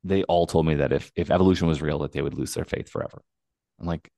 they 0.04 0.24
all 0.24 0.48
told 0.48 0.66
me 0.66 0.76
that 0.76 0.92
if 0.94 1.12
if 1.16 1.30
evolution 1.32 1.68
was 1.68 1.82
real, 1.82 2.00
that 2.00 2.12
they 2.12 2.22
would 2.22 2.34
lose 2.34 2.54
their 2.54 2.66
faith 2.66 2.90
forever. 2.90 3.22
I'm 3.80 3.88
like, 3.88 4.10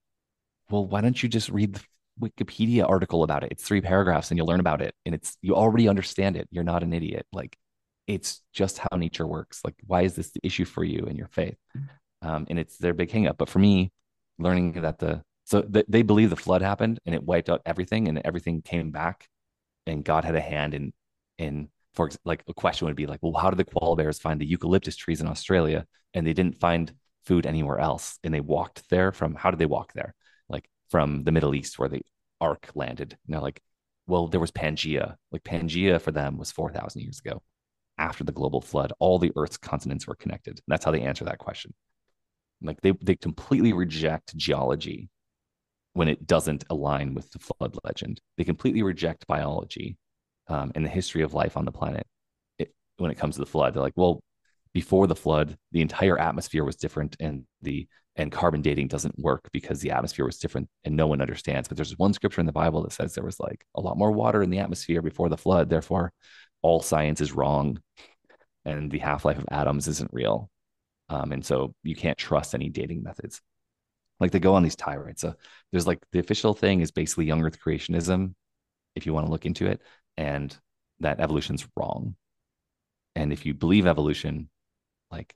well, 0.70 0.86
why 0.86 1.02
don't 1.02 1.22
you 1.22 1.30
just 1.30 1.50
read 1.50 1.76
the 1.76 1.82
Wikipedia 2.22 2.88
article 2.88 3.24
about 3.24 3.44
it. 3.44 3.52
It's 3.52 3.64
three 3.64 3.82
paragraphs 3.82 4.32
and 4.32 4.38
you'll 4.38 4.48
learn 4.48 4.60
about 4.60 4.82
it. 4.82 4.94
And 5.06 5.16
it's, 5.16 5.38
you 5.42 5.56
already 5.56 5.88
understand 5.88 6.38
it. 6.38 6.48
You're 6.52 6.64
not 6.64 6.84
an 6.84 6.94
idiot. 6.94 7.26
Like 7.34 7.58
it's 8.08 8.42
just 8.54 8.78
how 8.78 8.98
nature 8.98 9.26
works. 9.26 9.62
Like, 9.64 9.76
why 9.86 10.02
is 10.04 10.16
this 10.16 10.32
the 10.32 10.40
issue 10.44 10.66
for 10.66 10.84
you 10.84 11.06
and 11.08 11.18
your 11.18 11.28
faith? 11.28 11.58
Um, 12.22 12.46
and 12.50 12.60
it's 12.60 12.78
their 12.78 12.94
big 12.94 13.10
hangup. 13.10 13.38
But 13.38 13.50
for 13.50 13.60
me, 13.60 13.92
learning 14.38 14.74
that 14.82 15.00
the, 15.00 15.22
so 15.46 15.62
th- 15.62 15.86
they 15.88 16.02
believe 16.02 16.30
the 16.30 16.36
flood 16.36 16.62
happened 16.62 17.00
and 17.06 17.16
it 17.16 17.24
wiped 17.24 17.50
out 17.50 17.62
everything 17.66 18.08
and 18.08 18.22
everything 18.24 18.62
came 18.62 18.92
back 18.92 19.28
and 19.88 20.04
God 20.04 20.24
had 20.24 20.36
a 20.36 20.42
hand 20.42 20.74
in, 20.74 20.94
in, 21.38 21.70
for 21.94 22.06
example, 22.06 22.30
like 22.30 22.44
a 22.48 22.54
question 22.54 22.88
would 22.88 22.96
be 22.96 23.08
like, 23.08 23.20
well, 23.22 23.42
how 23.42 23.50
did 23.50 23.58
the 23.58 23.66
koala 23.66 23.96
bears 23.96 24.20
find 24.20 24.40
the 24.40 24.46
eucalyptus 24.46 24.96
trees 24.96 25.22
in 25.22 25.28
Australia 25.28 25.86
and 26.14 26.26
they 26.26 26.34
didn't 26.34 26.60
find 26.60 26.94
food 27.26 27.46
anywhere 27.46 27.80
else? 27.80 28.18
And 28.24 28.34
they 28.34 28.40
walked 28.40 28.90
there 28.90 29.12
from, 29.12 29.36
how 29.36 29.52
did 29.52 29.60
they 29.60 29.66
walk 29.66 29.94
there? 29.94 30.14
Like 30.48 30.70
from 30.90 31.24
the 31.24 31.32
Middle 31.32 31.56
East 31.56 31.80
where 31.80 31.90
the 31.90 32.02
ark 32.42 32.70
landed. 32.76 33.18
You 33.28 33.40
like, 33.40 33.62
well, 34.08 34.28
there 34.28 34.40
was 34.40 34.52
Pangea. 34.52 35.16
Like 35.32 35.44
Pangea 35.44 36.02
for 36.02 36.12
them 36.12 36.38
was 36.38 36.52
4,000 36.52 37.02
years 37.02 37.20
ago. 37.24 37.42
After 37.98 38.24
the 38.24 38.32
global 38.32 38.62
flood, 38.62 38.92
all 39.00 39.20
the 39.20 39.32
Earth's 39.36 39.58
continents 39.58 40.08
were 40.08 40.16
connected. 40.16 40.54
And 40.54 40.64
that's 40.68 40.84
how 40.84 40.92
they 40.92 41.02
answer 41.02 41.26
that 41.26 41.38
question. 41.38 41.74
Like 42.62 42.82
they, 42.82 42.94
they 43.02 43.16
completely 43.16 43.74
reject 43.74 44.36
geology 44.36 45.10
when 45.94 46.08
it 46.08 46.26
doesn't 46.26 46.64
align 46.70 47.14
with 47.14 47.32
the 47.32 47.40
flood 47.40 47.78
legend. 47.84 48.22
They 48.38 48.44
completely 48.44 48.84
reject 48.84 49.28
biology 49.28 49.98
um, 50.48 50.72
and 50.76 50.86
the 50.86 50.90
history 50.90 51.22
of 51.22 51.34
life 51.34 51.58
on 51.58 51.66
the 51.66 51.72
planet 51.72 52.08
it, 52.58 52.74
when 52.98 53.12
it 53.12 53.18
comes 53.18 53.36
to 53.36 53.42
the 53.42 53.46
flood. 53.46 53.74
They're 53.74 53.82
like, 53.82 53.98
well, 53.98 54.22
before 54.74 55.08
the 55.08 55.16
flood, 55.16 55.58
the 55.72 55.82
entire 55.82 56.18
atmosphere 56.18 56.64
was 56.64 56.76
different 56.76 57.18
and 57.20 57.46
the 57.62 57.88
and 58.16 58.32
carbon 58.32 58.62
dating 58.62 58.88
doesn't 58.88 59.18
work 59.18 59.50
because 59.54 59.80
the 59.80 59.92
atmosphere 59.92 60.26
was 60.26 60.38
different 60.38 60.70
and 60.84 60.96
no 60.96 61.08
one 61.08 61.22
understands. 61.22 61.68
But 61.68 61.78
there's 61.78 61.98
one 61.98 62.14
scripture 62.14 62.42
in 62.42 62.46
the 62.46 62.52
Bible 62.52 62.84
that 62.84 62.92
says 62.92 63.14
there 63.14 63.24
was 63.24 63.40
like 63.40 63.66
a 63.76 63.82
lot 63.82 63.98
more 63.98 64.12
water 64.12 64.44
in 64.44 64.50
the 64.50 64.60
atmosphere 64.60 65.02
before 65.02 65.30
the 65.30 65.38
flood. 65.38 65.70
Therefore, 65.70 66.12
all 66.62 66.82
science 66.82 67.22
is 67.22 67.32
wrong 67.32 67.80
and 68.66 68.92
the 68.92 69.00
half 69.00 69.26
life 69.26 69.38
of 69.38 69.46
atoms 69.50 69.88
isn't 69.88 70.14
real. 70.14 70.50
Um, 71.10 71.32
and 71.32 71.46
so 71.46 71.74
you 71.84 71.96
can't 71.96 72.18
trust 72.18 72.54
any 72.54 72.70
dating 72.70 73.04
methods. 73.04 73.42
Like 74.20 74.32
they 74.32 74.40
go 74.40 74.56
on 74.56 74.64
these 74.64 74.76
tirades. 74.76 75.22
So 75.22 75.34
there's 75.72 75.88
like 75.88 76.00
the 76.12 76.20
official 76.20 76.54
thing 76.54 76.82
is 76.82 76.92
basically 76.92 77.26
young 77.26 77.44
earth 77.44 77.60
creationism, 77.60 78.34
if 78.96 79.06
you 79.06 79.14
want 79.14 79.26
to 79.26 79.32
look 79.32 79.46
into 79.46 79.68
it, 79.68 79.82
and 80.18 80.56
that 81.00 81.20
evolution's 81.20 81.68
wrong. 81.76 82.16
And 83.16 83.34
if 83.34 83.46
you 83.46 83.54
believe 83.54 83.88
evolution, 83.88 84.50
like 85.10 85.34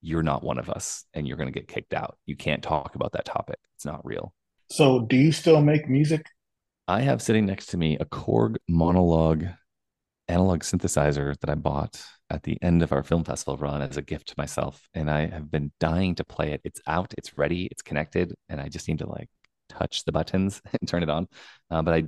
you're 0.00 0.22
not 0.22 0.42
one 0.42 0.58
of 0.58 0.70
us 0.70 1.04
and 1.14 1.26
you're 1.26 1.36
going 1.36 1.52
to 1.52 1.58
get 1.58 1.68
kicked 1.68 1.94
out. 1.94 2.16
You 2.26 2.36
can't 2.36 2.62
talk 2.62 2.94
about 2.94 3.12
that 3.12 3.24
topic. 3.24 3.58
It's 3.74 3.84
not 3.84 4.04
real. 4.04 4.32
So, 4.70 5.00
do 5.00 5.16
you 5.16 5.32
still 5.32 5.62
make 5.62 5.88
music? 5.88 6.26
I 6.88 7.00
have 7.00 7.22
sitting 7.22 7.46
next 7.46 7.66
to 7.66 7.76
me 7.76 7.96
a 7.98 8.04
Korg 8.04 8.56
Monologue 8.68 9.44
analog 10.28 10.60
synthesizer 10.60 11.38
that 11.40 11.50
I 11.50 11.54
bought 11.54 12.02
at 12.30 12.42
the 12.42 12.58
end 12.62 12.82
of 12.82 12.92
our 12.92 13.02
film 13.02 13.24
festival 13.24 13.56
run 13.56 13.82
as 13.82 13.96
a 13.96 14.02
gift 14.02 14.28
to 14.28 14.34
myself. 14.36 14.88
And 14.94 15.10
I 15.10 15.26
have 15.26 15.50
been 15.50 15.72
dying 15.78 16.14
to 16.16 16.24
play 16.24 16.52
it. 16.52 16.60
It's 16.64 16.80
out, 16.86 17.14
it's 17.16 17.38
ready, 17.38 17.66
it's 17.70 17.82
connected, 17.82 18.34
and 18.48 18.60
I 18.60 18.68
just 18.68 18.88
need 18.88 18.98
to 18.98 19.08
like 19.08 19.28
touch 19.68 20.04
the 20.04 20.12
buttons 20.12 20.60
and 20.80 20.88
turn 20.88 21.02
it 21.02 21.10
on. 21.10 21.28
Uh, 21.70 21.82
but 21.82 21.94
I 21.94 22.04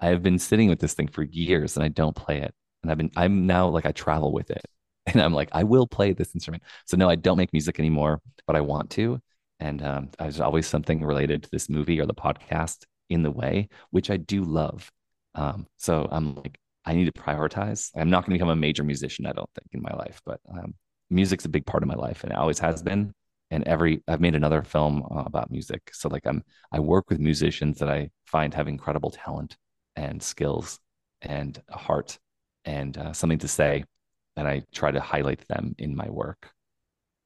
I 0.00 0.06
have 0.08 0.22
been 0.22 0.38
sitting 0.38 0.68
with 0.68 0.80
this 0.80 0.94
thing 0.94 1.06
for 1.06 1.22
years 1.22 1.76
and 1.76 1.84
I 1.84 1.88
don't 1.88 2.16
play 2.16 2.40
it. 2.40 2.52
And 2.82 2.90
I've 2.90 2.98
been 2.98 3.12
I'm 3.16 3.46
now 3.46 3.68
like 3.68 3.86
I 3.86 3.92
travel 3.92 4.32
with 4.32 4.50
it. 4.50 4.64
And 5.06 5.20
I'm 5.20 5.34
like, 5.34 5.48
I 5.52 5.64
will 5.64 5.86
play 5.86 6.12
this 6.12 6.34
instrument. 6.34 6.62
So 6.86 6.96
no, 6.96 7.08
I 7.08 7.16
don't 7.16 7.36
make 7.36 7.52
music 7.52 7.78
anymore, 7.78 8.20
but 8.46 8.56
I 8.56 8.60
want 8.60 8.90
to. 8.90 9.20
And 9.58 9.82
um, 9.82 10.10
there's 10.18 10.40
always 10.40 10.66
something 10.66 11.04
related 11.04 11.42
to 11.42 11.50
this 11.50 11.68
movie 11.68 12.00
or 12.00 12.06
the 12.06 12.14
podcast 12.14 12.84
in 13.10 13.22
the 13.22 13.30
way, 13.30 13.68
which 13.90 14.10
I 14.10 14.16
do 14.16 14.44
love. 14.44 14.90
Um, 15.34 15.66
so 15.76 16.08
I'm 16.10 16.34
like, 16.36 16.58
I 16.84 16.94
need 16.94 17.06
to 17.06 17.12
prioritize. 17.12 17.90
I'm 17.96 18.10
not 18.10 18.24
going 18.24 18.32
to 18.32 18.38
become 18.38 18.48
a 18.48 18.56
major 18.56 18.84
musician, 18.84 19.26
I 19.26 19.32
don't 19.32 19.50
think, 19.54 19.68
in 19.72 19.82
my 19.82 19.92
life, 19.94 20.20
but 20.24 20.40
um, 20.50 20.74
music's 21.10 21.44
a 21.44 21.48
big 21.48 21.66
part 21.66 21.82
of 21.82 21.88
my 21.88 21.94
life, 21.94 22.24
and 22.24 22.32
it 22.32 22.38
always 22.38 22.58
has 22.58 22.82
been. 22.82 23.12
And 23.50 23.64
every 23.68 24.02
I've 24.08 24.20
made 24.20 24.34
another 24.34 24.62
film 24.62 25.02
uh, 25.10 25.24
about 25.26 25.50
music, 25.50 25.90
so 25.92 26.08
like 26.08 26.26
I'm 26.26 26.42
I 26.72 26.80
work 26.80 27.10
with 27.10 27.20
musicians 27.20 27.78
that 27.78 27.90
I 27.90 28.10
find 28.24 28.54
have 28.54 28.66
incredible 28.66 29.10
talent 29.10 29.56
and 29.94 30.22
skills 30.22 30.80
and 31.20 31.60
a 31.68 31.76
heart 31.76 32.18
and 32.64 32.96
uh, 32.96 33.12
something 33.12 33.38
to 33.38 33.48
say, 33.48 33.84
and 34.36 34.48
I 34.48 34.62
try 34.72 34.90
to 34.90 35.00
highlight 35.00 35.46
them 35.48 35.74
in 35.78 35.96
my 35.96 36.08
work. 36.08 36.50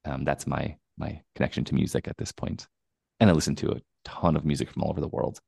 Um, 0.04 0.24
that's 0.24 0.46
my 0.46 0.76
my 0.98 1.20
connection 1.34 1.64
to 1.64 1.74
music 1.74 2.08
at 2.08 2.16
this 2.16 2.32
point. 2.32 2.66
and 3.20 3.30
I 3.30 3.32
listen 3.32 3.56
to 3.56 3.72
a 3.72 3.80
ton 4.04 4.36
of 4.36 4.44
music 4.44 4.70
from 4.70 4.82
all 4.82 4.90
over 4.90 5.00
the 5.00 5.08
world. 5.08 5.40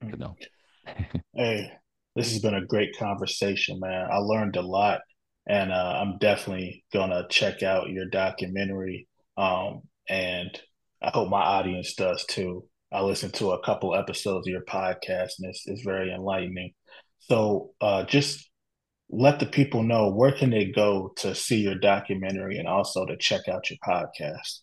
But 0.00 0.18
no. 0.18 0.36
hey, 1.34 1.72
this 2.16 2.32
has 2.32 2.42
been 2.42 2.54
a 2.54 2.66
great 2.66 2.96
conversation, 2.98 3.78
man. 3.80 4.08
I 4.10 4.16
learned 4.16 4.56
a 4.56 4.62
lot, 4.62 5.00
and 5.46 5.72
uh, 5.72 6.00
I'm 6.02 6.18
definitely 6.18 6.84
gonna 6.92 7.26
check 7.30 7.62
out 7.62 7.90
your 7.90 8.06
documentary. 8.06 9.08
Um, 9.36 9.82
and 10.08 10.60
I 11.02 11.10
hope 11.10 11.28
my 11.30 11.42
audience 11.42 11.94
does 11.94 12.24
too. 12.26 12.68
I 12.92 13.00
listened 13.02 13.34
to 13.34 13.52
a 13.52 13.64
couple 13.64 13.94
episodes 13.94 14.46
of 14.46 14.52
your 14.52 14.64
podcast, 14.64 15.32
and 15.38 15.48
it's, 15.48 15.66
it's 15.66 15.82
very 15.82 16.12
enlightening. 16.12 16.74
So, 17.20 17.70
uh, 17.80 18.04
just 18.04 18.50
let 19.12 19.38
the 19.38 19.46
people 19.46 19.82
know 19.82 20.10
where 20.10 20.32
can 20.32 20.50
they 20.50 20.64
go 20.64 21.12
to 21.16 21.34
see 21.34 21.60
your 21.60 21.76
documentary 21.76 22.58
and 22.58 22.66
also 22.66 23.04
to 23.06 23.16
check 23.16 23.46
out 23.46 23.70
your 23.70 23.78
podcast. 23.86 24.60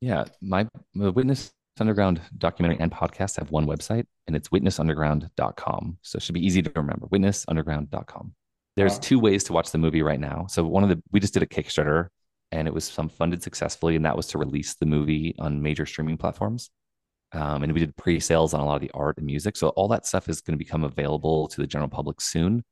Yeah, 0.00 0.24
my 0.40 0.66
the 0.94 1.12
witness 1.12 1.52
Underground 1.80 2.20
documentary 2.36 2.78
and 2.78 2.92
podcast 2.92 3.38
have 3.38 3.50
one 3.50 3.66
website, 3.66 4.04
and 4.26 4.36
it's 4.36 4.48
witnessunderground.com. 4.48 5.98
So 6.02 6.16
it 6.16 6.22
should 6.22 6.34
be 6.34 6.44
easy 6.44 6.60
to 6.60 6.70
remember 6.76 7.06
witnessunderground.com. 7.06 8.34
There's 8.76 8.92
wow. 8.94 8.98
two 9.00 9.18
ways 9.18 9.44
to 9.44 9.54
watch 9.54 9.70
the 9.70 9.78
movie 9.78 10.02
right 10.02 10.20
now. 10.20 10.46
So 10.48 10.64
one 10.64 10.82
of 10.82 10.90
the, 10.90 11.02
we 11.10 11.20
just 11.20 11.32
did 11.32 11.42
a 11.42 11.46
Kickstarter 11.46 12.08
and 12.52 12.68
it 12.68 12.74
was 12.74 12.84
some 12.84 13.08
funded 13.08 13.42
successfully, 13.42 13.96
and 13.96 14.04
that 14.04 14.16
was 14.16 14.26
to 14.28 14.38
release 14.38 14.74
the 14.74 14.86
movie 14.86 15.34
on 15.38 15.62
major 15.62 15.86
streaming 15.86 16.18
platforms. 16.18 16.70
Um, 17.32 17.62
and 17.62 17.72
we 17.72 17.80
did 17.80 17.96
pre-sales 17.96 18.52
on 18.52 18.60
a 18.60 18.66
lot 18.66 18.74
of 18.74 18.82
the 18.82 18.90
art 18.92 19.16
and 19.16 19.24
music. 19.24 19.56
So 19.56 19.68
all 19.70 19.88
that 19.88 20.04
stuff 20.04 20.28
is 20.28 20.40
going 20.40 20.58
to 20.58 20.62
become 20.62 20.84
available 20.84 21.48
to 21.48 21.60
the 21.60 21.66
general 21.66 21.88
public 21.88 22.20
soon. 22.20 22.64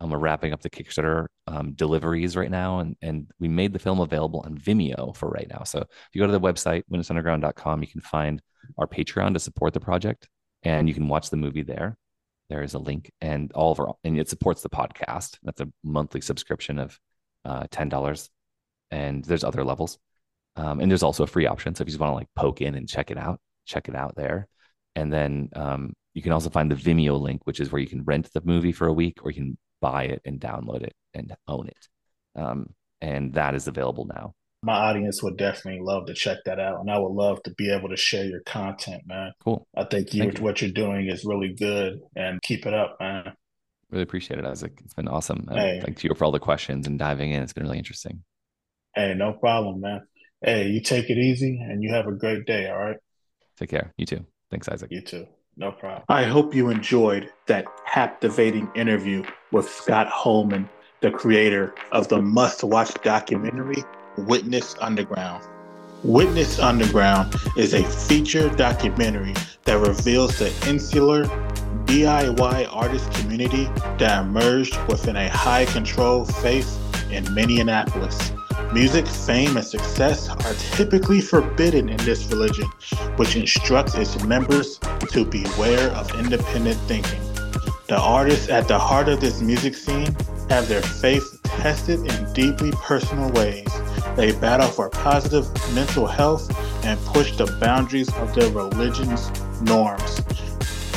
Um, 0.00 0.10
we're 0.10 0.18
wrapping 0.18 0.52
up 0.52 0.60
the 0.60 0.70
Kickstarter 0.70 1.26
um, 1.46 1.72
deliveries 1.72 2.36
right 2.36 2.50
now, 2.50 2.80
and 2.80 2.96
and 3.00 3.30
we 3.38 3.48
made 3.48 3.72
the 3.72 3.78
film 3.78 4.00
available 4.00 4.42
on 4.44 4.58
Vimeo 4.58 5.16
for 5.16 5.28
right 5.28 5.48
now. 5.48 5.62
So 5.64 5.80
if 5.80 6.08
you 6.12 6.20
go 6.20 6.26
to 6.26 6.32
the 6.32 6.40
website 6.40 6.82
witnessunderground.com, 6.90 7.80
you 7.82 7.88
can 7.88 8.00
find 8.00 8.42
our 8.78 8.86
Patreon 8.86 9.34
to 9.34 9.40
support 9.40 9.72
the 9.72 9.80
project, 9.80 10.28
and 10.62 10.88
you 10.88 10.94
can 10.94 11.08
watch 11.08 11.30
the 11.30 11.36
movie 11.36 11.62
there. 11.62 11.96
There 12.50 12.62
is 12.62 12.74
a 12.74 12.78
link, 12.78 13.10
and 13.20 13.52
all 13.52 13.72
of 13.72 13.80
our 13.80 13.94
and 14.04 14.18
it 14.18 14.28
supports 14.28 14.62
the 14.62 14.68
podcast. 14.68 15.38
That's 15.42 15.60
a 15.60 15.70
monthly 15.82 16.20
subscription 16.20 16.78
of 16.78 16.98
uh, 17.44 17.66
ten 17.70 17.88
dollars, 17.88 18.30
and 18.90 19.24
there's 19.24 19.44
other 19.44 19.64
levels, 19.64 19.98
um, 20.56 20.80
and 20.80 20.90
there's 20.90 21.02
also 21.04 21.22
a 21.22 21.28
free 21.28 21.46
option. 21.46 21.74
So 21.74 21.82
if 21.82 21.88
you 21.88 21.92
just 21.92 22.00
want 22.00 22.10
to 22.10 22.16
like 22.16 22.28
poke 22.36 22.60
in 22.60 22.74
and 22.74 22.88
check 22.88 23.10
it 23.10 23.18
out, 23.18 23.40
check 23.64 23.88
it 23.88 23.94
out 23.94 24.16
there, 24.16 24.48
and 24.96 25.12
then 25.12 25.50
um, 25.54 25.94
you 26.14 26.22
can 26.22 26.32
also 26.32 26.50
find 26.50 26.70
the 26.70 26.76
Vimeo 26.76 27.20
link, 27.20 27.46
which 27.46 27.60
is 27.60 27.70
where 27.72 27.80
you 27.80 27.88
can 27.88 28.04
rent 28.04 28.30
the 28.32 28.42
movie 28.44 28.72
for 28.72 28.86
a 28.86 28.92
week, 28.92 29.20
or 29.22 29.30
you 29.30 29.36
can 29.36 29.58
buy 29.84 30.04
it 30.04 30.22
and 30.24 30.40
download 30.40 30.82
it 30.82 30.94
and 31.12 31.36
own 31.46 31.68
it. 31.68 31.88
Um, 32.34 32.70
and 33.02 33.34
that 33.34 33.54
is 33.54 33.68
available 33.68 34.06
now. 34.06 34.34
My 34.62 34.72
audience 34.72 35.22
would 35.22 35.36
definitely 35.36 35.82
love 35.82 36.06
to 36.06 36.14
check 36.14 36.38
that 36.46 36.58
out, 36.58 36.80
and 36.80 36.90
I 36.90 36.98
would 36.98 37.12
love 37.12 37.42
to 37.42 37.50
be 37.50 37.70
able 37.70 37.90
to 37.90 37.96
share 37.98 38.24
your 38.24 38.40
content, 38.46 39.02
man. 39.04 39.32
Cool. 39.44 39.68
I 39.76 39.84
think 39.84 40.14
you, 40.14 40.24
you. 40.24 40.42
what 40.42 40.62
you're 40.62 40.70
doing 40.70 41.08
is 41.08 41.22
really 41.26 41.52
good, 41.52 42.00
and 42.16 42.40
keep 42.40 42.64
it 42.64 42.72
up, 42.72 42.96
man. 42.98 43.34
Really 43.90 44.04
appreciate 44.04 44.38
it, 44.38 44.46
Isaac. 44.46 44.72
It's 44.82 44.94
been 44.94 45.06
awesome. 45.06 45.46
Uh. 45.50 45.54
Thank 45.54 46.02
you 46.02 46.14
for 46.14 46.24
all 46.24 46.32
the 46.32 46.40
questions 46.40 46.86
and 46.86 46.98
diving 46.98 47.30
in. 47.32 47.42
It's 47.42 47.52
been 47.52 47.64
really 47.64 47.76
interesting. 47.76 48.24
Hey, 48.94 49.12
no 49.14 49.34
problem, 49.34 49.82
man. 49.82 50.00
Hey, 50.40 50.68
you 50.68 50.80
take 50.80 51.10
it 51.10 51.18
easy, 51.18 51.60
and 51.60 51.82
you 51.82 51.92
have 51.92 52.06
a 52.06 52.12
great 52.12 52.46
day. 52.46 52.70
All 52.70 52.78
right. 52.78 52.96
Take 53.58 53.68
care. 53.68 53.92
You 53.98 54.06
too. 54.06 54.24
Thanks, 54.50 54.66
Isaac. 54.66 54.90
You 54.90 55.02
too. 55.02 55.26
No 55.56 55.70
problem. 55.70 56.02
I 56.08 56.24
hope 56.24 56.54
you 56.54 56.68
enjoyed 56.68 57.32
that 57.46 57.66
captivating 57.86 58.68
interview 58.74 59.24
with 59.52 59.68
Scott 59.68 60.08
Holman, 60.08 60.68
the 61.00 61.12
creator 61.12 61.74
of 61.92 62.08
the 62.08 62.20
must 62.20 62.64
watch 62.64 62.92
documentary 63.02 63.84
Witness 64.18 64.74
Underground. 64.80 65.44
Witness 66.02 66.58
Underground 66.58 67.34
is 67.56 67.72
a 67.72 67.84
feature 67.84 68.48
documentary 68.50 69.34
that 69.64 69.78
reveals 69.78 70.38
the 70.38 70.52
insular 70.68 71.24
DIY 71.86 72.68
artist 72.72 73.12
community 73.12 73.64
that 73.98 74.24
emerged 74.24 74.76
within 74.88 75.16
a 75.16 75.28
high 75.28 75.66
control 75.66 76.24
faith 76.24 76.78
in 77.14 77.32
Minneapolis. 77.32 78.32
Music, 78.72 79.06
fame, 79.06 79.56
and 79.56 79.64
success 79.64 80.28
are 80.28 80.54
typically 80.76 81.20
forbidden 81.20 81.88
in 81.88 81.96
this 81.98 82.26
religion, 82.26 82.66
which 83.16 83.36
instructs 83.36 83.94
its 83.94 84.22
members 84.24 84.78
to 85.10 85.24
beware 85.24 85.90
of 85.90 86.12
independent 86.18 86.78
thinking. 86.80 87.20
The 87.86 87.98
artists 87.98 88.48
at 88.48 88.66
the 88.66 88.78
heart 88.78 89.08
of 89.08 89.20
this 89.20 89.40
music 89.40 89.74
scene 89.74 90.16
have 90.48 90.68
their 90.68 90.82
faith 90.82 91.40
tested 91.44 92.00
in 92.00 92.32
deeply 92.32 92.72
personal 92.72 93.30
ways. 93.32 93.68
They 94.16 94.32
battle 94.32 94.68
for 94.68 94.90
positive 94.90 95.46
mental 95.74 96.06
health 96.06 96.50
and 96.84 96.98
push 97.06 97.36
the 97.36 97.46
boundaries 97.60 98.12
of 98.14 98.34
their 98.34 98.50
religion's 98.50 99.30
norms, 99.62 100.20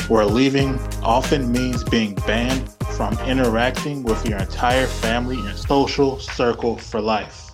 where 0.08 0.24
leaving 0.24 0.78
often 1.02 1.52
means 1.52 1.84
being 1.84 2.14
banned 2.26 2.72
from 2.96 3.16
interacting 3.20 4.02
with 4.02 4.26
your 4.26 4.38
entire 4.38 4.86
family 4.86 5.38
and 5.38 5.56
social 5.56 6.18
circle 6.18 6.76
for 6.76 7.00
life. 7.00 7.50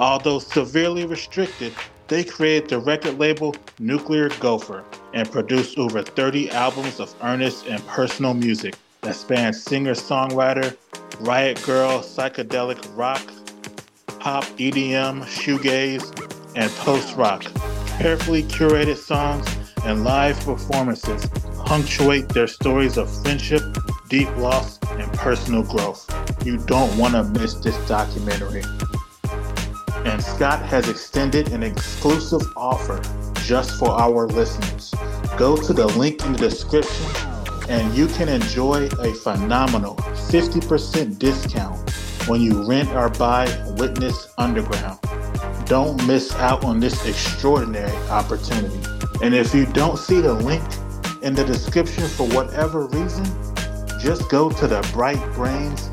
Although 0.00 0.40
severely 0.40 1.06
restricted, 1.06 1.72
they 2.08 2.24
created 2.24 2.68
the 2.68 2.78
record 2.78 3.18
label 3.18 3.54
Nuclear 3.78 4.28
Gopher 4.40 4.84
and 5.14 5.30
produced 5.30 5.78
over 5.78 6.02
30 6.02 6.50
albums 6.50 7.00
of 7.00 7.14
earnest 7.22 7.66
and 7.66 7.84
personal 7.86 8.34
music 8.34 8.74
that 9.02 9.14
spans 9.14 9.62
singer 9.62 9.94
songwriter, 9.94 10.76
riot 11.20 11.58
grrrl, 11.58 12.00
psychedelic 12.00 12.84
rock, 12.96 13.22
pop, 14.18 14.44
EDM, 14.58 15.22
shoegaze, 15.24 16.12
and 16.56 16.70
post 16.72 17.16
rock. 17.16 17.42
Carefully 17.98 18.42
curated 18.42 18.96
songs 18.96 19.46
and 19.84 20.04
live 20.04 20.38
performances 20.40 21.28
punctuate 21.64 22.28
their 22.28 22.46
stories 22.46 22.96
of 22.96 23.10
friendship, 23.22 23.62
deep 24.08 24.34
loss, 24.36 24.78
and 24.90 25.12
personal 25.14 25.62
growth. 25.62 26.08
You 26.44 26.58
don't 26.58 26.96
want 26.96 27.14
to 27.14 27.24
miss 27.24 27.54
this 27.54 27.76
documentary 27.88 28.62
and 30.08 30.22
Scott 30.22 30.64
has 30.64 30.88
extended 30.88 31.52
an 31.52 31.62
exclusive 31.62 32.40
offer 32.56 33.00
just 33.42 33.78
for 33.78 33.90
our 33.90 34.26
listeners. 34.26 34.94
Go 35.36 35.56
to 35.56 35.72
the 35.72 35.86
link 35.86 36.24
in 36.24 36.32
the 36.32 36.38
description 36.38 37.06
and 37.68 37.94
you 37.94 38.06
can 38.06 38.28
enjoy 38.28 38.86
a 39.00 39.12
phenomenal 39.12 39.96
50% 39.96 41.18
discount 41.18 41.90
when 42.26 42.40
you 42.40 42.66
rent 42.66 42.88
or 42.90 43.10
buy 43.10 43.44
Witness 43.76 44.32
Underground. 44.38 44.98
Don't 45.66 46.04
miss 46.06 46.34
out 46.36 46.64
on 46.64 46.80
this 46.80 47.06
extraordinary 47.06 47.94
opportunity. 48.08 48.80
And 49.22 49.34
if 49.34 49.54
you 49.54 49.66
don't 49.66 49.98
see 49.98 50.22
the 50.22 50.32
link 50.32 50.64
in 51.22 51.34
the 51.34 51.44
description 51.44 52.06
for 52.06 52.28
whatever 52.28 52.86
reason, 52.86 53.24
just 53.98 54.28
go 54.28 54.50
to 54.50 54.66
the 54.66 54.88
Bright 54.92 55.18
Brainz 55.34 55.88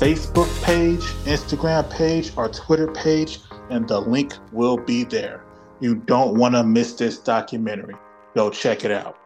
Facebook 0.00 0.50
page, 0.64 1.02
Instagram 1.26 1.90
page, 1.90 2.32
or 2.36 2.48
Twitter 2.48 2.90
page, 2.92 3.40
and 3.68 3.86
the 3.86 4.00
link 4.00 4.32
will 4.52 4.76
be 4.78 5.04
there. 5.04 5.44
You 5.80 5.94
don't 5.94 6.36
want 6.36 6.54
to 6.54 6.64
miss 6.64 6.94
this 6.94 7.18
documentary. 7.18 7.94
Go 8.34 8.50
check 8.50 8.84
it 8.84 8.90
out. 8.90 9.19